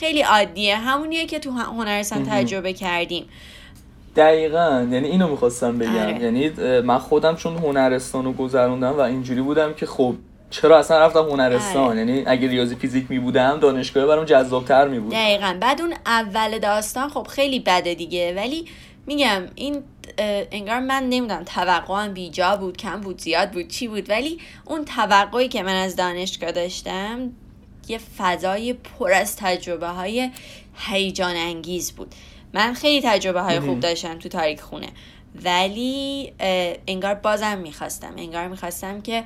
خیلی 0.00 0.22
عادیه. 0.22 0.76
همونیه 0.76 1.26
که 1.26 1.38
تو 1.38 1.50
هنرستان 1.50 2.24
تجربه 2.24 2.72
کردیم. 2.72 3.24
دقیقا. 4.16 4.86
یعنی 4.90 5.08
اینو 5.08 5.28
می‌خواستم 5.28 5.78
بگم. 5.78 5.96
آره. 5.96 6.22
یعنی 6.22 6.48
من 6.80 6.98
خودم 6.98 7.36
چون 7.36 7.56
هنرستان 7.56 8.24
رو 8.24 8.32
گذروندم 8.32 8.92
و 8.92 9.00
اینجوری 9.00 9.40
بودم 9.40 9.74
که 9.74 9.86
خب 9.86 10.14
چرا 10.50 10.78
اصلا 10.78 10.98
رفتم 10.98 11.28
هنرستان؟ 11.30 11.84
آره. 11.84 11.98
یعنی 11.98 12.22
اگه 12.26 12.48
ریاضی 12.48 12.74
فیزیک 12.74 13.06
می 13.10 13.18
بودم 13.18 13.58
دانشگاه 13.60 14.06
برام 14.06 14.24
جذابتر 14.24 14.88
می 14.88 15.00
بود 15.00 15.12
دقیقا. 15.12 15.56
بعد 15.60 15.80
اون 15.80 15.94
اول 16.06 16.58
داستان 16.58 17.08
خب 17.08 17.26
خیلی 17.26 17.60
بده 17.60 17.94
دیگه. 17.94 18.34
ولی 18.36 18.66
میگم 19.06 19.42
این 19.54 19.82
انگار 20.52 20.80
من 20.80 21.02
نمی‌دونم 21.02 21.44
توقعم 21.44 22.14
بیجا 22.14 22.56
بود 22.56 22.76
کم 22.76 23.00
بود 23.00 23.18
زیاد 23.18 23.50
بود 23.50 23.68
چی 23.68 23.88
بود. 23.88 24.10
ولی 24.10 24.38
اون 24.64 24.84
توقعی 24.84 25.48
که 25.48 25.62
من 25.62 25.74
از 25.74 25.96
دانشگاه 25.96 26.52
داشتم 26.52 27.30
یه 27.88 27.98
فضای 28.18 28.72
پر 28.72 29.12
از 29.12 29.36
تجربه 29.36 29.88
های 29.88 30.30
هیجان 30.74 31.36
انگیز 31.36 31.92
بود. 31.92 32.14
من 32.52 32.74
خیلی 32.74 33.08
تجربه 33.08 33.40
های 33.40 33.60
خوب 33.60 33.80
داشتم 33.80 34.18
تو 34.18 34.28
تاریک 34.28 34.60
خونه. 34.60 34.88
ولی 35.44 36.32
انگار 36.86 37.14
بازم 37.14 37.58
می‌خواستم. 37.58 38.14
انگار 38.16 38.48
می‌خواستم 38.48 39.00
که 39.00 39.24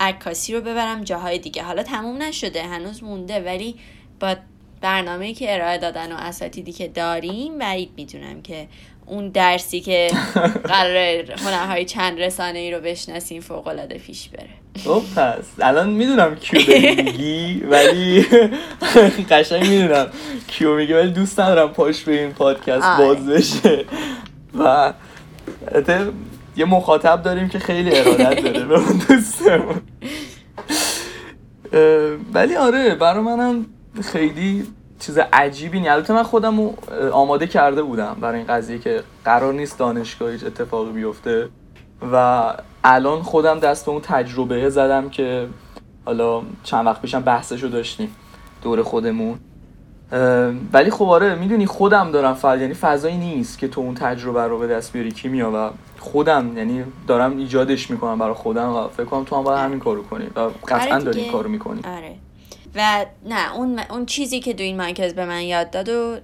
عکاسی 0.00 0.54
رو 0.54 0.60
ببرم 0.60 1.04
جاهای 1.04 1.38
دیگه. 1.38 1.62
حالا 1.62 1.82
تموم 1.82 2.22
نشده 2.22 2.62
هنوز 2.62 3.02
مونده 3.02 3.40
ولی 3.40 3.76
با 4.20 4.36
برنامه 4.80 5.34
که 5.34 5.54
ارائه 5.54 5.78
دادن 5.78 6.12
و 6.12 6.16
اساتیدی 6.16 6.72
که 6.72 6.88
داریم 6.88 7.58
بعید 7.58 7.90
می‌دونم 7.96 8.42
که 8.42 8.68
اون 9.06 9.28
درسی 9.28 9.80
که 9.80 10.10
قرار 10.64 10.96
هنرهای 11.32 11.84
چند 11.84 12.20
رسانه 12.20 12.58
ای 12.58 12.70
رو 12.70 12.80
بشناسیم 12.80 13.40
فوق 13.40 13.66
العاده 13.66 13.98
پیش 13.98 14.28
بره. 14.28 14.48
خب 14.84 15.02
پس. 15.16 15.44
الان 15.60 15.90
می‌دونم 15.90 16.36
کیو 16.36 16.60
میگی 17.04 17.62
ولی 17.70 18.26
قشنگ 19.30 19.68
می‌دونم 19.68 20.06
کیو 20.46 20.76
میگی 20.76 20.92
ولی 20.92 21.10
دوست 21.10 21.40
ندارم 21.40 21.68
پاش 21.68 22.02
به 22.02 22.20
این 22.20 22.32
پادکست 22.32 22.86
آره. 22.86 23.06
باز 23.06 23.26
بشه. 23.26 23.84
و 24.58 24.92
یه 26.56 26.64
مخاطب 26.64 27.22
داریم 27.22 27.48
که 27.48 27.58
خیلی 27.58 27.98
ارادت 27.98 28.42
داره 28.42 28.64
به 28.64 28.74
اون 28.74 29.02
دوستمون. 29.08 29.80
ولی 32.34 32.56
آره 32.56 32.94
برای 32.94 33.22
منم 33.22 33.66
خیلی 34.12 34.66
چیز 35.02 35.18
عجیبی 35.32 35.80
نیست. 35.80 35.90
البته 35.90 36.12
من 36.12 36.22
خودم 36.22 36.60
رو 36.60 36.74
آماده 37.12 37.46
کرده 37.46 37.82
بودم 37.82 38.16
برای 38.20 38.38
این 38.38 38.46
قضیه 38.46 38.78
که 38.78 39.02
قرار 39.24 39.52
نیست 39.52 39.78
دانشگاه 39.78 40.30
هیچ 40.30 40.44
اتفاقی 40.44 40.92
بیفته. 40.92 41.48
و 42.12 42.42
الان 42.84 43.22
خودم 43.22 43.58
دست 43.58 43.86
به 43.86 43.92
اون 43.92 44.00
تجربه 44.00 44.70
زدم 44.70 45.08
که 45.08 45.48
حالا 46.04 46.42
چند 46.62 46.86
وقت 46.86 47.00
پیشم 47.02 47.20
بحثشو 47.20 47.66
داشتیم 47.66 48.16
دور 48.62 48.82
خودمون. 48.82 49.38
ولی 50.72 50.90
خب 50.90 51.04
آره 51.04 51.34
می‌دونی 51.34 51.66
خودم 51.66 52.10
دارم 52.10 52.34
فعال 52.34 52.60
یعنی 52.60 52.74
فضایی 52.74 53.16
نیست 53.16 53.58
که 53.58 53.68
تو 53.68 53.80
اون 53.80 53.94
تجربه 53.94 54.42
رو 54.42 54.58
به 54.58 54.66
دست 54.66 54.92
بیاری. 54.92 55.10
کیمیا 55.10 55.50
و 55.54 55.70
خودم 56.00 56.56
یعنی 56.56 56.84
دارم 57.06 57.36
ایجادش 57.36 57.90
می‌کنم 57.90 58.18
برای 58.18 58.34
خودم 58.34 58.68
و 58.68 58.88
فکر 58.88 59.04
کنم 59.04 59.24
تو 59.24 59.36
هم 59.36 59.42
باید 59.42 59.58
همین 59.58 59.78
کارو 59.78 60.02
کنی 60.02 60.26
و 60.36 60.40
قطعا 60.68 60.94
آره 60.94 61.04
داری 61.04 61.20
این 61.20 61.32
کارو 61.32 61.48
می‌کنی. 61.48 61.80
آره. 61.84 62.14
و 62.74 63.06
نه 63.24 63.54
اون, 63.54 63.78
اون 63.78 64.06
چیزی 64.06 64.40
که 64.40 64.52
دو 64.52 64.64
این 64.64 64.76
مرکز 64.76 65.14
به 65.14 65.24
من 65.24 65.42
یاد 65.42 65.70
داد 65.70 65.88
و 65.88 66.18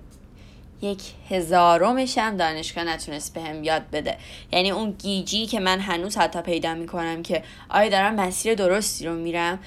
یک 0.82 1.02
هزارمش 1.30 2.18
هم 2.18 2.36
دانشگاه 2.36 2.84
نتونست 2.84 3.34
بهم 3.34 3.46
هم 3.46 3.64
یاد 3.64 3.90
بده. 3.92 4.16
یعنی 4.52 4.70
اون 4.70 4.90
گیجی 4.90 5.46
که 5.46 5.60
من 5.60 5.80
هنوز 5.80 6.16
حتی 6.16 6.42
پیدا 6.42 6.74
می‌کنم 6.74 7.22
که 7.22 7.42
آیا 7.68 7.88
دارم 7.88 8.14
مسیر 8.14 8.54
درستی 8.54 9.06
رو 9.06 9.14
میرم 9.14 9.58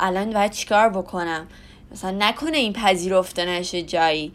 الان 0.00 0.30
باید 0.30 0.52
چیکار 0.52 0.88
بکنم؟ 0.88 1.46
مثلا 1.92 2.10
نکنه 2.10 2.56
این 2.56 2.72
پذیرفته 2.72 3.44
نشه 3.44 3.82
جایی. 3.82 4.32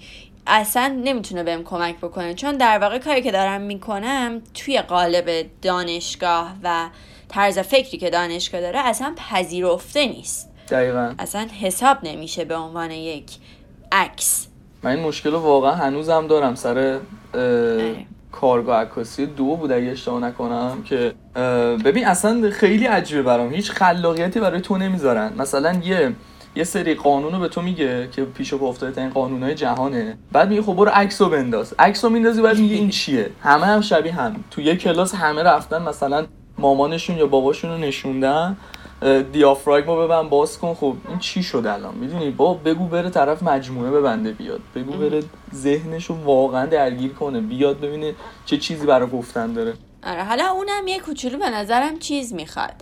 اصلا 0.48 1.02
نمی‌تونه 1.04 1.44
بهم 1.44 1.64
کمک 1.64 1.98
بکنه. 1.98 2.34
چون 2.34 2.58
در 2.58 2.80
واقع 2.80 2.98
کاری 2.98 3.22
که 3.22 3.32
دارم 3.32 3.62
می‌کنم 3.62 4.42
توی 4.54 4.82
قالب 4.82 5.46
دانشگاه 5.62 6.56
و 6.64 6.90
طرز 7.30 7.60
فکری 7.60 7.98
که 7.98 8.10
دانشگاه 8.10 8.62
داره 8.62 8.80
اصلا 8.80 9.16
پذیرفته 9.18 10.06
نیست. 10.06 10.49
دقیقا. 10.72 11.14
اصلا 11.20 11.48
حساب 11.62 11.98
نمیشه 12.04 12.46
به 12.46 12.56
عنوان 12.56 12.92
یک 12.92 13.26
عکس. 13.92 14.48
من 14.84 14.92
این 14.92 15.00
مشکل 15.00 15.32
رو 15.32 15.40
واقعا 15.40 15.72
هنوزم 15.72 16.28
دارم. 16.28 16.56
سر 16.56 17.00
آره. 17.34 17.96
کارگاه 18.32 18.82
عکاسی 18.82 19.26
دو 19.26 19.56
بود 19.56 19.72
اگه 19.72 19.92
اشتباه 19.92 20.22
نکنم 20.22 20.84
که 20.86 21.14
ببین 21.86 22.08
اصلا 22.08 22.50
خیلی 22.52 22.86
عجیبه 22.86 23.22
برام. 23.22 23.54
هیچ 23.54 23.72
خلاقیتی 23.72 24.40
برای 24.40 24.62
تو 24.62 24.78
نمی‌ذارن. 24.78 25.34
مثلا 25.38 25.74
یه 25.84 26.14
یه 26.56 26.64
سری 26.64 26.94
قانون 26.94 27.34
رو 27.34 27.40
به 27.40 27.48
تو 27.48 27.62
میگه 27.62 28.10
که 28.12 28.26
پیش 28.26 28.54
پا 28.54 28.68
افتاده 28.68 29.02
این 29.02 29.10
قانونهای 29.10 29.56
جهانه. 29.56 30.18
بعد 30.32 30.50
میگه 30.50 30.62
خب 30.62 30.74
برو 30.74 30.92
عکس 30.94 31.22
رو 31.22 31.30
بنداز. 31.30 31.74
عکس 31.80 32.04
رو 32.04 32.10
میندازی 32.10 32.42
بعد 32.42 32.58
میگه 32.58 32.76
این 32.76 32.90
چیه؟ 32.90 33.30
همه 33.44 33.66
هم 33.66 33.82
شبیه 33.82 34.14
هم. 34.14 34.44
تو 34.52 34.62
یه 34.62 34.76
کلاس 34.76 35.16
همه 35.16 35.44
رفتن 35.44 35.82
مثلا 35.82 36.26
مامانشون 36.58 37.18
یا 37.18 37.28
باباشون 37.28 37.72
رو 37.72 37.78
نشوندن. 37.78 38.58
دیافراگمو 39.32 39.98
ببن 39.98 40.30
باز 40.30 40.58
کن. 40.58 40.74
خب 40.74 40.96
این 41.10 41.20
چی 41.20 41.44
شد 41.44 41.66
الان؟ 41.68 41.96
می‌دونی؟ 41.96 42.32
با 42.32 42.54
بگو 42.54 42.88
بره 42.88 43.10
طرف 43.10 43.44
مجموعه 43.44 43.92
ببنده 43.92 44.32
بیاد. 44.32 44.62
بگو 44.76 44.94
بره 44.94 45.24
ذهنشو 45.56 46.14
واقعا 46.24 46.66
درگیر 46.66 47.14
کنه. 47.14 47.42
بیاد 47.42 47.80
ببینه 47.80 48.16
چه 48.46 48.58
چیزی 48.58 48.86
برای 48.86 49.10
گفتن 49.10 49.54
داره. 49.54 49.74
آره 50.04 50.24
حالا 50.24 50.48
اونم 50.48 50.88
یه 50.88 51.00
کوچولو 51.00 51.38
به 51.38 51.50
نظرم 51.50 52.00
چیز 52.00 52.34
می‌خواد. 52.34 52.74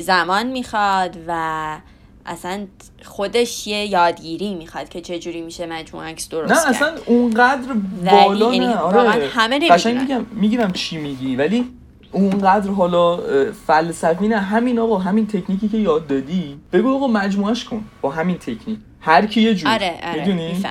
زمان 0.00 0.46
می‌خواد 0.46 1.16
و 1.28 1.78
اصلا 2.26 2.66
خودش 3.04 3.66
یه 3.66 3.86
یادگیری 3.86 4.54
می‌خواد 4.54 4.88
که 4.88 5.00
چجوری 5.00 5.42
میشه 5.42 5.66
مجموعه 5.66 6.08
عکس 6.08 6.28
درست 6.28 6.52
نه 6.52 6.68
اصلا 6.68 6.94
اونقدر 7.06 7.72
بالا 8.10 8.50
نه. 8.50 8.56
یعنی 8.56 8.74
آره 8.74 9.28
همه 9.28 9.58
میگم 9.92 10.26
می‌گیرم 10.32 10.72
چی 10.72 10.96
میگی 10.96 11.36
ولی 11.36 11.68
اونقدر 12.12 12.70
حالا 12.70 13.20
فلسفی 13.66 14.28
نه 14.28 14.38
همین 14.38 14.78
آقا 14.78 14.98
همین 14.98 15.26
تکنیکی 15.26 15.68
که 15.68 15.76
یاد 15.76 16.06
دادی 16.06 16.60
بگو 16.72 16.94
آقا 16.94 17.06
مجموعش 17.06 17.64
کن. 17.64 17.84
با 18.00 18.10
همین 18.10 18.38
تکنیک. 18.38 18.78
هر 19.00 19.26
کی 19.26 19.40
یه 19.40 19.54
جور 19.54 19.70
آره 19.70 20.00
آره 20.02 20.20
می‌دونی؟ 20.20 20.62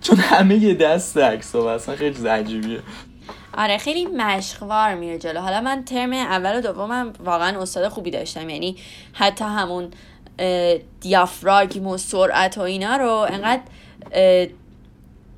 چون 0.00 0.16
همه 0.16 0.54
یه 0.54 0.74
دست 0.74 1.18
عکس 1.18 1.54
اصلا 1.54 1.96
خیلی 1.96 2.28
عجیبیه 2.28 2.78
آره 3.58 3.78
خیلی 3.78 4.06
مشقوار 4.06 4.94
میره 4.94 5.18
جلو. 5.18 5.40
حالا 5.40 5.60
من 5.60 5.84
ترم 5.84 6.12
اول 6.12 6.58
و 6.58 6.60
دومم 6.60 7.12
واقعا 7.24 7.62
استاد 7.62 7.88
خوبی 7.88 8.10
داشتم. 8.10 8.48
یعنی 8.48 8.76
حتی 9.12 9.44
همون 9.44 9.90
دیافراگم 11.00 11.86
و 11.86 11.98
سرعت 11.98 12.58
و 12.58 12.60
اینا 12.60 12.96
رو 12.96 13.10
انقدر 13.10 13.62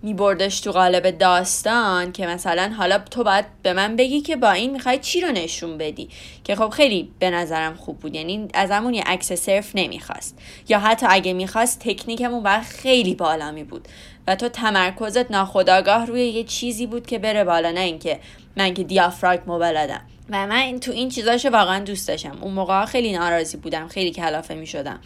میبردش 0.02 0.60
تو 0.60 0.72
قالب 0.72 1.10
داستان 1.10 2.12
که 2.12 2.26
مثلا 2.26 2.72
حالا 2.78 2.98
تو 2.98 3.24
باید 3.24 3.44
به 3.62 3.72
من 3.72 3.96
بگی 3.96 4.20
که 4.20 4.36
با 4.36 4.50
این 4.50 4.70
می‌خوای 4.70 4.98
چی 4.98 5.20
رو 5.20 5.32
نشون 5.32 5.78
بدی؟ 5.78 6.08
که 6.44 6.56
خب 6.56 6.68
خیلی 6.68 7.10
به 7.18 7.30
نظرم 7.30 7.74
خوب 7.74 7.98
بود. 7.98 8.14
یعنی 8.14 8.48
از 8.54 8.70
همون 8.70 8.94
یه 8.94 9.02
عکس 9.02 9.32
صرف 9.32 9.70
نمی‌خواست. 9.74 10.38
یا 10.68 10.78
حتی 10.78 11.06
اگه 11.10 11.32
می‌خواست 11.32 11.80
تکنیکمون 11.80 12.42
باید 12.42 12.62
خیلی 12.62 13.14
بالا 13.14 13.52
می 13.52 13.64
بود 13.64 13.88
و 14.26 14.36
تو 14.36 14.48
تمرکزت 14.48 15.30
ناخداگاه 15.30 16.06
روی 16.06 16.26
یه 16.26 16.44
چیزی 16.44 16.86
بود 16.86 17.06
که 17.06 17.18
بره 17.18 17.44
بالا 17.44 17.70
نه 17.70 17.80
اینکه 17.80 18.20
من 18.56 18.74
که 18.74 18.84
دیافراگمو 18.84 19.58
بلدم 19.58 20.00
و 20.30 20.46
من 20.46 20.80
تو 20.80 20.92
این 20.92 21.08
چیزاشو 21.08 21.50
واقعا 21.50 21.84
دوست 21.84 22.08
داشتم. 22.08 22.38
اون 22.40 22.52
موقع 22.52 22.84
خیلی 22.84 23.12
ناراضی 23.12 23.56
بودم. 23.56 23.88
خیلی 23.88 24.10
کلافه 24.10 24.54
می 24.54 24.66
شدم 24.66 25.00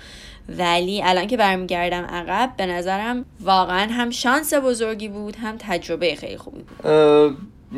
ولی 0.49 1.03
الان 1.03 1.26
که 1.26 1.36
برمیگردم 1.36 2.03
عقب 2.03 2.51
به 2.57 2.66
نظرم 2.66 3.24
واقعا 3.41 3.88
هم 3.91 4.11
شانس 4.11 4.55
بزرگی 4.55 5.09
بود 5.09 5.36
هم 5.36 5.57
تجربه 5.59 6.14
خیلی 6.14 6.36
خوبی 6.36 6.59
بود. 6.59 6.91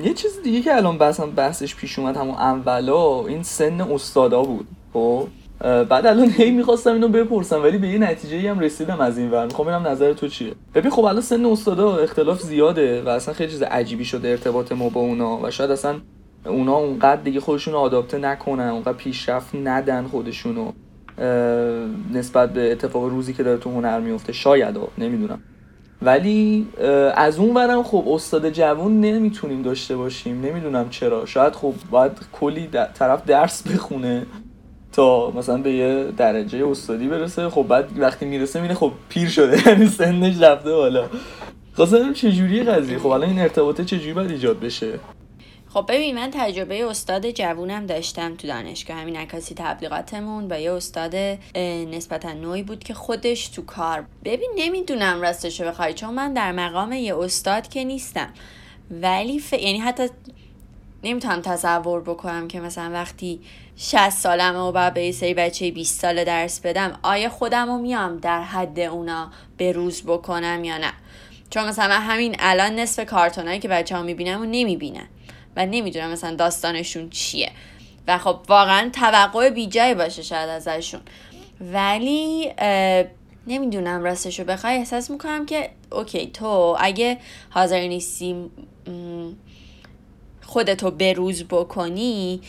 یه 0.04 0.14
چیز 0.14 0.42
دیگه 0.44 0.60
که 0.60 0.76
الان 0.76 0.98
بحثم 0.98 1.30
بحثش 1.30 1.74
پیش 1.74 1.98
اومد 1.98 2.16
همون 2.16 2.34
اولا 2.34 3.26
این 3.26 3.42
سن 3.42 3.80
استادا 3.80 4.42
بود 4.42 4.66
خب؟ 4.92 5.28
بعد 5.62 6.06
الان 6.06 6.30
هی 6.30 6.50
می‌خواستم 6.50 6.92
اینو 6.92 7.08
بپرسم 7.08 7.62
ولی 7.62 7.78
به 7.78 7.88
یه 7.88 7.98
نتیجه 7.98 8.50
هم 8.50 8.58
رسیدم 8.58 9.00
از 9.00 9.18
این 9.18 9.30
ور. 9.30 9.44
می‌خوام 9.46 9.68
ببینم 9.68 9.86
نظر 9.86 10.12
تو 10.12 10.28
چیه. 10.28 10.52
ببین 10.74 10.90
خب 10.90 11.04
الان 11.04 11.20
سن 11.20 11.44
استادا 11.44 11.96
اختلاف 11.96 12.40
زیاده 12.40 13.02
و 13.02 13.08
اصلا 13.08 13.34
خیلی 13.34 13.52
چیز 13.52 13.62
عجیبی 13.62 14.04
شده 14.04 14.28
ارتباط 14.28 14.72
ما 14.72 14.88
با 14.88 15.00
اونا 15.00 15.38
و 15.42 15.50
شاید 15.50 15.70
اصلا 15.70 16.00
اونا 16.46 16.76
اونقدر 16.76 17.22
دیگه 17.22 17.40
خودشون 17.40 17.74
آداپته 17.74 18.18
نکنن 18.18 18.68
اونقدر 18.68 18.92
پیشرفت 18.92 19.54
ندن 19.54 20.06
خودشونو. 20.06 20.72
نسبت 22.14 22.52
به 22.52 22.72
اتفاق 22.72 23.04
روزی 23.04 23.32
که 23.32 23.42
داره 23.42 23.58
تو 23.58 23.70
هنر 23.70 24.00
میفته 24.00 24.32
شاید 24.32 24.76
نمی‌دونم. 24.98 25.42
ولی 26.02 26.66
از 27.14 27.38
اون 27.38 27.54
برم 27.54 27.82
خب 27.82 28.04
استاد 28.08 28.50
جوان 28.50 29.00
نمی‌تونیم 29.00 29.62
داشته 29.62 29.96
باشیم. 29.96 30.40
نمی‌دونم 30.40 30.88
چرا. 30.90 31.26
شاید 31.26 31.52
خب 31.52 31.74
باید 31.90 32.12
کلی 32.32 32.68
طرف 32.94 33.24
درس 33.24 33.68
بخونه 33.68 34.26
تا 34.92 35.30
مثلا 35.30 35.56
به 35.58 35.72
یه 35.72 36.06
درجه 36.16 36.66
استادی 36.68 37.08
برسه. 37.08 37.48
خب 37.48 37.66
بعد 37.68 37.88
وقتی 37.98 38.26
می‌رسه 38.26 38.60
میره 38.60 38.74
خب 38.74 38.92
پیر 39.08 39.28
شده. 39.28 39.62
یعنی 39.68 39.86
سنش 39.86 40.42
رفته 40.42 40.72
بالا. 40.72 41.04
خواستم 41.74 42.12
چجوری 42.12 42.62
قضیه. 42.62 42.98
خب 42.98 43.06
الان 43.06 43.28
این 43.28 43.38
ارتباطه 43.38 43.84
چجوری 43.84 44.12
باید 44.12 44.30
ایجاد 44.30 44.60
بشه؟ 44.60 44.98
خب 45.74 45.84
ببین 45.88 46.14
من 46.14 46.30
تجربه 46.30 46.84
استاد 46.84 47.30
جوونم 47.30 47.86
داشتم 47.86 48.34
تو 48.34 48.46
دانشگاه 48.46 48.96
همین 48.96 49.16
عکاسی 49.16 49.54
تبلیغاتمون 49.54 50.48
با 50.48 50.56
یه 50.56 50.72
استاد 50.72 51.14
نسبتا 51.94 52.32
نوعی 52.32 52.62
بود 52.62 52.84
که 52.84 52.94
خودش 52.94 53.48
تو 53.48 53.62
کار. 53.62 54.04
ببین 54.24 54.50
نمی‌دونم 54.56 55.22
راستشو 55.22 55.64
بخوای 55.64 55.94
چون 55.94 56.14
من 56.14 56.32
در 56.32 56.52
مقام 56.52 56.92
یه 56.92 57.16
استاد 57.18 57.68
که 57.68 57.84
نیستم. 57.84 58.28
ولی 58.90 59.38
ف... 59.38 59.52
یعنی 59.52 59.78
حتی 59.78 60.08
نمی‌تونم 61.04 61.40
تصور 61.40 62.00
بکنم 62.00 62.48
که 62.48 62.60
مثلا 62.60 62.92
وقتی 62.92 63.40
60 63.76 64.10
سالمه 64.10 64.58
و 64.58 64.72
بعد 64.72 64.94
به 64.94 65.04
یه 65.04 65.12
سری 65.12 65.34
بچه 65.34 65.70
20 65.70 66.00
ساله 66.00 66.24
درس 66.24 66.60
بدم 66.60 66.98
آیا 67.02 67.28
خودم 67.28 67.68
رو 67.68 67.78
میام 67.78 68.16
در 68.16 68.42
حد 68.42 68.80
اونا 68.80 69.30
به 69.56 69.72
روز 69.72 70.02
بکنم 70.02 70.64
یا 70.64 70.78
نه؟ 70.78 70.92
چون 71.50 71.64
مثلا 71.64 71.94
همین 71.94 72.36
الان 72.38 72.78
نصف 72.78 73.06
کارتونایی 73.06 73.60
که 73.60 73.68
بچه 73.68 73.96
ها 73.96 74.02
می‌بینم 74.02 74.40
و 74.40 74.44
نمی‌بینن 74.44 75.08
و 75.56 75.66
نمی‌دونم 75.66 76.10
مثلا 76.10 76.34
داستانشون 76.34 77.10
چیه. 77.10 77.50
و 78.08 78.18
خب 78.18 78.38
واقعا 78.48 78.90
توقع 78.92 79.50
بیجای 79.50 79.94
باشه 79.94 80.22
شاید 80.22 80.48
ازشون. 80.48 81.00
ولی 81.60 82.52
نمی‌دونم 83.46 84.02
راستشو 84.02 84.44
بخوای 84.44 84.76
احساس 84.76 85.10
می‌کنم 85.10 85.46
که 85.46 85.70
اوکی 85.92 86.26
تو 86.26 86.76
اگه 86.80 87.18
حاضر 87.50 87.80
نیستی 87.80 88.50
خودتو 90.42 90.90
بروز 90.90 91.44
بکنی 91.44 92.40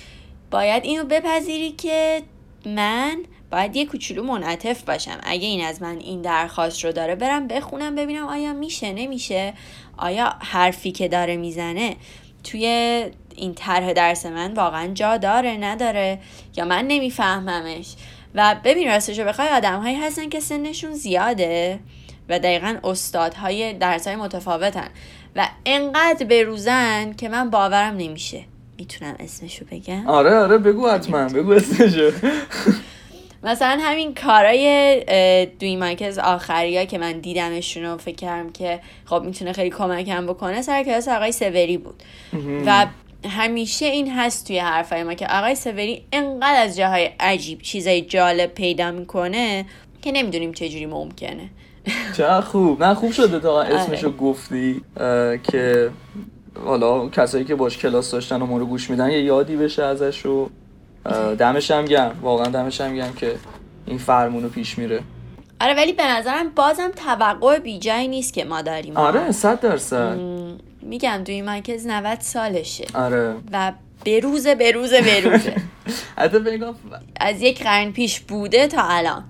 باید 0.52 0.84
اینو 0.84 1.04
بپذیری 1.04 1.72
که 1.72 2.22
من 2.66 3.24
باید 3.52 3.76
یه 3.76 3.86
کوچولو 3.86 4.24
منعطف 4.24 4.84
باشم. 4.84 5.18
اگه 5.24 5.48
این 5.48 5.66
از 5.66 5.82
من 5.82 5.98
این 5.98 6.22
درخواست 6.22 6.86
رو 6.86 6.92
داره 6.92 7.16
برم 7.16 7.48
بخونم 7.48 7.96
ببینم 7.96 8.26
آیا 8.26 8.54
میشه 8.54 8.94
نمیشه 8.94 9.54
آیا 9.98 10.36
حرفی 10.40 10.92
که 10.92 11.08
داره 11.08 11.38
می‌زنه 11.38 11.96
توی 12.44 12.66
این 13.36 13.54
طرح 13.54 13.94
درس 13.94 14.26
من 14.26 14.54
واقعا 14.54 14.88
جا 14.88 15.18
داره 15.18 15.58
نداره 15.58 16.20
یا 16.56 16.66
من 16.66 16.86
نمیفهممش. 16.88 17.96
و 18.36 18.56
ببین 18.64 18.88
راستش 18.88 19.20
رو 19.20 19.26
بخوای 19.26 19.48
آدم 19.48 19.80
هایی 19.80 19.96
هستن 19.96 20.30
که 20.30 20.40
سنشون 20.40 20.94
زیاده 20.94 21.80
و 22.30 22.40
دقیقا 22.40 22.78
استادهای 22.84 23.74
درس 23.74 24.08
های 24.08 24.16
متفاوتن. 24.16 24.88
و 25.36 25.48
انقدر 25.66 26.26
بروزن 26.26 27.14
که 27.14 27.30
من 27.30 27.50
باورم 27.50 27.98
نمیشه. 27.98 28.44
می‌تونم 28.78 29.16
اسمشو 29.20 29.66
بگم؟ 29.72 30.08
آره 30.08 30.36
آره 30.36 30.58
بگو 30.58 30.90
حتما 30.90 31.28
بگو 31.28 31.52
اسمشو. 31.52 32.12
مثلا 33.44 33.78
همین 33.82 34.14
کارای 34.14 35.46
دوی 35.60 35.76
مایکز 35.76 36.18
آخری 36.18 36.78
ها 36.78 36.86
که 36.86 36.98
من 36.98 37.12
دیدمشون 37.12 37.84
رو 37.84 37.98
فکر 37.98 38.16
کردم 38.16 38.52
که 38.52 38.80
خب 39.06 39.24
می‌تونه 39.26 39.54
خیلی 39.54 39.70
کمکم 39.70 40.26
بکنه 40.26 40.62
سر 40.62 40.84
کلاس 40.84 41.08
آقای 41.08 41.32
سوری 41.32 41.78
بود. 41.78 42.04
و 42.66 42.86
همیشه 43.30 43.86
این 43.86 44.12
هست 44.12 44.48
توی 44.48 44.60
حرفای 44.60 45.04
ما 45.04 45.14
که 45.14 45.28
آقای 45.28 45.56
سوری 45.56 46.06
انقدر 46.12 46.62
از 46.64 46.78
جاهای 46.78 47.10
عجیب 47.20 47.62
چیزای 47.62 48.02
جالب 48.02 48.54
پیدا 48.54 48.92
می‌کنه 48.92 49.66
که 50.02 50.12
نمی‌دونیم 50.12 50.54
چجوری 50.54 50.86
ممکنه. 50.86 51.50
چه 52.18 52.42
خوب. 52.42 52.84
نه 52.84 52.94
خوب 52.94 53.12
شده 53.12 53.40
تا 53.40 53.52
آره. 53.52 53.76
اسمشو 53.76 54.18
گفتی 54.18 54.82
که 55.44 55.90
حالا 56.66 57.10
کسایی 57.10 57.46
که 57.46 57.56
باش 57.56 57.78
کلاس 57.78 58.12
داشتن 58.12 58.42
و 58.42 58.46
ما 58.46 58.58
رو 58.58 58.66
گوش 58.66 58.90
میدن 58.90 59.12
یه 59.12 59.24
یادی 59.24 59.56
بشه 59.56 59.84
ازش 59.84 60.26
و 60.26 60.50
دمش 61.40 61.72
هم 61.72 61.86
گرم. 61.86 62.20
واقعا 62.22 62.48
دمش 62.48 62.82
هم 62.82 62.96
گرم 62.96 63.14
که 63.14 63.36
این 63.86 63.98
فرمونو 63.98 64.50
پیش 64.50 64.78
میره. 64.78 65.00
آره 65.62 65.74
ولی 65.74 65.94
به 65.94 66.08
نظرم 66.08 66.50
بازم 66.50 66.92
توقع 66.96 67.60
بیجایی 67.60 68.08
نیست 68.08 68.34
که 68.34 68.46
ما 68.46 68.62
داریم. 68.62 68.98
آره 68.98 69.32
صد 69.32 69.60
درصد. 69.60 70.18
میگم 70.82 71.22
دوی 71.26 71.42
مایکز 71.42 71.88
90 71.88 72.20
سالشه. 72.22 72.86
آره. 72.94 73.36
و 73.52 73.72
بروزه 74.06 74.56
بروزه 74.56 75.02
بروزه 75.02 75.56
حتی 76.18 76.40
بگم 76.40 76.74
از 77.20 77.42
یک 77.42 77.64
قرن 77.64 77.92
پیش 77.92 78.20
بوده 78.20 78.68
تا 78.68 78.82
الان. 78.84 79.24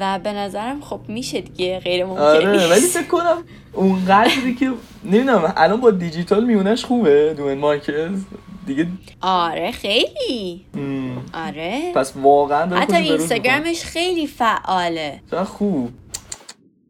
و 0.00 0.18
به 0.18 0.32
نظرم 0.32 0.80
خب 0.80 1.00
میشه 1.08 1.40
دیگه 1.40 1.80
غیر 1.80 2.04
ممکن 2.04 2.20
آره 2.20 2.68
ولی 2.68 2.80
فکر 2.80 3.06
کنم 3.06 3.36
اون 3.72 4.04
قدری 4.04 4.54
که 4.54 4.70
نمی‌دونم 5.04 5.52
الان 5.56 5.80
با 5.80 5.90
دیجیتال 5.90 6.44
میونش 6.44 6.84
خوبه 6.84 7.34
دومن 7.36 7.58
مایکز 7.58 8.24
دیگه؟ 8.66 8.86
آره 9.20 9.70
خیلی. 9.72 10.64
مم. 10.74 11.16
آره. 11.34 11.92
پس 11.94 12.12
واقعا 12.16 12.76
حتی 12.76 12.96
اینستاگرامش 12.96 13.84
خیلی 13.84 14.26
فعاله. 14.26 15.20
خوب. 15.46 15.90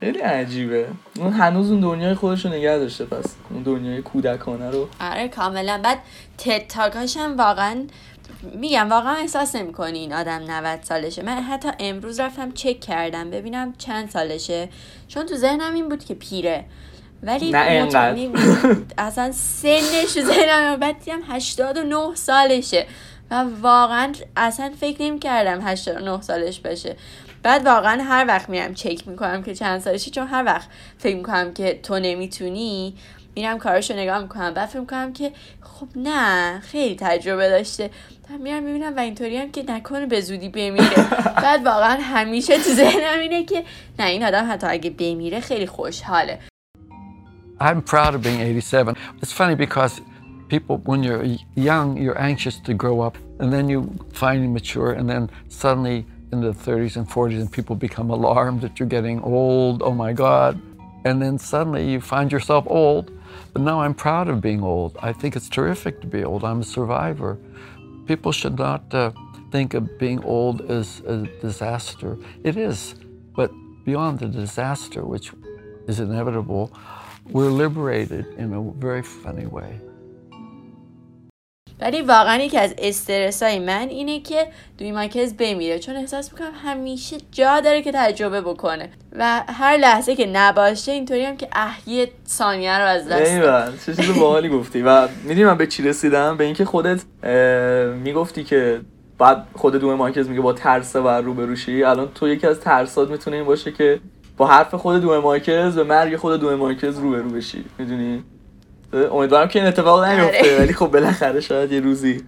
خیلی 0.01 0.19
عجیبه. 0.19 0.87
اون 1.17 1.33
هنوز 1.33 1.71
اون 1.71 1.81
دنیای 1.81 2.15
خودش 2.15 2.45
رو 2.45 2.53
نگه 2.53 2.79
داشته 2.79 3.05
پس. 3.05 3.25
اون 3.51 3.63
دنیای 3.63 4.03
کودکانه 4.03 4.71
رو. 4.71 4.89
آره 5.01 5.29
کاملا. 5.29 5.81
بعد 5.85 5.99
تد 6.39 6.67
تاکاش 6.67 7.17
هم 7.17 7.37
واقعا 7.37 7.87
میگم 8.55 8.91
واقعا 8.91 9.15
احساس 9.15 9.57
نمی‌کنی 9.57 9.99
این 9.99 10.13
آدم 10.13 10.43
90 10.51 10.83
سالشه. 10.83 11.23
من 11.23 11.43
حتی 11.43 11.69
امروز 11.79 12.21
رفتم 12.21 12.53
چک 12.53 12.81
کردم 12.81 13.31
ببینم 13.31 13.75
چند 13.79 14.11
سالشه. 14.11 14.69
چون 15.09 15.27
تو 15.27 15.37
ذهنم 15.37 15.75
این 15.75 15.89
بود 15.89 16.05
که 16.05 16.15
پیره. 16.15 16.65
ولی 17.23 17.51
نه. 17.51 17.85
مطمئن- 17.87 18.77
اصلا 18.99 19.33
سنش 19.33 20.21
ذهنم 20.21 20.77
بعد 20.77 21.05
دیدم 21.05 21.21
89 21.29 22.15
سالشه. 22.15 22.87
و 23.31 23.45
واقعا 23.61 24.13
اصلا 24.37 24.73
فکر 24.81 25.03
نمی 25.03 25.19
کردم 25.19 25.61
89 25.69 26.21
سالش 26.23 26.61
باشه. 26.61 26.97
بعد 27.43 27.67
واقعا 27.67 28.03
هر 28.03 28.25
وقت 28.29 28.49
میرم 28.49 28.75
چک 28.75 29.09
می‌کنم 29.09 29.43
که 29.43 29.55
چند 29.55 29.81
سالشه 29.81 30.11
چون 30.11 30.27
هر 30.27 30.45
وقت 30.45 30.69
فکر 30.99 31.17
می‌کنم 31.17 31.55
که 31.55 31.81
تو 31.83 31.99
نمی‌تونی 31.99 32.95
میرم 33.37 33.59
کارشو 33.59 33.95
نگاه 33.95 34.19
می‌کنم. 34.23 34.55
بعد 34.55 34.69
فکر 34.69 34.81
می‌کنم 34.81 35.13
که 35.13 35.33
خب 35.63 35.87
نه 35.97 36.61
خیلی 36.61 36.97
تجربه 37.01 37.49
داشته. 37.49 37.91
بعد 38.31 38.41
میرم 38.41 38.63
می‌بینم 38.63 38.97
و 38.97 39.01
اینطوری 39.01 39.37
هم 39.37 39.53
که 39.53 39.65
نکنه 39.69 40.07
به 40.07 40.21
زودی 40.21 40.49
بمیره. 40.49 41.07
بعد 41.43 41.67
واقعا 41.67 41.99
همیشه 42.03 42.57
تو 42.57 42.71
ذهنم 42.71 43.21
اینه 43.21 43.45
که 43.45 43.65
نه 43.99 44.07
این 44.07 44.25
آدم 44.25 44.49
حتی 44.53 44.67
اگه 44.67 44.91
بمیره 44.91 45.41
خیلی 45.41 45.67
خوشحاله. 45.67 46.39
I'm 47.61 47.83
proud 47.83 48.15
of 48.15 48.23
being 48.23 48.41
87. 48.41 48.97
It's 49.21 49.33
funny 49.33 49.55
because 49.55 50.01
people, 50.49 50.79
when 50.79 51.03
you're 51.03 51.25
young, 51.55 51.97
you're 51.99 52.19
anxious 52.19 52.59
to 52.61 52.73
grow 52.73 53.03
up, 53.03 53.19
and 53.39 53.53
then 53.53 53.69
you 53.69 53.95
finally 54.15 54.49
mature, 54.49 54.93
and 54.93 55.09
then 55.09 55.31
suddenly 55.49 56.07
in 56.33 56.41
the 56.41 56.53
30s 56.53 56.97
and 56.97 57.09
40s, 57.09 57.41
and 57.41 57.53
people 57.53 57.77
become 57.77 58.09
alarmed 58.09 58.63
that 58.63 58.81
you're 58.81 58.89
getting 58.89 59.21
old. 59.23 59.83
Oh 59.83 59.93
my 59.93 60.15
God. 60.15 60.61
And 61.05 61.21
then 61.21 61.39
suddenly 61.39 61.91
you 61.91 62.01
find 62.01 62.33
yourself 62.33 62.65
old. 62.67 63.11
But 63.53 63.63
now 63.63 63.81
I'm 63.81 63.95
proud 63.95 64.29
of 64.29 64.41
being 64.41 64.63
old. 64.63 64.97
I 65.03 65.13
think 65.13 65.37
it's 65.37 65.49
terrific 65.49 66.01
to 66.01 66.07
be 66.07 66.25
old. 66.25 66.45
I'm 66.45 66.61
a 66.61 66.65
survivor. 66.65 67.39
People 68.07 68.33
should 68.33 68.59
not 68.59 68.93
uh, 68.95 69.13
think 69.51 69.75
of 69.75 69.99
being 69.99 70.23
old 70.25 70.63
as 70.71 71.01
a 71.01 71.27
disaster. 71.41 72.17
It 72.45 72.57
is. 72.57 72.95
But 73.35 73.51
beyond 73.85 74.21
the 74.21 74.29
disaster, 74.29 75.05
which 75.05 75.33
is 75.87 76.01
inevitable, 76.01 76.73
we're 77.33 77.55
liberated 77.65 78.25
in 78.39 78.49
a 78.53 78.61
very 78.87 79.03
funny 79.03 79.47
way. 79.47 79.73
ولی 81.81 82.03
واقعا 82.03 82.37
یکی 82.37 82.59
از 82.59 82.75
استرس 82.79 83.43
های 83.43 83.59
من 83.59 83.89
اینه 83.89 84.21
که 84.21 84.47
دوی 84.79 84.93
مایکز 84.93 85.35
بمیره 85.35 85.79
چون 85.79 85.97
احساس 85.97 86.33
می‌کنم 86.33 86.53
همیشه 86.65 87.17
جا 87.33 87.61
داره 87.61 87.83
که 87.83 87.93
تجربه 87.95 88.41
بکنه 88.41 88.91
و 89.19 89.43
هر 89.49 89.77
لحظه 89.77 90.17
که 90.17 90.27
نباشه 90.27 90.93
اینطوری 90.93 91.25
هم 91.25 91.37
که 91.37 91.49
اه 91.53 91.79
یه 91.87 92.11
ثانیه 92.27 92.79
رو 92.79 92.85
از 92.85 93.09
دست. 93.09 93.31
ایول 93.31 93.73
چه 93.87 93.95
چیز 93.95 94.19
باحالی 94.19 94.49
گفتی 94.49 94.83
و 94.83 95.09
می‌دونی 95.23 95.45
من 95.45 95.57
به 95.57 95.67
چی 95.67 95.83
رسیدم 95.83 96.37
به 96.37 96.45
اینکه 96.45 96.65
خودت 96.65 97.01
می‌گفتی 98.05 98.45
که 98.45 98.81
بعد 99.19 99.47
خود 99.55 99.77
دوم 99.77 99.95
مارکز 99.95 100.29
میگه 100.29 100.41
با 100.41 100.53
ترس 100.53 100.97
و 100.97 101.09
روبرو 101.09 101.57
شی 101.57 101.85
الان 101.85 102.09
تو 102.15 102.29
یکی 102.29 102.47
از 102.47 102.61
ترسات 102.61 103.11
می‌تونه 103.11 103.37
این 103.37 103.47
باشه 103.47 103.73
که 103.73 104.01
با 104.41 104.47
حرف 104.47 104.75
خود 104.75 105.01
دوم 105.01 105.19
مارکز 105.19 105.79
و 105.79 105.85
مرگ 105.85 106.17
خود 106.17 106.41
دوم 106.41 106.55
مارکز 106.55 106.99
روبرو 106.99 107.31
بشی. 107.31 107.65
می‌دونی؟ 107.79 108.25
امیدوارم 109.13 109.49
که 109.49 109.59
این 109.59 109.69
اتفاق 109.69 110.05
نیفته 110.05 110.39
آره. 110.39 110.59
ولی 110.59 110.73
خب 110.73 110.87
بالاخره 110.87 111.41
شاید 111.41 111.73
یه 111.73 111.81
روزی. 111.81 112.17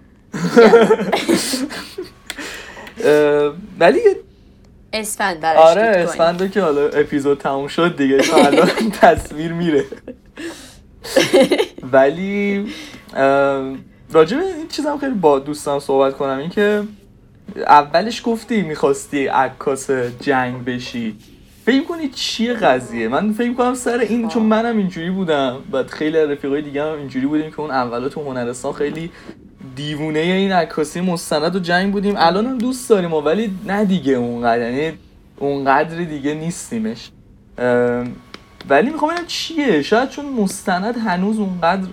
ولی 3.79 3.99
اسفند 4.93 5.39
براش 5.39 5.59
آره. 5.59 5.81
اسفنده 5.81 6.49
که 6.49 6.61
حالا 6.61 6.87
اپیزود 6.87 7.39
تموم 7.39 7.67
شد 7.67 7.97
دیگه 7.97 8.17
تا 8.17 8.37
الان 8.37 8.69
تصویر 9.01 9.53
میره. 9.53 9.85
ولی 11.93 12.65
راجع 14.11 14.37
به 14.37 14.43
این 14.57 14.67
چیزم 14.67 14.97
خیلی 14.97 15.13
با 15.13 15.39
دوستان 15.39 15.79
صحبت 15.79 16.17
کنم 16.17 16.37
این 16.37 16.49
که 16.49 16.83
اولش 17.57 18.21
گفتی 18.25 18.61
می‌خواستی 18.61 19.27
عکاس 19.27 19.91
جنگ 20.21 20.65
بشی. 20.65 21.32
فکر 21.65 21.83
کنی 21.83 22.09
چیه 22.09 22.53
قضیه؟ 22.53 23.07
من 23.07 23.33
فکر 23.33 23.53
کنم 23.53 23.73
سر 23.73 23.97
این 23.97 24.27
چون 24.27 24.43
منم 24.43 24.77
اینجوری 24.77 25.09
بودم 25.09 25.57
بعد 25.71 25.87
خیلی 25.87 26.17
از 26.17 26.29
رفیقای 26.29 26.61
دیگه 26.61 26.83
هم 26.83 26.97
اینجوری 26.97 27.25
بودیم 27.25 27.51
که 27.51 27.59
اون 27.59 27.71
اولا 27.71 28.09
تو 28.09 28.23
هنرستان 28.23 28.73
خیلی 28.73 29.11
دیوونه 29.75 30.19
این 30.19 30.51
عکاسی 30.51 31.01
مستند 31.01 31.55
و 31.55 31.59
جنگ 31.59 31.91
بودیم. 31.91 32.15
الان 32.17 32.45
هم 32.45 32.57
دوست 32.57 32.89
داریم 32.89 33.13
و 33.13 33.21
ولی 33.21 33.51
نه 33.67 33.85
دیگه 33.85 34.13
اونقدر 34.13 34.71
یعنی 34.71 34.97
اونقدری 35.37 36.05
دیگه 36.05 36.33
نیستیمش. 36.33 37.09
ولی 38.69 38.89
می‌خوام 38.89 39.11
ببینم 39.11 39.27
چیه؟ 39.27 39.81
شاید 39.81 40.09
چون 40.09 40.25
مستند 40.25 40.97
هنوز 40.97 41.39
اونقدر 41.39 41.87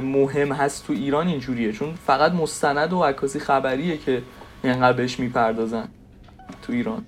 مهم 0.00 0.52
هست 0.52 0.86
تو 0.86 0.92
ایران 0.92 1.28
اینجوریه 1.28 1.72
چون 1.72 1.94
فقط 2.06 2.32
مستند 2.32 2.92
و 2.92 3.02
عکاسی 3.02 3.38
خبریه 3.38 3.96
که 3.96 4.22
اینقدر 4.64 4.96
بهش 4.96 5.20
می‌پردازن 5.20 5.88
تو 6.62 6.72
ایران. 6.72 7.04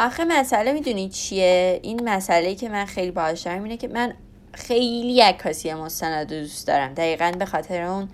آخه 0.00 0.24
مسئله 0.24 0.72
می‌دونی 0.72 1.08
چیه؟ 1.08 1.80
این 1.82 2.08
مسئله 2.08 2.54
که 2.54 2.68
من 2.68 2.84
خیلی 2.84 3.10
باهاش 3.10 3.40
دارم 3.40 3.62
اینه 3.62 3.76
که 3.76 3.88
من 3.88 4.14
خیلی 4.54 5.20
عکاسی 5.20 5.74
مستند 5.74 6.32
رو 6.32 6.40
دوست 6.40 6.66
دارم. 6.66 6.94
دقیقا 6.94 7.32
به 7.38 7.44
خاطر 7.46 7.82
اون 7.82 8.08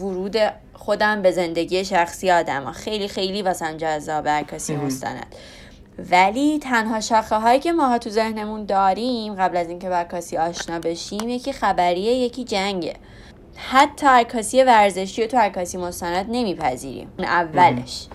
ورود 0.00 0.36
خودم 0.74 1.22
به 1.22 1.30
زندگی 1.30 1.84
شخصی 1.84 2.30
آدم 2.30 2.72
خیلی 2.72 3.08
خیلی 3.08 3.42
واسم 3.42 3.76
جذاب 3.76 4.28
عکاسی. 4.28 4.76
مستند. 4.76 5.36
ولی 6.10 6.58
تنها 6.58 7.00
شاخه 7.00 7.36
هایی 7.36 7.60
که 7.60 7.72
ماها 7.72 7.98
تو 7.98 8.10
ذهنمون 8.10 8.64
داریم 8.64 9.34
قبل 9.34 9.56
از 9.56 9.68
اینکه 9.68 9.88
با 9.88 9.96
عکاسی 9.96 10.36
آشنا 10.36 10.78
بشیم 10.78 11.28
یکی 11.28 11.52
خبریه 11.52 12.12
یکی 12.12 12.44
جنگه. 12.44 12.94
حتی 13.56 14.06
عکاسی 14.06 14.62
ورزشی 14.62 15.22
رو 15.22 15.28
تو 15.28 15.36
عکاسی 15.36 15.78
مستند 15.78 16.26
نمیپذیریم. 16.28 17.12
اولش. 17.18 18.06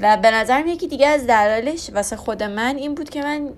و 0.00 0.16
به 0.16 0.30
نظرم 0.30 0.66
یکی 0.68 0.88
دیگه 0.88 1.06
از 1.08 1.26
دلایلش 1.26 1.90
واسه 1.94 2.16
خود 2.16 2.42
من 2.42 2.76
این 2.76 2.94
بود 2.94 3.10
که 3.10 3.22
من 3.22 3.48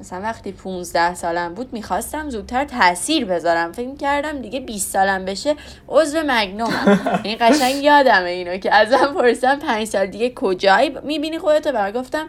مثلا 0.00 0.20
وقتی 0.22 0.52
15 0.52 1.14
سالم 1.14 1.54
بود 1.54 1.72
می‌خواستم 1.72 2.30
زودتر 2.30 2.64
تاثیر 2.64 3.24
بذارم. 3.24 3.72
فکر 3.72 3.96
کردم 3.96 4.38
دیگه 4.42 4.60
20 4.60 4.92
سالم 4.92 5.24
بشه 5.24 5.54
عضو 5.88 6.18
مگنومم. 6.26 7.20
این 7.22 7.36
قشنگ 7.40 7.82
یادمه 7.84 8.30
اینو 8.30 8.56
که 8.56 8.74
ازم 8.74 9.14
پرسیدم 9.14 9.58
5 9.58 9.86
سال 9.86 10.06
دیگه 10.06 10.32
کجایی 10.34 10.96
می‌بینی 11.04 11.38
خودتو؟ 11.38 11.70
و 11.70 11.72
من 11.72 11.90
گفتم 11.90 12.28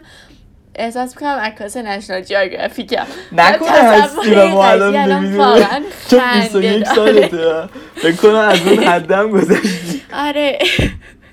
احساس 0.74 1.16
می‌کنم 1.16 1.38
عکاس 1.42 1.76
نشنال 1.76 2.20
جیوگرافیکم 2.20 3.06
نکنه 3.32 3.70
هستی 4.02 4.34
و 4.34 4.48
ما 4.48 4.66
الان. 4.66 5.36
واقعا 5.36 5.82
چون 6.10 6.20
خنده 6.20 6.58
21 6.60 6.84
داره. 6.84 7.28
سالته. 7.28 7.68
فکر 7.94 8.16
کنم 8.16 8.34
از 8.34 8.66
اون 8.66 8.84
حدم 8.84 9.30
گذشتی. 9.30 10.02
آره. 10.26 10.58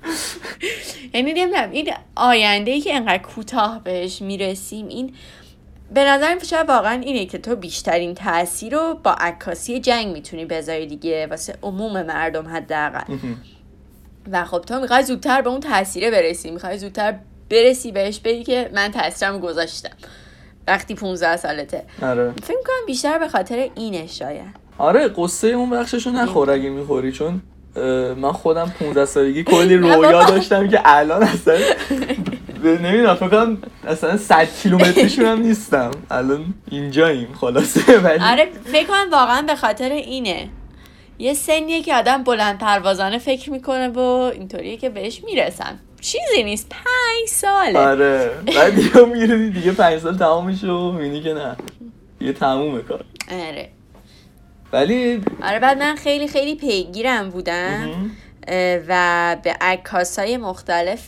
یعنی 1.14 1.34
نمی‌دونم 1.34 1.72
این 1.72 1.94
آینده 2.16 2.72
ای 2.72 2.82
که 2.82 2.96
انقدر 2.96 3.18
کوتاه 3.18 3.84
بهش 3.84 4.22
می‌رسیم 4.22 4.88
این 4.88 5.14
به 5.94 6.04
نظرم 6.04 6.40
شاید 6.40 6.70
واقعا 6.70 7.02
اینه 7.02 7.26
که 7.26 7.38
تو 7.38 7.56
بیشترین 7.56 8.16
تاثیر 8.16 8.76
رو 8.76 9.00
با 9.04 9.12
عکاسی 9.12 9.80
جنگ 9.80 10.08
می‌تونی 10.08 10.46
بذاری 10.46 10.88
دیگه 10.88 11.28
واسه 11.28 11.56
عموم 11.64 12.02
مردم 12.02 12.48
حداقل. 12.48 13.14
و 14.32 14.46
خب 14.46 14.62
تو 14.62 14.80
می‌خوای 14.80 15.04
زودتر 15.04 15.42
به 15.42 15.50
اون 15.50 15.60
تاثیره 15.60 16.12
برسی 16.12 16.52
می‌خوای 16.52 16.78
زودتر 16.78 17.16
برسی 17.50 17.92
بهش 17.92 18.20
بگی 18.20 18.44
که 18.44 18.70
من 18.74 18.92
تاثیرم 18.92 19.40
گذاشتم. 19.40 19.96
وقتی 20.68 20.96
15 20.96 21.38
سالته. 21.38 21.84
آره. 22.02 22.32
فکر 22.32 22.54
کنم 22.66 22.86
بیشتر 22.88 23.18
به 23.18 23.28
خاطر 23.28 23.70
اینه 23.76 24.08
شاید. 24.08 24.68
آره 24.78 25.08
قصه 25.08 25.48
اون 25.48 25.70
بخششو 25.70 26.10
نخور 26.10 26.52
اگه 26.52 26.70
می‌خوری 26.70 27.12
چون 27.12 27.42
من 28.18 28.32
خودم 28.32 28.74
15 28.80 29.06
سالگی 29.06 29.44
کلی 29.44 29.78
رویا. 29.78 30.24
داشتم 30.24 30.70
که 30.70 30.82
الان 30.86 31.24
اصلا 31.24 31.58
نمی‌دونم 32.64 33.16
فکر 33.16 33.28
کنم 33.28 33.58
اصلا 33.88 34.18
100 34.18 34.48
کیلومتریشون 34.64 35.26
هم 35.26 35.42
نیستم. 35.42 35.92
الان 36.12 36.54
اینجاییم 36.72 37.28
خلاصه. 37.42 37.98
ولی 37.98 38.24
آره 38.24 38.48
فکر 38.66 38.88
کنم 38.88 39.08
واقعا 39.12 39.42
به 39.42 39.56
خاطر 39.56 39.90
اینه. 39.90 40.50
یه 41.20 41.34
سنیه 41.34 41.82
که 41.82 41.96
آدم 41.96 42.24
بلند 42.24 42.58
پروازانه 42.58 43.18
فکر 43.18 43.52
می‌کنه 43.52 43.88
و 43.88 44.00
اینطوریه 44.00 44.78
که 44.78 44.90
بهش 44.90 45.24
می‌رسن. 45.24 45.80
چیزی 46.02 46.44
نیست. 46.44 46.70
پنج 46.70 47.30
ساله. 47.30 47.80
آره. 47.80 48.32
بعد 48.56 48.76
دیگه 48.76 49.50
دیگه 49.54 49.72
5 49.72 50.00
سال 50.00 50.18
تمام 50.18 50.46
میشه 50.46 50.68
و 50.68 50.92
می‌بینی 50.92 51.22
که 51.22 51.34
نه. 51.34 51.56
یه 52.22 52.34
تمومه 52.34 52.82
کار. 52.82 53.04
آره. 53.32 53.70
ولی 54.74 55.22
آره 55.44 55.60
بعد 55.60 55.78
من 55.78 55.96
خیلی 55.96 56.28
خیلی 56.28 56.56
پیگیرم 56.56 57.30
بودم 57.30 58.12
و 58.88 59.38
به 59.44 59.56
عکاس 59.62 60.20
های 60.20 60.38
مختلف 60.38 61.04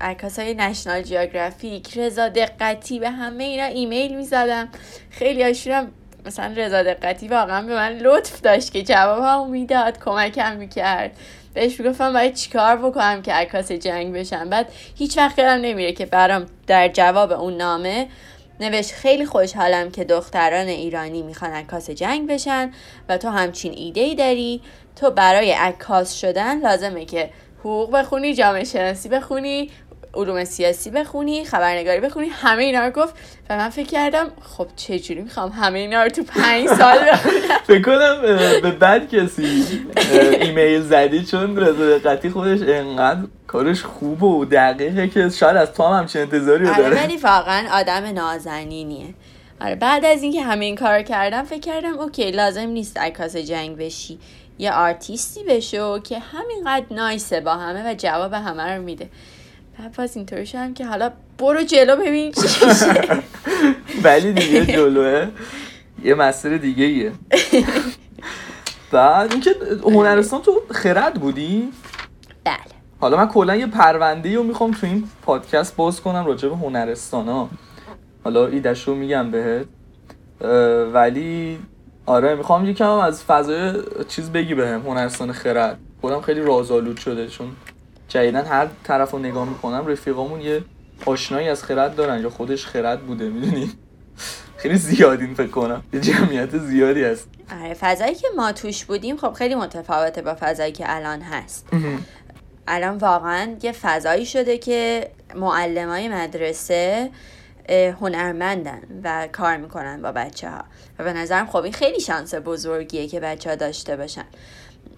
عکاس 0.00 0.38
های 0.38 0.54
نشنال 0.54 1.02
جیوگرافیک 1.02 1.98
رضا 1.98 2.28
دقتی 2.28 2.98
به 2.98 3.10
همه 3.10 3.44
اینا 3.44 3.64
ایمیل 3.64 4.16
می‌زدم. 4.16 4.68
خیلی 5.10 5.42
هاشونم 5.42 5.92
مثلا 6.26 6.54
رضا 6.56 6.82
دقتی 6.82 7.28
واقعا 7.28 7.62
به 7.62 7.74
من 7.74 7.92
لطف 7.92 8.40
داشت 8.40 8.72
که 8.72 8.82
جواب 8.82 9.22
هم 9.22 9.50
می‌داد 9.50 9.98
کمکم 10.04 10.56
می‌کرد. 10.56 11.16
بهش 11.54 11.80
می‌گفتم 11.80 12.12
باید 12.12 12.34
چیکار 12.34 12.76
بکنم 12.76 13.22
که 13.22 13.32
عکاس 13.32 13.72
جنگ 13.72 14.14
بشم. 14.14 14.48
بعد 14.50 14.72
هیچ 14.96 15.18
وقت 15.18 15.38
یادم 15.38 15.60
نمیره 15.62 15.92
که 15.92 16.06
برام 16.06 16.46
در 16.66 16.88
جواب 16.88 17.32
اون 17.32 17.56
نامه 17.56 18.06
نوشت 18.60 18.92
خیلی 18.92 19.26
خوشحالم 19.26 19.90
که 19.90 20.04
دختران 20.04 20.66
ایرانی 20.66 21.22
می‌خوان 21.22 21.50
عکاس 21.50 21.90
جنگ 21.90 22.28
بشن 22.28 22.70
و 23.08 23.18
تو 23.18 23.28
همچین 23.28 23.72
ایده 23.76 24.00
ای 24.00 24.14
داری. 24.14 24.60
تو 24.96 25.10
برای 25.10 25.52
عکاس 25.52 26.14
شدن 26.14 26.60
لازمه 26.60 27.04
که 27.04 27.30
حقوق 27.60 27.90
بخونی 27.96 28.34
جامعه 28.34 28.64
شناسی 28.64 29.08
بخونی 29.08 29.70
علوم 30.14 30.44
سیاسی 30.44 30.90
بخونی 30.90 31.44
خبرنگاری 31.44 32.00
بخونی 32.00 32.28
همه 32.28 32.62
اینا 32.62 32.86
رو 32.86 32.90
گفت 32.90 33.14
و 33.50 33.56
من 33.56 33.68
فکر 33.68 33.86
کردم 33.86 34.26
خب 34.42 34.66
چجوری 34.76 35.20
می‌خوام 35.20 35.50
همه 35.50 35.78
اینا 35.78 36.02
رو 36.02 36.08
تو 36.08 36.22
پنج 36.22 36.68
سال 36.68 36.98
بخونم؟ 37.12 37.58
فکر 37.66 37.82
کنم 37.82 38.22
به 38.62 38.70
بد 38.70 39.08
کسی 39.08 39.64
ایمیل 40.40 40.82
زدی 40.82 41.24
چون 41.24 41.56
رضا 41.56 41.98
دقتی 41.98 42.30
خودش 42.30 42.60
انقدر 42.68 43.20
کارش 43.46 43.82
خوبه 43.82 44.26
و 44.26 44.44
دقیقه 44.44 45.08
که 45.08 45.28
شاید 45.28 45.56
از 45.56 45.72
تو 45.72 45.82
هم 45.82 45.98
همچین 45.98 46.22
انتظاری 46.22 46.64
رو 46.64 46.70
آره 46.72 46.82
داره. 46.82 47.04
ولی 47.04 47.16
واقعا 47.16 47.68
آدم 47.72 48.04
نازنینیه. 48.04 49.14
آره 49.60 49.74
بعد 49.74 50.04
از 50.04 50.22
اینکه 50.22 50.42
همه 50.42 50.64
این 50.64 50.76
کار 50.76 51.02
کردم 51.02 51.42
فکر 51.42 51.60
کردم 51.60 51.98
اوکی 51.98 52.30
لازم 52.30 52.68
نیست 52.68 52.98
عکاس 52.98 53.36
جنگ 53.36 53.76
بشی. 53.76 54.18
یه 54.58 54.72
آرتیستی 54.72 55.44
بشو 55.44 55.98
که 55.98 56.18
همینقدر 56.18 56.86
نایسه 56.90 57.40
با 57.40 57.54
همه 57.54 57.90
و 57.90 57.94
جواب 57.94 58.32
همه 58.32 58.76
رو 58.76 58.82
میده. 58.82 59.08
بعد 59.78 59.96
باز 59.96 60.16
اینطوری 60.16 60.46
شدم 60.46 60.74
که 60.74 60.86
حالا 60.86 61.10
برو 61.38 61.62
جلو 61.62 61.96
ببین 61.96 62.32
چی 62.32 62.66
میشه. 62.66 63.22
ولی 64.04 64.32
دیگه 64.32 64.66
جلوه. 64.66 65.28
یه 66.04 66.14
مسیر 66.14 66.56
دیگه 66.56 66.84
ایه 66.84 67.12
بعد 68.92 69.32
اینکه 69.32 69.54
هنرستان 69.84 70.42
تو 70.42 70.62
خرد 70.70 71.14
بودی؟ 71.14 71.72
بله. 72.44 72.75
حالا 73.00 73.16
من 73.16 73.28
کلا 73.28 73.56
یه 73.56 73.66
پرونده 73.66 74.36
رو 74.36 74.42
می‌خوام 74.42 74.70
تو 74.70 74.86
این 74.86 75.08
پادکست 75.22 75.76
باز 75.76 76.00
کنم 76.00 76.26
راجع 76.26 76.48
به 76.48 76.56
هنرستان 76.56 77.28
ها. 77.28 77.48
حالا 78.24 78.46
ایدش 78.46 78.88
رو 78.88 78.94
میگم 78.94 79.30
بهت. 79.30 79.66
ولی 80.92 81.58
آره 82.06 82.34
می‌خوام 82.34 82.68
یکم 82.68 82.90
از 82.90 83.24
فضای 83.24 83.72
چیز 84.08 84.30
بگی 84.30 84.54
بهم 84.54 84.80
هنرستان 84.80 85.32
خرد. 85.32 85.78
خودم 86.00 86.20
خیلی 86.20 86.40
رازآلود 86.40 86.96
شده 86.96 87.28
چون 87.28 87.48
جدیدن 88.08 88.44
هر 88.44 88.66
طرف 88.84 89.10
رو 89.10 89.18
نگاه 89.18 89.48
می‌کنم 89.48 89.86
رفیقامون 89.86 90.40
یه 90.40 90.64
آشنایی 91.06 91.48
از 91.48 91.64
خرد 91.64 91.94
دارن 91.94 92.22
یا 92.22 92.30
خودش 92.30 92.66
خرد 92.66 93.00
بوده 93.00 93.28
می‌دونی؟ 93.28 93.72
خیلی 94.56 94.76
زیادین 94.76 95.34
فکر 95.34 95.50
کنم. 95.50 95.82
یه 95.92 96.00
جمعیت 96.00 96.58
زیادی 96.58 97.04
هست. 97.04 97.28
آره 97.62 97.74
فضایی 97.74 98.14
که 98.14 98.28
ما 98.36 98.52
توش 98.52 98.84
بودیم 98.84 99.16
خب 99.16 99.32
خیلی 99.32 99.54
متفاوته 99.54 100.22
با 100.22 100.36
فضایی 100.40 100.72
که 100.72 100.84
الان 100.88 101.20
هست. 101.20 101.68
الان 102.68 102.98
واقعا 102.98 103.56
یه 103.62 103.72
فضایی 103.72 104.26
شده 104.26 104.58
که 104.58 105.10
معلمای 105.34 106.08
مدرسه 106.08 107.10
هنرمندن 108.00 108.80
و 109.04 109.28
کار 109.32 109.56
می‌کنن 109.56 110.02
با 110.02 110.12
بچه 110.12 110.50
ها 110.50 110.64
و 110.98 111.04
به 111.04 111.12
نظرم 111.12 111.46
خب 111.46 111.56
این 111.56 111.72
خیلی 111.72 112.00
شانس 112.00 112.34
بزرگیه 112.34 113.06
که 113.08 113.20
بچه 113.20 113.50
ها 113.50 113.56
داشته 113.56 113.96
باشن. 113.96 114.24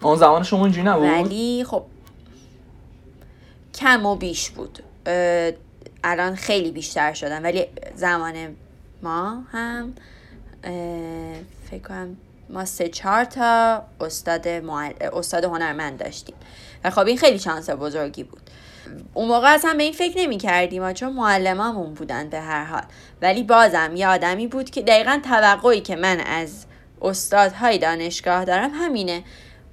آن 0.03 0.17
زمان 0.17 0.43
شما 0.43 0.65
اینجوری 0.65 0.87
نبود؟ 0.87 1.05
ولی 1.05 1.65
خب 1.65 1.85
کم 3.75 4.07
و 4.07 4.17
بیش 4.17 4.51
بود. 4.51 4.83
الان 6.05 6.35
خیلی 6.35 6.71
بیشتر 6.71 7.13
شدن. 7.13 7.43
ولی 7.43 7.67
زمان 7.95 8.57
ما 9.03 9.43
هم 9.53 9.95
فکر 11.71 11.83
کنم 11.89 12.17
ما 12.51 12.65
سه 12.65 12.89
چهار 12.89 13.25
تا 13.25 13.83
استاد, 14.01 14.49
معل... 14.49 14.93
استاد 15.13 15.45
هنرمند 15.45 15.99
داشتیم. 15.99 16.35
و 16.85 16.91
خب 16.91 17.07
این 17.07 17.17
خیلی 17.17 17.39
شانس 17.39 17.71
بزرگی 17.71 18.25
بود. 18.25 18.41
اون 19.15 19.29
موقع 19.29 19.55
اصلا 19.55 19.75
به 19.75 19.83
این 19.83 19.93
فکر 19.93 20.19
نمی 20.19 20.39
کردیم 20.39 20.93
چون 20.93 21.13
معلمامون 21.13 21.95
بودن 21.95 22.29
به 22.29 22.41
هر 22.41 22.65
حال. 22.65 22.83
ولی 23.23 23.43
بازم 23.43 23.93
یه 23.97 24.09
آدمی 24.09 24.47
بود 24.47 24.71
که 24.71 24.83
دقیقا 24.83 25.21
توقعی 25.25 25.81
که 25.81 25.97
من 25.97 26.21
از 26.21 26.67
استادهای 27.03 27.79
دانشگاه 27.79 28.45
دارم 28.45 28.71
همینه. 28.75 29.23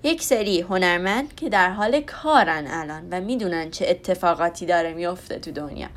یک 0.03 0.23
سری 0.23 0.61
هنرمند 0.61 1.35
که 1.35 1.49
در 1.49 1.69
حال 1.69 2.01
کارن 2.01 2.67
الان 2.67 3.07
و 3.11 3.21
می‌دونن 3.21 3.71
چه 3.71 3.85
اتفاقاتی 3.89 4.65
داره 4.65 4.93
میفته 4.93 5.39
تو 5.39 5.51
دنیا. 5.51 5.87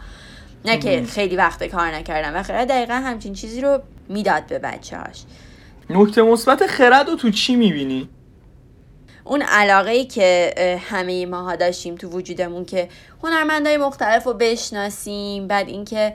نه 0.64 0.78
که 0.78 1.04
خیلی 1.04 1.36
وقت 1.36 1.64
کار 1.64 1.94
نکردن 1.94 2.36
و 2.36 2.42
خیلی 2.42 2.66
دقیقا 2.66 2.94
همچین 2.94 3.34
چیزی 3.34 3.60
رو 3.60 3.82
می‌داد 4.08 4.46
به 4.46 4.58
بچه 4.58 4.98
هاش 4.98 5.22
نکته 5.90 6.22
مثبت 6.22 6.66
خرد 6.66 7.08
رو 7.08 7.16
تو 7.16 7.30
چی 7.30 7.56
می‌بینی؟ 7.56 8.08
اون 9.28 9.42
علاقه 9.42 9.90
ای 9.90 10.04
که 10.04 10.54
همه 10.88 11.26
ماها 11.26 11.56
داشتیم 11.56 11.94
تو 11.94 12.08
وجودمون 12.08 12.64
که 12.64 12.88
هنرمندای 13.22 13.76
مختلف 13.76 14.24
رو 14.24 14.34
بشناسیم 14.34 15.46
بعد 15.46 15.68
اینکه 15.68 16.14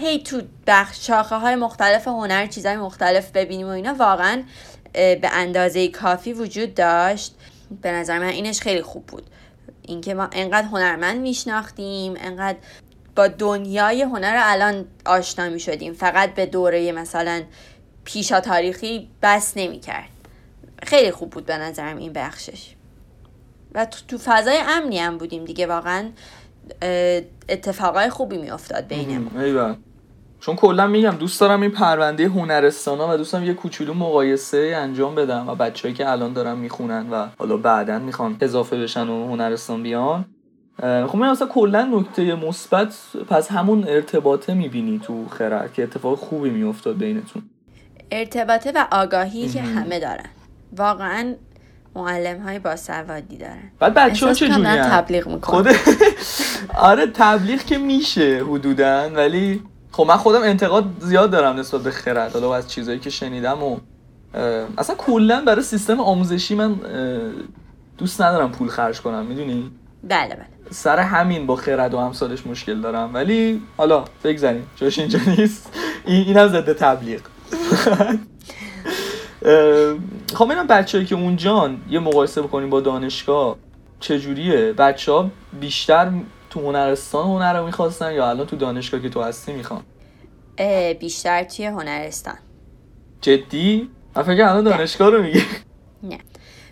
هی 0.00 0.22
تو 0.22 0.42
بخش 0.66 1.06
شاخه 1.06 1.36
های 1.36 1.54
مختلف 1.54 2.08
هنر 2.08 2.46
چیزهای 2.46 2.76
مختلف 2.76 3.30
ببینیم 3.30 3.66
و 3.66 3.70
اینا 3.70 3.94
واقعا 3.94 4.42
به 4.92 5.28
اندازه 5.32 5.88
کافی 5.88 6.32
وجود 6.32 6.74
داشت. 6.74 7.34
به 7.82 7.92
نظر 7.92 8.18
من 8.18 8.28
اینش 8.28 8.60
خیلی 8.60 8.82
خوب 8.82 9.06
بود. 9.06 9.26
اینکه 9.82 10.14
ما 10.14 10.28
انقدر 10.32 10.66
هنرمند 10.68 11.20
میشناختیم 11.20 12.14
انقدر 12.20 12.58
با 13.16 13.28
دنیای 13.28 14.02
هنر 14.02 14.40
الان 14.42 14.84
آشنا 15.06 15.48
می 15.48 15.60
شدیم 15.60 15.92
فقط 15.92 16.34
به 16.34 16.46
دوره 16.46 16.92
مثلا 16.92 17.42
پیشا 18.04 18.40
تاریخی 18.40 19.08
بس 19.22 19.52
نمی 19.56 19.80
کرد 19.80 20.13
خیلی 20.84 21.10
خوب 21.10 21.30
بود 21.30 21.46
به 21.46 21.56
نظرم 21.56 21.96
این 21.96 22.12
بخشش. 22.12 22.74
و 23.74 23.84
تو, 23.84 24.00
تو 24.08 24.18
فضای 24.18 24.58
امنی 24.68 24.98
هم 24.98 25.18
بودیم 25.18 25.44
دیگه 25.44 25.66
واقعا 25.66 26.10
اتفاقای 27.48 28.10
خوبی 28.10 28.38
می 28.38 28.50
افتاد 28.50 28.86
بینمون 28.86 29.76
چون 30.40 30.56
کلا 30.56 30.86
میگم 30.86 31.10
دوست 31.10 31.40
دارم 31.40 31.62
این 31.62 31.70
پرونده 31.70 32.28
هنرستان 32.28 32.98
ها 32.98 33.14
و 33.14 33.16
دوست 33.16 33.32
دارم 33.32 33.44
یه 33.44 33.54
کوچولو 33.54 33.94
مقایسه 33.94 34.74
انجام 34.76 35.14
بدم 35.14 35.48
و 35.48 35.54
بچه‌ای 35.54 35.94
که 35.94 36.10
الان 36.10 36.32
دارن 36.32 36.56
می‌خونن 36.56 37.10
و 37.10 37.26
حالا 37.38 37.56
بعدا 37.56 37.98
می‌خوان 37.98 38.36
اضافه 38.40 38.76
بشن 38.76 39.08
و 39.08 39.28
هنرستان 39.28 39.82
بیان. 39.82 40.24
خب 40.80 41.16
من 41.16 41.28
اصلا 41.28 41.48
کلا 41.48 41.84
نکته 41.84 42.34
مثبت 42.34 42.94
پس 43.28 43.50
همون 43.50 43.84
ارتباطه 43.88 44.54
می‌بینی 44.54 44.98
تو 44.98 45.28
خرد 45.28 45.72
که 45.72 45.82
اتفاق 45.82 46.18
خوبی 46.18 46.50
میافتاد 46.50 46.96
بینتون. 46.96 47.42
ارتباطه 48.10 48.72
و 48.72 48.86
آگاهی 48.92 49.48
که 49.48 49.62
همه 49.62 50.00
دارن. 50.00 50.28
واقعا 50.76 51.34
معلم 51.96 52.42
های 52.42 52.58
باسوادی 52.58 53.36
دارن. 53.36 53.70
بعد 53.78 53.94
بچه 53.94 54.26
ها 54.26 54.32
چه 54.32 54.48
تبلیغ 54.48 55.28
می‌کنن. 55.28 55.62
خود 55.62 55.68
آره 56.74 57.06
تبلیغ 57.06 57.64
که 57.64 57.78
میشه 57.78 58.44
حدودا 58.48 59.10
ولی 59.14 59.62
خب 59.92 60.04
من 60.08 60.16
خودم 60.16 60.42
انتقاد 60.42 60.84
زیاد 61.00 61.30
دارم 61.30 61.56
نسبت 61.56 61.80
به 61.80 61.90
خرد. 61.90 62.32
حالا 62.32 62.54
از 62.54 62.70
چیزایی 62.70 62.98
که 62.98 63.10
شنیدم 63.10 63.62
و 63.62 63.76
اصلا 64.78 64.96
کلا 64.96 65.44
برای 65.46 65.62
سیستم 65.62 66.00
آموزشی 66.00 66.54
من 66.54 66.76
دوست 67.98 68.20
ندارم 68.20 68.52
پول 68.52 68.68
خرج 68.68 69.00
کنم 69.00 69.26
می‌دونی؟ 69.26 69.70
بله 70.04 70.34
بله. 70.34 70.46
سر 70.70 70.98
همین 70.98 71.46
با 71.46 71.56
خرد 71.56 71.94
و 71.94 71.96
امثالش 71.96 72.46
مشکل 72.46 72.80
دارم. 72.80 73.14
ولی 73.14 73.62
حالا 73.76 74.04
بگذاریم 74.24 74.66
جاش 74.76 74.98
اینجا 74.98 75.18
نیست. 75.26 75.70
این 76.06 76.26
اینم 76.26 76.48
ضد 76.48 76.72
تبلیغ. 76.72 77.20
خب 80.34 80.44
ببینم 80.44 80.66
بچه‌ای 80.66 81.04
که 81.04 81.14
اونجان 81.14 81.82
یه 81.90 81.98
مقایسه 81.98 82.42
بکنیم 82.42 82.70
با 82.70 82.80
دانشگاه 82.80 83.56
چجوریه؟ 84.00 84.72
بچه 84.72 85.12
ها 85.12 85.30
بیشتر 85.60 86.10
تو 86.50 86.60
هنرستان 86.60 87.26
هنر 87.26 87.58
رو 87.58 87.66
می‌خواستن 87.66 88.12
یا 88.12 88.30
الان 88.30 88.46
تو 88.46 88.56
دانشگاه 88.56 89.00
که 89.00 89.08
تو 89.08 89.22
هستی 89.22 89.52
می‌خوان؟ 89.52 89.82
بیشتر 91.00 91.44
توی 91.44 91.66
هنرستان. 91.66 92.38
جدی؟ 93.20 93.90
من 94.16 94.22
فکر 94.22 94.42
الان 94.42 94.64
دانشگاه 94.64 95.10
رو 95.10 95.22
میگی. 95.22 95.42
نه. 96.10 96.18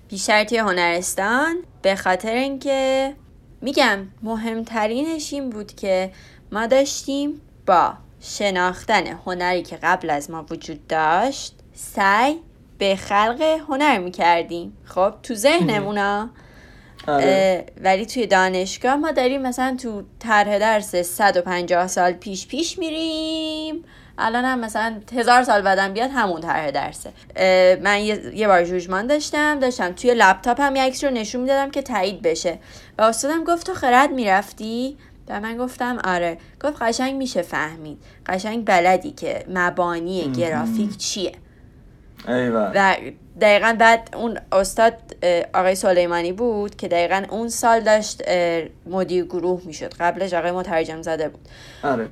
بیشتر 0.08 0.44
توی 0.44 0.58
هنرستان 0.58 1.56
به 1.82 1.96
خاطر 1.96 2.34
اینکه 2.34 3.14
میگم 3.60 3.98
مهمترینش 4.22 5.32
این 5.32 5.50
بود 5.50 5.72
که 5.72 6.12
ما 6.52 6.66
داشتیم 6.66 7.40
با 7.66 7.94
شناختن 8.20 9.06
هنری 9.06 9.62
که 9.62 9.78
قبل 9.82 10.10
از 10.10 10.30
ما 10.30 10.46
وجود 10.50 10.86
داشت 10.86 11.54
سعی 11.74 12.36
به 12.82 12.96
خلق 12.96 13.60
هنر 13.68 13.98
می‌کردیم. 13.98 14.76
خب 14.84 15.14
تو 15.22 15.34
ذهنمونا. 15.34 16.30
آره. 17.08 17.66
ولی 17.80 18.06
توی 18.06 18.26
دانشگاه 18.26 18.96
ما 18.96 19.10
داریم 19.10 19.42
مثلا 19.42 19.76
تو 19.82 20.02
طرح 20.18 20.58
درس 20.58 20.96
150 20.96 21.86
سال 21.86 22.12
پیش 22.12 22.46
پیش 22.46 22.78
میریم. 22.78 23.84
الان 24.18 24.44
هم 24.44 24.58
مثلا 24.58 25.00
هزار 25.12 25.42
سال 25.42 25.62
بعدم 25.62 25.92
بیاد 25.92 26.10
همون 26.14 26.40
طرح 26.40 26.70
درسه. 26.70 27.10
من 27.82 28.00
یه, 28.34 28.48
بار 28.48 28.64
جوجمان 28.64 29.06
داشتم 29.06 29.58
داشتم 29.58 29.92
توی 29.92 30.14
لپتاپم 30.14 30.76
یه 30.76 30.82
عکس 30.82 31.04
رو 31.04 31.10
نشون 31.10 31.40
می‌دادم 31.40 31.70
که 31.70 31.82
تایید 31.82 32.22
بشه. 32.22 32.58
و 32.98 33.02
استادم 33.02 33.44
گفت 33.44 33.66
تو 33.66 33.74
خرد 33.74 34.10
می‌رفتی؟ 34.10 34.96
و 35.28 35.40
من 35.40 35.56
گفتم 35.56 35.98
آره. 36.04 36.38
گفت 36.64 36.82
قشنگ 36.82 37.14
میشه 37.14 37.42
فهمید. 37.42 37.98
قشنگ 38.26 38.64
بلدی 38.64 39.10
که 39.10 39.44
مبانی 39.48 40.32
گرافیک 40.32 40.96
چیه؟ 40.96 41.32
و 42.28 42.96
دقیقا 43.40 43.76
بعد 43.78 44.08
اون 44.16 44.38
استاد 44.52 44.94
آقای 45.54 45.74
سلیمانی 45.74 46.32
بود 46.32 46.76
که 46.76 46.88
دقیقا 46.88 47.22
اون 47.30 47.48
سال 47.48 47.80
داشت 47.80 48.22
مدیر 48.86 49.24
گروه 49.24 49.62
می‌شد. 49.64 49.94
قبلش 50.00 50.34
آقای 50.34 50.52
مترجم 50.52 51.02
زده 51.02 51.28
بود. 51.28 51.48
آره. 51.82 52.08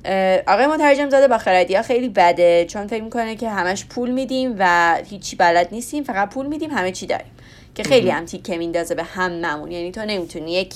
آقای 0.47 0.67
مترجم 0.67 1.09
زده 1.09 1.27
با 1.27 1.37
خردی 1.37 1.81
خیلی 1.81 2.09
بده 2.09 2.65
چون 2.65 2.87
فکر 2.87 3.03
می‌کنه 3.03 3.35
که 3.35 3.49
همش 3.49 3.85
پول 3.85 4.11
میدیم 4.11 4.55
و 4.59 4.97
هیچی 5.09 5.35
بلد 5.35 5.67
نیستیم 5.71 6.03
فقط 6.03 6.29
پول 6.29 6.45
میدیم 6.45 6.69
همه 6.69 6.91
چی 6.91 7.05
داریم. 7.05 7.31
که 7.75 7.83
خیلی 7.83 8.09
هم 8.09 8.25
تیکه 8.25 8.57
میندازه 8.57 8.95
به 8.95 9.03
هم 9.03 9.31
نمون 9.31 9.71
یعنی 9.71 9.91
تو 9.91 10.05
نمی‌تونی 10.05 10.53
یک 10.53 10.73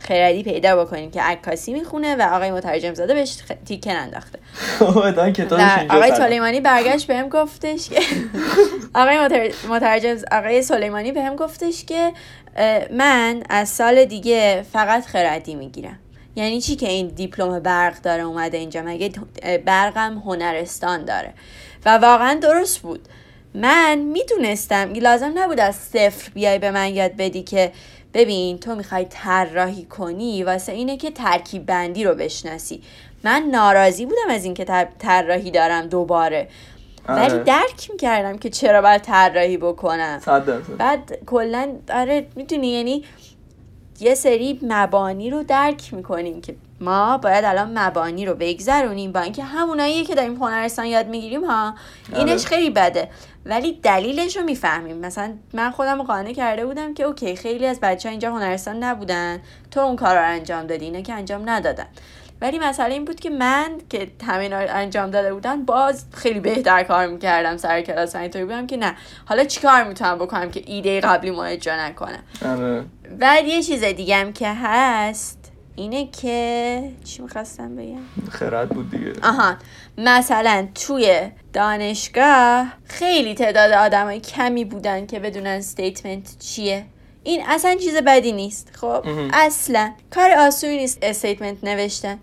خردی 0.00 0.42
پیدا 0.42 0.84
بکنیم 0.84 1.10
که 1.10 1.22
عکاسی 1.22 1.72
می‌خونه 1.72 2.16
و 2.16 2.34
آقای 2.34 2.50
مترجم 2.50 2.94
زاده 2.94 3.14
بهش 3.14 3.38
تیکه 3.64 3.92
ننداخته. 3.92 4.38
آقای 5.90 6.14
سلیمانی 6.16 6.60
برگشت 6.60 7.06
بهم 7.06 7.28
گفتش 7.28 7.88
که 7.88 8.00
آقای 9.02 9.18
مترجم 9.68 10.16
آقای 10.32 10.62
سلیمانی 10.62 11.12
بهم 11.12 11.36
گفتش 11.36 11.84
که 11.84 12.12
من 12.90 13.42
از 13.50 13.68
سال 13.68 14.04
دیگه 14.04 14.64
فقط 14.72 15.06
خردی 15.06 15.54
می‌گیرم. 15.54 15.98
یعنی 16.36 16.60
چی 16.60 16.76
که 16.76 16.88
این 16.88 17.08
دیپلم 17.08 17.60
برق 17.60 18.00
داره 18.02 18.22
اومده 18.22 18.58
اینجا؟ 18.58 18.82
مگه 18.82 19.12
برقم 19.64 20.18
هنرستان 20.18 21.04
داره. 21.04 21.34
و 21.86 21.98
واقعا 21.98 22.38
درست 22.42 22.78
بود. 22.78 23.08
من 23.54 23.98
می‌دونستم 23.98 24.92
لازم 24.92 25.32
نبود 25.34 25.60
از 25.60 25.74
صفر 25.76 26.30
بیای 26.34 26.58
به 26.58 26.70
من 26.70 26.94
یاد 26.94 27.16
بدی 27.16 27.42
که 27.42 27.72
ببین 28.18 28.58
تو 28.58 28.74
می‌خوای 28.74 29.06
طراحی 29.10 29.84
کنی 29.84 30.42
واسه 30.42 30.72
اینه 30.72 30.96
که 30.96 31.10
ترکیب 31.10 31.66
بندی 31.66 32.04
رو 32.04 32.14
بشناسی. 32.14 32.82
من 33.24 33.48
ناراضی 33.50 34.06
بودم 34.06 34.30
از 34.30 34.44
اینکه 34.44 34.64
طراحی 34.98 35.50
دارم 35.50 35.86
دوباره. 35.86 36.48
ولی 37.08 37.32
آره. 37.32 37.42
درک 37.42 37.90
می‌کردم 37.90 38.38
که 38.38 38.50
چرا 38.50 38.82
باید 38.82 39.02
طراحی 39.02 39.56
بکنم. 39.56 40.20
بعد 40.78 41.18
کلا 41.26 41.72
آره 41.94 42.26
می‌دونی 42.36 42.68
یعنی 42.68 43.04
یه 44.00 44.14
سری 44.14 44.60
مبانی 44.62 45.30
رو 45.30 45.42
درک 45.42 45.94
می‌کنیم 45.94 46.40
که 46.40 46.56
ما 46.80 47.18
باید 47.18 47.44
الان 47.44 47.78
مبانی 47.78 48.26
رو 48.26 48.34
بگذرونیم 48.34 49.12
با 49.12 49.20
اینکه 49.20 49.44
همونایی 49.44 50.04
که 50.04 50.14
داریم 50.14 50.34
هنرستان 50.34 50.86
یاد 50.86 51.06
می‌گیریم 51.06 51.44
ها. 51.44 51.74
اینش 52.14 52.30
آره. 52.30 52.38
خیلی 52.38 52.70
بده. 52.70 53.08
ولی 53.46 53.72
دلیلش 53.82 54.36
رو 54.36 54.42
می‌فهمیم. 54.42 54.96
مثلا 54.96 55.34
من 55.52 55.70
خودم 55.70 56.02
قانع 56.02 56.32
کرده 56.32 56.66
بودم 56.66 56.94
که 56.94 57.04
اوکی 57.04 57.36
خیلی 57.36 57.66
از 57.66 57.80
بچه 57.80 58.08
ها 58.08 58.10
اینجا 58.10 58.30
هنرستان 58.30 58.84
نبودن. 58.84 59.40
تو 59.70 59.80
اون 59.80 59.96
کار 59.96 60.16
رو 60.16 60.24
انجام 60.24 60.66
دادی 60.66 60.84
اینه 60.84 61.02
که 61.02 61.12
انجام 61.12 61.50
ندادن. 61.50 61.86
ولی 62.40 62.58
مسئله 62.58 62.94
این 62.94 63.04
بود 63.04 63.20
که 63.20 63.30
من 63.30 63.70
که 63.90 64.10
همین 64.26 64.52
انجام 64.52 65.10
داده 65.10 65.34
بودن 65.34 65.64
باز 65.64 66.04
خیلی 66.14 66.40
بهتر 66.40 66.82
کار 66.82 67.06
می‌کردم 67.06 67.56
سر 67.56 67.82
کلاس 67.82 68.16
اینطوری 68.16 68.44
بودم 68.44 68.66
که 68.66 68.76
نه. 68.76 68.96
حالا 69.26 69.44
چیکار 69.44 69.84
می‌تونم 69.84 70.18
بکنم 70.18 70.50
که 70.50 70.62
ایده 70.66 71.00
قبلی 71.00 71.30
ما 71.30 71.44
اجرا 71.44 71.86
نکنم؟ 71.86 72.22
آره. 72.46 72.84
بعد 73.18 73.44
یه 73.44 73.62
چیز 73.62 73.84
دیگه 73.84 74.16
هم 74.16 74.32
که 74.32 74.48
هست 74.48 75.37
اینه 75.78 76.08
که 76.22 76.90
چی 77.04 77.22
می‌خواستم 77.22 77.76
بگم؟ 77.76 78.30
خرد 78.30 78.68
بود 78.68 78.90
دیگه. 78.90 79.12
آها. 79.22 79.56
مثلا 79.98 80.68
توی 80.74 81.30
دانشگاه 81.52 82.66
خیلی 82.84 83.34
تعداد 83.34 83.72
آدمای 83.72 84.20
کمی 84.20 84.64
بودن 84.64 85.06
که 85.06 85.18
بدونن 85.18 85.46
statement 85.46 86.38
چیه. 86.38 86.84
این 87.24 87.42
اصلا 87.46 87.74
چیز 87.74 87.96
بدی 87.96 88.32
نیست 88.32 88.70
خب؟ 88.76 89.04
اصلا 89.32 89.92
کار 90.10 90.30
آسونی 90.30 90.76
نیست 90.76 90.98
statement 91.02 91.64
نوشتن. 91.64 92.18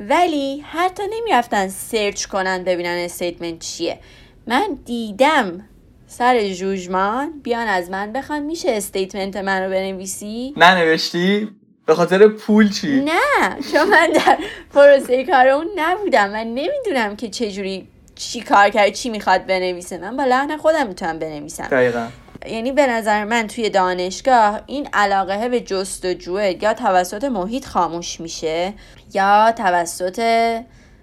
ولی 0.00 0.60
حتی 0.60 1.02
نمی‌رفتن 1.12 1.68
search 1.68 2.26
کنن 2.26 2.64
ببینن 2.64 2.98
statement 3.04 3.58
چیه. 3.58 3.98
من 4.46 4.78
دیدم 4.84 5.64
سر 6.06 6.48
جوجمان 6.48 7.40
بیان 7.42 7.66
از 7.66 7.90
من 7.90 8.12
بخوان 8.12 8.42
میشه 8.42 8.70
استیتمنت 8.70 9.36
من 9.36 9.62
رو 9.62 9.70
بنویسی. 9.70 10.54
ننوشتی؟ 10.56 11.48
به 11.88 11.94
خاطر 11.94 12.28
پول 12.28 12.70
چی؟ 12.70 13.00
نه 13.00 13.62
چون 13.72 13.88
من 13.88 14.10
در 14.12 14.38
پروسه 14.74 15.24
کار 15.24 15.48
اون 15.48 15.66
نبودم 15.76 16.30
من 16.30 16.44
نمی‌دونم 16.44 17.16
که 17.16 17.28
چجوری 17.28 17.88
چی 18.14 18.40
کار 18.40 18.70
کرد 18.70 18.92
چی 18.92 19.10
می‌خواد 19.10 19.46
بنویسه. 19.46 19.98
من 19.98 20.16
با 20.16 20.24
لحن 20.24 20.56
خودم 20.56 20.86
می‌تونم 20.86 21.18
بنویسم. 21.18 21.66
دقیقا. 21.66 22.06
یعنی 22.46 22.72
به 22.72 22.86
نظر 22.86 23.24
من 23.24 23.46
توی 23.46 23.70
دانشگاه 23.70 24.60
این 24.66 24.88
علاقه 24.92 25.48
به 25.48 25.60
جستجوه 25.60 26.54
یا 26.62 26.74
توسط 26.74 27.24
محیط 27.24 27.66
خاموش 27.66 28.20
میشه 28.20 28.74
یا 29.14 29.52
توسط 29.56 30.20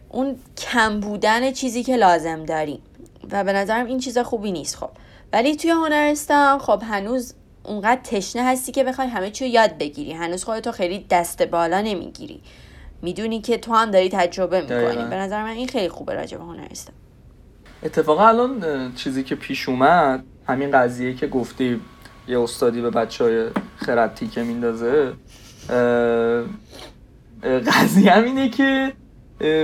اون 0.10 0.36
کم 0.58 1.00
بودن 1.00 1.52
چیزی 1.52 1.84
که 1.84 1.96
لازم 1.96 2.46
داریم. 2.46 2.82
و 3.32 3.44
به 3.44 3.54
نظرم 3.54 3.86
این 3.86 4.00
چیز 4.00 4.18
خوبی 4.18 4.52
نیست 4.52 4.76
خب. 4.76 4.90
ولی 5.34 5.56
توی 5.56 5.70
هنرستان 5.70 6.60
خب 6.60 6.84
هنوز 6.90 7.34
اونقدر 7.68 8.01
تشنه 8.03 8.43
هستی 8.43 8.72
که 8.72 8.84
بخوای 8.84 9.07
همه 9.07 9.32
چی 9.32 9.47
یاد 9.47 9.78
بگیری. 9.78 10.11
هنوز 10.11 10.43
خودتو 10.43 10.72
خیلی 10.72 11.05
دست 11.09 11.41
بالا 11.41 11.82
نمی‌گیری. 11.82 12.41
می‌دونی 13.01 13.41
که 13.41 13.57
تو 13.57 13.74
هم 13.74 13.91
داری 13.91 14.09
تجربه 14.09 14.61
می‌کنی. 14.61 15.09
به 15.09 15.16
نظر 15.16 15.43
من 15.43 15.49
این 15.49 15.68
خیلی 15.68 15.89
خوبه 15.89 16.13
راجع 16.13 16.38
به 16.38 16.43
هنرستان 16.43 16.95
اتفاقا 17.84 18.28
الان 18.28 18.93
چیزی 18.95 19.24
که 19.24 19.36
پیش 19.36 19.70
اومد 19.70 20.24
همین 20.47 20.72
قضیه 20.72 21.13
که 21.13 21.28
گفتی 21.28 21.82
یه 22.28 22.39
استادی 22.39 22.82
به 22.82 22.89
بچه 22.89 23.24
های 23.24 23.45
خرد 23.78 24.13
تیکه 24.16 24.43
میندازه. 24.43 25.13
قضیه 27.43 28.11
هم 28.11 28.24
اینه 28.24 28.49
که 28.49 28.93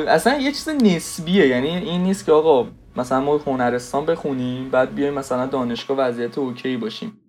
اصلا 0.07 0.37
یه 0.37 0.51
چیز 0.51 0.69
نسبیه. 0.69 1.47
یعنی 1.47 1.67
این 1.67 2.03
نیست 2.03 2.25
که 2.25 2.31
آقا 2.31 2.69
مثلا 2.95 3.21
ما 3.21 3.37
هنرستان 3.37 4.05
بخونیم 4.05 4.69
بعد 4.69 4.95
بیایم 4.95 5.13
مثلا 5.13 5.45
دانشگاه 5.45 5.97
وضعیت 5.97 6.37
اوکی 6.37 6.77
باشیم. 6.77 7.20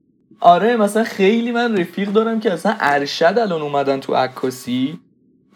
آره 0.43 0.77
مثلا 0.77 1.05
خیلی 1.05 1.53
من 1.53 1.77
رفیق 1.77 2.09
دارم 2.09 2.41
که 2.41 2.53
اصلا 2.53 2.77
ارشد 2.81 3.35
الان 3.39 3.63
اومدن 3.63 4.01
تو 4.01 4.15
عکاسی 4.15 4.99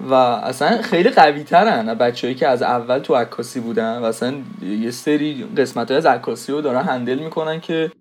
و 0.01 0.15
اصلا 0.15 0.83
خیلی 0.83 1.09
قوی 1.09 1.43
ترن 1.43 1.95
بچههایی 1.95 2.35
که 2.35 2.49
از 2.49 2.63
اول 2.63 2.99
تو 2.99 3.15
عکاسی 3.15 3.61
بودن 3.61 3.99
و 3.99 4.05
اصلا 4.05 4.35
یه 4.63 4.91
سری 4.91 5.47
قسمت 5.57 5.91
های 5.91 5.99
از 5.99 6.07
عکاسی 6.07 6.53
رو 6.53 6.61
دارن 6.61 6.83
هندل 6.83 7.19
می‌کنن 7.19 7.61
که 7.61 7.93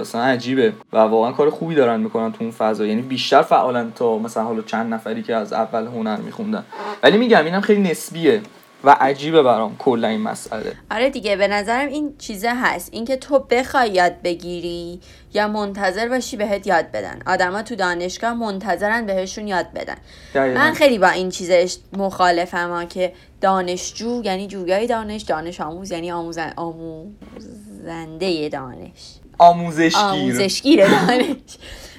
اصلا 0.00 0.22
عجیبه. 0.22 0.72
و 0.92 0.96
واقعا 0.96 1.32
کار 1.32 1.50
خوبی 1.50 1.74
دارن 1.74 2.00
می‌کنن 2.00 2.32
تو 2.32 2.38
اون 2.40 2.50
فضا. 2.50 2.86
یعنی 2.86 3.02
بیشتر 3.02 3.42
فعالن 3.42 3.92
تا 3.92 4.18
مثلا 4.18 4.44
حالا 4.44 4.62
چند 4.62 4.94
نفری 4.94 5.22
که 5.22 5.34
از 5.34 5.52
اول 5.52 5.86
هنر 5.86 6.16
میخوندن. 6.16 6.64
ولی 7.02 7.18
میگم 7.18 7.44
اینم 7.44 7.60
خیلی 7.60 7.90
نسبیه. 7.90 8.40
و 8.84 8.96
عجیبه 9.00 9.42
برام 9.42 9.76
کلا 9.78 10.08
این 10.08 10.20
مسئله. 10.20 10.72
آره 10.90 11.10
دیگه 11.10 11.36
به 11.36 11.48
نظرم 11.48 11.88
این 11.88 12.14
چیزه 12.18 12.50
هست. 12.54 12.88
اینکه 12.92 13.16
تو 13.16 13.38
بخوای 13.38 13.90
یاد 13.90 14.22
بگیری 14.22 15.00
یا 15.34 15.48
منتظر 15.48 16.08
باشی 16.08 16.36
بهت 16.36 16.66
یاد 16.66 16.90
بدن. 16.90 17.22
آدما 17.26 17.62
تو 17.62 17.74
دانشگاه 17.74 18.34
منتظرن 18.34 19.06
بهشون 19.06 19.48
یاد 19.48 19.66
بدن. 19.74 19.96
من 20.34 20.72
خیلی 20.72 20.98
با 20.98 21.08
این 21.08 21.30
چیزش 21.30 21.76
مخالفم 21.92 22.70
ها 22.70 22.84
که 22.84 23.12
دانشجو 23.40 24.22
یعنی 24.24 24.46
جویای 24.46 24.86
دانش 24.86 25.22
دانش 25.22 25.60
آموز 25.60 25.90
یعنی 25.90 26.12
آموزن 26.12 26.52
آموزنده 26.56 28.48
دانش. 28.48 28.90
آموزشگیر. 29.38 30.00
آموزشگیر 30.00 30.86
دانش. 30.88 31.36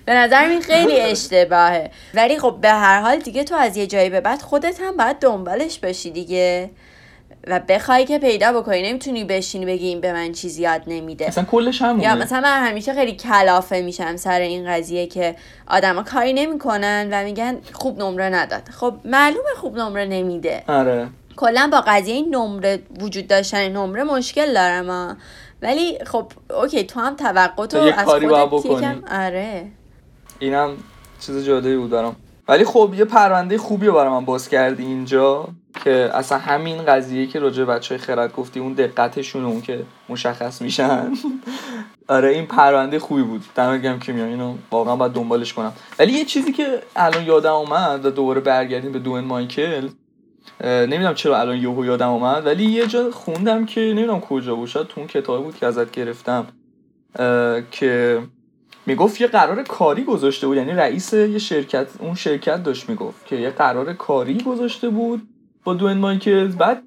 به 0.05 0.13
نظر 0.13 0.45
این 0.49 0.61
خیلی 0.61 0.99
اشتباهه. 0.99 1.91
ولی 2.13 2.39
خب 2.39 2.57
به 2.61 2.69
هر 2.69 3.01
حال 3.01 3.19
دیگه 3.19 3.43
تو 3.43 3.55
از 3.55 3.77
یه 3.77 3.87
جایی 3.87 4.09
به 4.09 4.21
بعد 4.21 4.41
خودت 4.41 4.81
هم 4.81 4.97
باید 4.97 5.19
دنبالش 5.19 5.79
باشی 5.79 6.11
دیگه. 6.11 6.69
و 7.47 7.59
بخوای 7.59 8.05
که 8.05 8.19
پیدا 8.19 8.61
بکنی. 8.61 8.89
نمی‌تونی 8.89 9.23
بشینی 9.23 9.65
بگی 9.65 9.87
این 9.87 10.01
به 10.01 10.13
من 10.13 10.31
چیزی 10.31 10.61
یاد 10.61 10.81
نمیده. 10.87 11.27
مثلا 11.27 11.43
کلش 11.43 11.81
همونه. 11.81 12.03
یا 12.03 12.15
مثلا 12.15 12.41
من 12.41 12.67
همیشه 12.67 12.93
خیلی 12.93 13.15
کلافه 13.15 13.81
میشم 13.81 14.15
سر 14.15 14.39
این 14.39 14.69
قضیه 14.69 15.07
که 15.07 15.35
آدما 15.67 16.03
کاری 16.03 16.33
نمی‌کنن 16.33 17.09
و 17.11 17.23
میگن 17.23 17.57
خوب 17.73 17.99
نمره 17.99 18.29
نداد. 18.29 18.69
خب 18.69 18.93
معلومه 19.05 19.49
خوب 19.57 19.77
نمره 19.77 20.05
نمیده. 20.05 20.63
آره. 20.67 21.07
کلا 21.35 21.69
با 21.71 21.83
قضیه 21.87 22.15
این 22.15 22.35
نمره 22.35 22.79
وجود 22.99 23.27
داشتن 23.27 23.69
نمره 23.69 24.03
مشکل 24.03 24.53
دارم 24.53 25.17
ولی 25.61 25.97
خب 26.05 26.31
اوکی 26.61 26.83
تو 26.83 26.99
هم 26.99 27.15
توقع 27.15 27.65
تو 27.65 27.77
از 27.77 28.05
خودت 28.05 28.65
یکم 28.65 29.03
آره. 29.11 29.65
اینم 30.41 30.69
چیز 31.19 31.45
جالبی 31.45 31.75
بود 31.75 31.89
برام. 31.89 32.15
ولی 32.47 32.65
خب 32.65 32.93
یه 32.97 33.05
پرونده 33.05 33.57
خوبی 33.57 33.85
رو 33.85 33.93
برای 33.93 34.09
من 34.09 34.25
باز 34.25 34.49
کردی 34.49 34.83
اینجا 34.83 35.47
که 35.83 36.09
اصلا 36.13 36.37
همین 36.37 36.85
قضیه 36.85 37.27
که 37.27 37.39
راجع 37.39 37.63
بچه 37.63 37.95
های 37.95 38.03
خرد 38.03 38.33
گفتی 38.33 38.59
اون 38.59 38.73
دقتشون 38.73 39.45
اون 39.45 39.61
که 39.61 39.83
مشخص 40.09 40.61
میشن. 40.61 41.11
آره 42.07 42.29
این 42.29 42.45
پرونده 42.45 42.99
خوبی 42.99 43.23
بود. 43.23 43.43
دمت 43.55 43.81
گرم 43.81 43.99
کیمیا 43.99 44.25
اینو 44.25 44.55
واقعا 44.71 44.95
باید 44.95 45.11
دنبالش 45.11 45.53
کنم. 45.53 45.73
ولی 45.99 46.13
یه 46.13 46.25
چیزی 46.25 46.51
که 46.51 46.81
الان 46.95 47.25
یادم 47.25 47.53
اومد 47.53 48.05
و 48.05 48.09
دوباره 48.09 48.41
برگردیم 48.41 48.91
به 48.91 48.99
دوئن 48.99 49.23
مایکل 49.23 49.89
نمی‌دونم 50.63 51.13
چرا 51.13 51.39
الان 51.39 51.57
یهو 51.57 51.85
یادم 51.85 52.09
اومد 52.09 52.45
ولی 52.45 52.63
یه 52.63 52.87
جا 52.87 53.11
خوندم 53.11 53.65
که 53.65 53.81
نمی‌دونم 53.81 54.19
کجا 54.19 54.55
بود. 54.55 54.67
شاید 54.67 54.87
تو 54.87 55.01
اون 55.01 55.07
کتابی 55.07 55.43
بود 55.43 55.55
که 55.55 55.65
ازت 55.65 55.91
گرفتم 55.91 56.45
که 57.71 58.19
می‌گفت 58.91 59.21
یه 59.21 59.27
قرار 59.27 59.63
کاری 59.63 60.03
گذاشته 60.03 60.47
بود 60.47 60.57
یعنی 60.57 60.71
رئیس 60.71 61.13
یه 61.13 61.37
شرکت 61.37 61.87
اون 61.99 62.15
شرکت 62.15 62.63
داشت 62.63 62.89
می‌گفت 62.89 63.25
که 63.25 63.35
یه 63.35 63.49
قرار 63.49 63.93
کاری 63.93 64.37
گذاشته 64.37 64.89
بود 64.89 65.21
با 65.63 65.73
دوین 65.73 65.97
مایکلز 65.97 66.55
بعد 66.55 66.83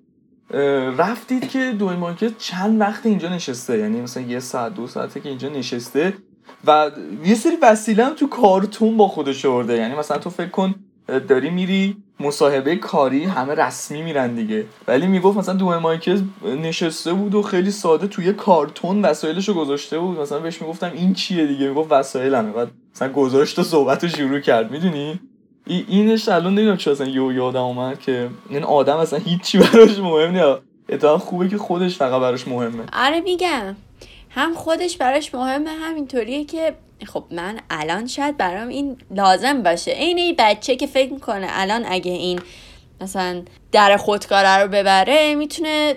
رفتید 0.98 1.48
که 1.48 1.72
دوین 1.78 1.98
مایکلز 1.98 2.32
چند 2.38 2.80
وقت 2.80 3.06
اینجا 3.06 3.28
نشسته 3.28 3.78
یعنی 3.78 4.00
مثلا 4.00 4.22
یه 4.22 4.40
ساعت 4.40 4.74
دو 4.74 4.86
ساعته 4.86 5.20
که 5.20 5.28
اینجا 5.28 5.48
نشسته 5.48 6.12
و 6.66 6.90
یه 7.24 7.34
سری 7.34 7.56
وسیله 7.62 8.04
هم 8.04 8.14
تو 8.14 8.26
کارتون 8.26 8.96
با 8.96 9.08
خودش 9.08 9.44
آورده. 9.44 9.76
یعنی 9.76 9.94
مثلا 9.94 10.18
تو 10.18 10.30
فکر 10.30 10.50
کن 10.50 10.74
داری 11.28 11.50
میری 11.50 11.96
مصاحبه 12.20 12.76
کاری 12.76 13.24
همه 13.24 13.54
رسمی 13.54 14.02
میرن 14.02 14.34
دیگه. 14.34 14.64
ولی 14.88 15.06
می‌گفت 15.06 15.38
مثلا 15.38 15.54
دو 15.54 15.80
مایکل 15.80 16.20
نشسته 16.62 17.12
بود 17.12 17.34
و 17.34 17.42
خیلی 17.42 17.70
ساده 17.70 18.06
توی 18.06 18.32
کارتون 18.32 19.04
وسایلشو 19.04 19.54
گذاشته 19.54 19.98
بود. 19.98 20.20
مثلا 20.20 20.38
بهش 20.38 20.62
می‌گفتم 20.62 20.92
این 20.94 21.14
چیه 21.14 21.46
دیگه؟ 21.46 21.68
می‌گفت 21.68 21.92
وسایلمه. 21.92 22.52
بعد 22.52 22.68
مثلا 22.94 23.12
گذاشت 23.12 23.58
و 23.58 23.62
صحبت 23.62 24.06
شروع 24.06 24.40
کرد. 24.40 24.70
می‌دونی؟ 24.70 25.20
اینش 25.66 26.28
الان 26.28 26.54
نمی‌دونم 26.54 26.76
چرا 26.76 26.92
اصلا 26.92 27.06
یو 27.06 27.32
یادم 27.32 27.62
اومد 27.62 28.00
که 28.00 28.28
این 28.48 28.64
آدم 28.64 28.96
اصلا 28.96 29.18
هیچی 29.18 29.58
براش 29.58 29.98
مهم 29.98 30.30
نیست. 30.30 30.60
اتفاقا 30.88 31.18
خوبه 31.18 31.48
که 31.48 31.58
خودش 31.58 31.96
فقط 31.96 32.20
براش 32.20 32.48
مهمه. 32.48 32.84
آره 32.92 33.20
میگم. 33.20 33.76
هم 34.30 34.54
خودش 34.54 34.96
براش 34.96 35.34
مهمه 35.34 35.70
همینطوریه 35.70 36.44
که 36.44 36.74
خب 37.06 37.24
من 37.30 37.60
الان 37.70 38.06
شاید 38.06 38.36
برام 38.36 38.68
این 38.68 38.96
لازم 39.10 39.62
باشه. 39.62 39.90
این 39.90 40.18
ای 40.18 40.34
بچه 40.38 40.76
که 40.76 40.86
فکر 40.86 41.12
می‌کنه 41.12 41.46
الان 41.50 41.84
اگه 41.88 42.12
این 42.12 42.40
مثلا 43.00 43.42
در 43.72 43.96
خودکاره 43.96 44.56
رو 44.56 44.68
ببره 44.68 45.34
می‌تونه 45.34 45.94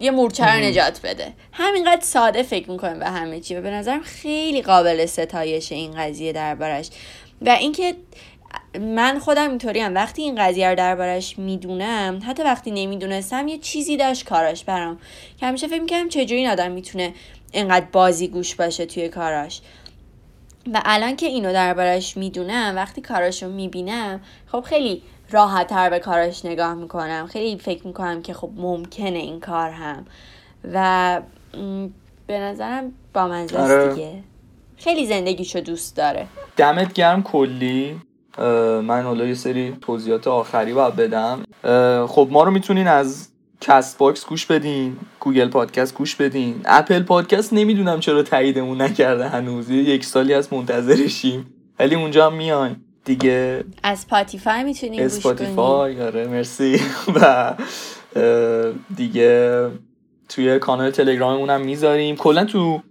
یه 0.00 0.10
مورچه 0.10 0.44
رو 0.44 0.60
نجات 0.60 1.00
بده. 1.04 1.32
همینقدر 1.52 2.00
ساده 2.00 2.42
فکر 2.42 2.70
می‌کنه 2.70 2.94
به 2.94 3.06
همه 3.06 3.40
چی. 3.40 3.54
و 3.54 3.60
به 3.60 3.70
نظرم 3.70 4.02
خیلی 4.02 4.62
قابل 4.62 5.06
ستایش 5.06 5.72
این 5.72 5.90
قضیه 5.96 6.32
دربارش. 6.32 6.90
و 7.42 7.48
اینکه 7.50 7.94
من 8.80 9.18
خودم 9.18 9.48
اینطوری 9.48 9.80
هم 9.80 9.94
وقتی 9.94 10.22
این 10.22 10.34
قضیه 10.34 10.68
رو 10.68 10.74
دربارش 10.74 11.38
می‌دونم 11.38 12.20
حتی 12.26 12.42
وقتی 12.42 12.70
نمی‌دونستم 12.70 13.48
یه 13.48 13.58
چیزی 13.58 13.96
داشت 13.96 14.24
کاراش 14.24 14.64
برام. 14.64 14.98
که 15.40 15.46
همیشه 15.46 15.68
فکر 15.68 15.80
می‌کنم 15.80 16.08
چجوری 16.08 16.40
این 16.40 16.48
آدم 16.50 16.70
می‌تونه 16.70 17.14
اینقدر 17.52 17.86
بازی 17.92 18.28
گوش 18.28 18.54
باشه 18.54 18.86
توی 18.86 19.08
کاراش. 19.08 19.60
و 20.74 20.82
الان 20.84 21.16
که 21.16 21.26
اینو 21.26 21.52
دربارش 21.52 22.16
می‌دونم 22.16 22.76
وقتی 22.76 23.00
کاراشو 23.00 23.48
می‌بینم 23.48 24.20
خب 24.46 24.60
خیلی 24.60 25.02
راحت 25.30 25.66
تر 25.66 25.90
به 25.90 25.98
کاراش 25.98 26.44
نگاه 26.44 26.74
می‌کنم. 26.74 27.26
خیلی 27.26 27.58
فکر 27.58 27.86
می‌کنم 27.86 28.22
که 28.22 28.34
خب 28.34 28.50
ممکنه 28.56 29.18
این 29.18 29.40
کار 29.40 29.70
هم. 29.70 30.06
و 30.72 31.20
به 32.26 32.38
نظرم 32.38 32.92
با 33.14 33.28
منزه 33.28 33.58
آره. 33.58 33.94
دیگه. 33.94 34.22
خیلی 34.76 35.06
زندگیشو 35.06 35.60
دوست 35.60 35.96
داره. 35.96 36.26
دمت 36.56 36.92
گرم 36.92 37.22
کلی. 37.22 38.00
من 38.82 39.02
حالا 39.02 39.26
یه 39.26 39.34
سری 39.34 39.76
توضیحات 39.80 40.26
آخری 40.26 40.72
باید 40.72 40.96
بدم. 40.96 41.42
خب 42.06 42.28
ما 42.30 42.44
رو 42.44 42.50
می‌تونین 42.50 42.88
از 42.88 43.28
Castbox 43.62 44.26
گوش 44.26 44.46
بدین. 44.46 44.96
گوگل 45.20 45.48
پادکست 45.48 45.94
گوش 45.94 46.16
بدین. 46.16 46.60
اپل 46.64 47.02
پادکست 47.02 47.52
نمی‌دونم 47.52 48.00
چرا 48.00 48.22
تاییدمون 48.22 48.82
نکرده 48.82 49.28
هنوز. 49.28 49.70
یک 49.70 50.04
سالی 50.04 50.34
از 50.34 50.52
منتظرشیم. 50.52 51.46
ولی 51.78 51.94
اونجا 51.94 52.26
هم 52.26 52.36
میایم. 52.36 52.84
دیگه 53.04 53.64
از 53.82 53.98
Spotify 53.98 54.64
می‌تونیم 54.64 55.02
گوش 55.02 55.12
Spotify 55.12 56.02
آره 56.02 56.26
مرسی. 56.26 56.80
و 57.14 57.54
دیگه 58.96 59.68
توی 60.28 60.58
کانال 60.58 60.90
تلگراممون 60.90 61.50
هم 61.50 61.60
می‌ذاریم. 61.60 62.16
کلا 62.16 62.44
تو 62.44 62.82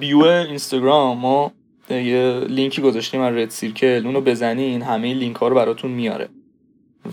bio 0.00 0.18
اینستاگرام 0.24 1.18
ما 1.18 1.52
یه 1.90 2.40
لینکی 2.48 2.82
گذاشتیم 2.82 3.20
از 3.20 3.34
RedCircle 3.34 4.02
اونو 4.06 4.20
بزنین 4.20 4.82
همه 4.82 5.14
لینک 5.14 5.36
ها 5.36 5.48
رو 5.48 5.56
براتون 5.56 5.90
میاره. 5.90 6.28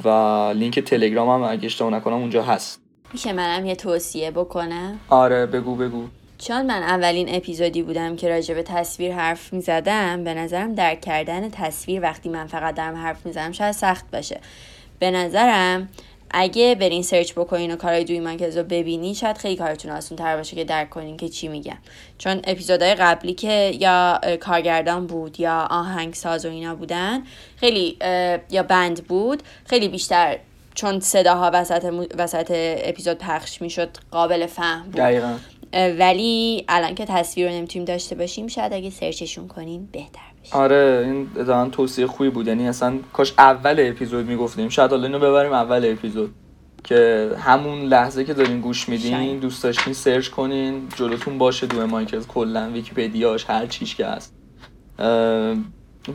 و 0.06 0.10
لینک 0.56 0.80
تلگرام 0.80 1.30
هم 1.30 1.52
اگه 1.52 1.66
اشتباه 1.66 1.92
نکنم 1.92 2.16
اونجا 2.16 2.44
هست. 2.44 2.80
میشه 3.14 3.34
منم 3.34 3.66
یه 3.66 3.76
توصیه 3.76 4.32
بکنم؟ 4.32 5.00
آره 5.10 5.46
بگو 5.46 5.76
بگو. 5.76 6.04
چون 6.38 6.66
من 6.66 6.84
اولین 6.84 7.36
اپیزودی 7.36 7.84
بودم 7.84 8.16
که 8.16 8.30
راجع 8.30 8.56
به 8.56 8.64
تصویر 8.64 9.14
حرف 9.14 9.54
می‌زدم 9.54 10.24
به 10.24 10.34
نظرم 10.34 10.76
درک 10.76 11.02
کردن 11.02 11.50
تصویر 11.50 12.02
وقتی 12.02 12.30
من 12.30 12.48
فقط 12.48 12.76
دارم 12.76 12.96
حرف 12.96 13.26
می‌زدم 13.26 13.52
شاید 13.52 13.72
سخت 13.72 14.12
باشه. 14.12 14.40
به 15.00 15.12
نظرم 15.12 15.90
اگه 16.34 16.76
برین 16.76 17.04
سرچ 17.04 17.34
بکنین 17.34 17.72
و 17.72 17.76
کارهای 17.76 18.04
دوی 18.04 18.20
من 18.20 18.38
رو 18.40 18.64
ببینین 18.64 19.14
شاید 19.14 19.38
خیلی 19.38 19.56
کارتون 19.56 19.92
آسون 19.92 20.18
تر 20.18 20.38
باشه 20.38 20.56
که 20.56 20.64
درک 20.64 20.90
کنین 20.90 21.18
که 21.18 21.30
چی 21.30 21.48
میگم 21.48 21.78
چون 22.18 22.42
اپیزودهای 22.44 22.96
قبلی 22.96 23.34
که 23.34 23.72
یا 23.80 24.20
کارگردان 24.40 25.08
بود 25.08 25.40
یا 25.40 25.68
آهنگساز 25.70 26.46
و 26.46 26.50
اینا 26.50 26.76
بودن 26.76 27.24
خیلی 27.56 27.98
یا 28.50 28.64
بند 28.68 29.04
بود 29.04 29.44
خیلی 29.66 29.88
بیشتر 29.88 30.38
چون 30.76 31.00
صداها 31.00 31.52
وسط, 31.54 31.94
وسط 32.18 32.52
اپیزود 32.84 33.18
پخش 33.18 33.62
می‌شد 33.62 33.90
قابل 34.12 34.46
فهم 34.46 34.84
بود. 34.84 34.96
دقیقا. 34.96 35.36
ولی 35.74 36.66
الان 36.68 36.96
که 36.96 37.06
تصویر 37.06 37.50
رو 37.50 37.54
نمی‌تونیم 37.56 37.86
داشته 37.86 38.16
باشیم 38.16 38.48
شاید 38.48 38.74
اگه 38.74 38.90
سرچشون 38.90 39.48
کنین 39.48 39.90
بهتر. 39.92 40.33
آره 40.52 41.04
این 41.06 41.24
دقیقا 41.24 41.70
توصیه 41.72 42.08
خوبی 42.08 42.30
بود. 42.30 42.48
یعنی 42.48 42.68
اصلا 42.68 43.00
کاش 43.14 43.34
اول 43.38 43.76
اپیزود 43.80 44.26
می‌گفتیم. 44.26 44.70
شاید 44.70 44.92
حالا 44.92 45.04
اینو 45.04 45.20
ببریم 45.20 45.54
اول 45.54 45.92
اپیزود. 45.92 46.34
که 46.84 47.32
همون 47.40 47.82
لحظه 47.82 48.26
که 48.26 48.34
دارین 48.34 48.62
گوش 48.62 48.90
میدین 48.90 49.40
دوست 49.40 49.64
داشتین 49.64 49.94
سرچ 49.94 50.30
کنین 50.30 50.88
جلوتون 50.96 51.38
باشه 51.38 51.68
دو 51.68 51.88
مایکل 51.88 52.20
کلا 52.20 52.70
ویکیپدیاش 52.74 53.46
هر 53.50 53.66
چیش 53.66 53.96
که 53.96 54.06
هست. 54.06 54.34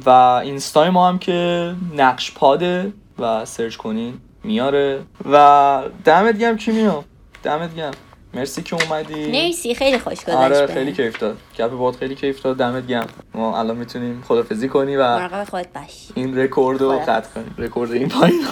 و 0.06 0.10
اینستای 0.44 0.90
ما 0.90 1.08
هم 1.08 1.18
که 1.18 1.74
نقش 1.96 2.32
Pod 2.32 2.77
ـه 2.77 2.92
و 3.18 3.44
سرچ 3.44 3.76
کنین 3.76 4.14
میاره. 4.44 5.00
و 5.32 5.82
دمت 6.04 6.38
گرم 6.38 6.56
کی‌میا 6.56 7.04
دمت 7.42 7.74
گرم. 7.76 7.94
مرسی 8.34 8.62
که 8.62 8.76
اومدی. 8.76 9.32
مرسی 9.32 9.74
خیلی 9.74 9.98
خوش 9.98 10.20
گذشت 10.24 10.28
آره 10.28 10.66
خیلی 10.66 10.92
کیف 10.92 11.18
داد. 11.18 11.38
گپ 11.58 11.70
پاد 11.70 11.94
خیلی 11.94 12.14
کیف 12.14 12.42
داد. 12.42 12.56
دمت 12.56 12.86
گرم. 12.86 13.08
ما 13.34 13.58
الان 13.58 13.76
می‌تونیم 13.76 14.22
خدافزی 14.28 14.68
کنی 14.68 14.96
و 14.96 15.02
مراقب 15.02 15.44
خودت 15.50 15.72
باش. 15.72 16.08
این 16.14 16.38
رکورد 16.38 16.80
رو 16.80 16.98
قطع 16.98 17.30
کنیم. 17.34 17.54
رکورد 17.58 17.92
این 17.92 18.08
پایین. 18.08 18.44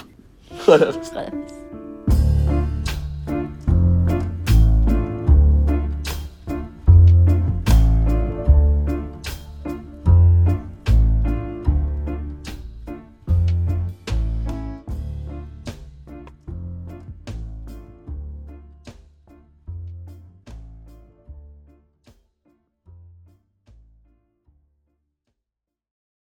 خدافز. 0.59 1.11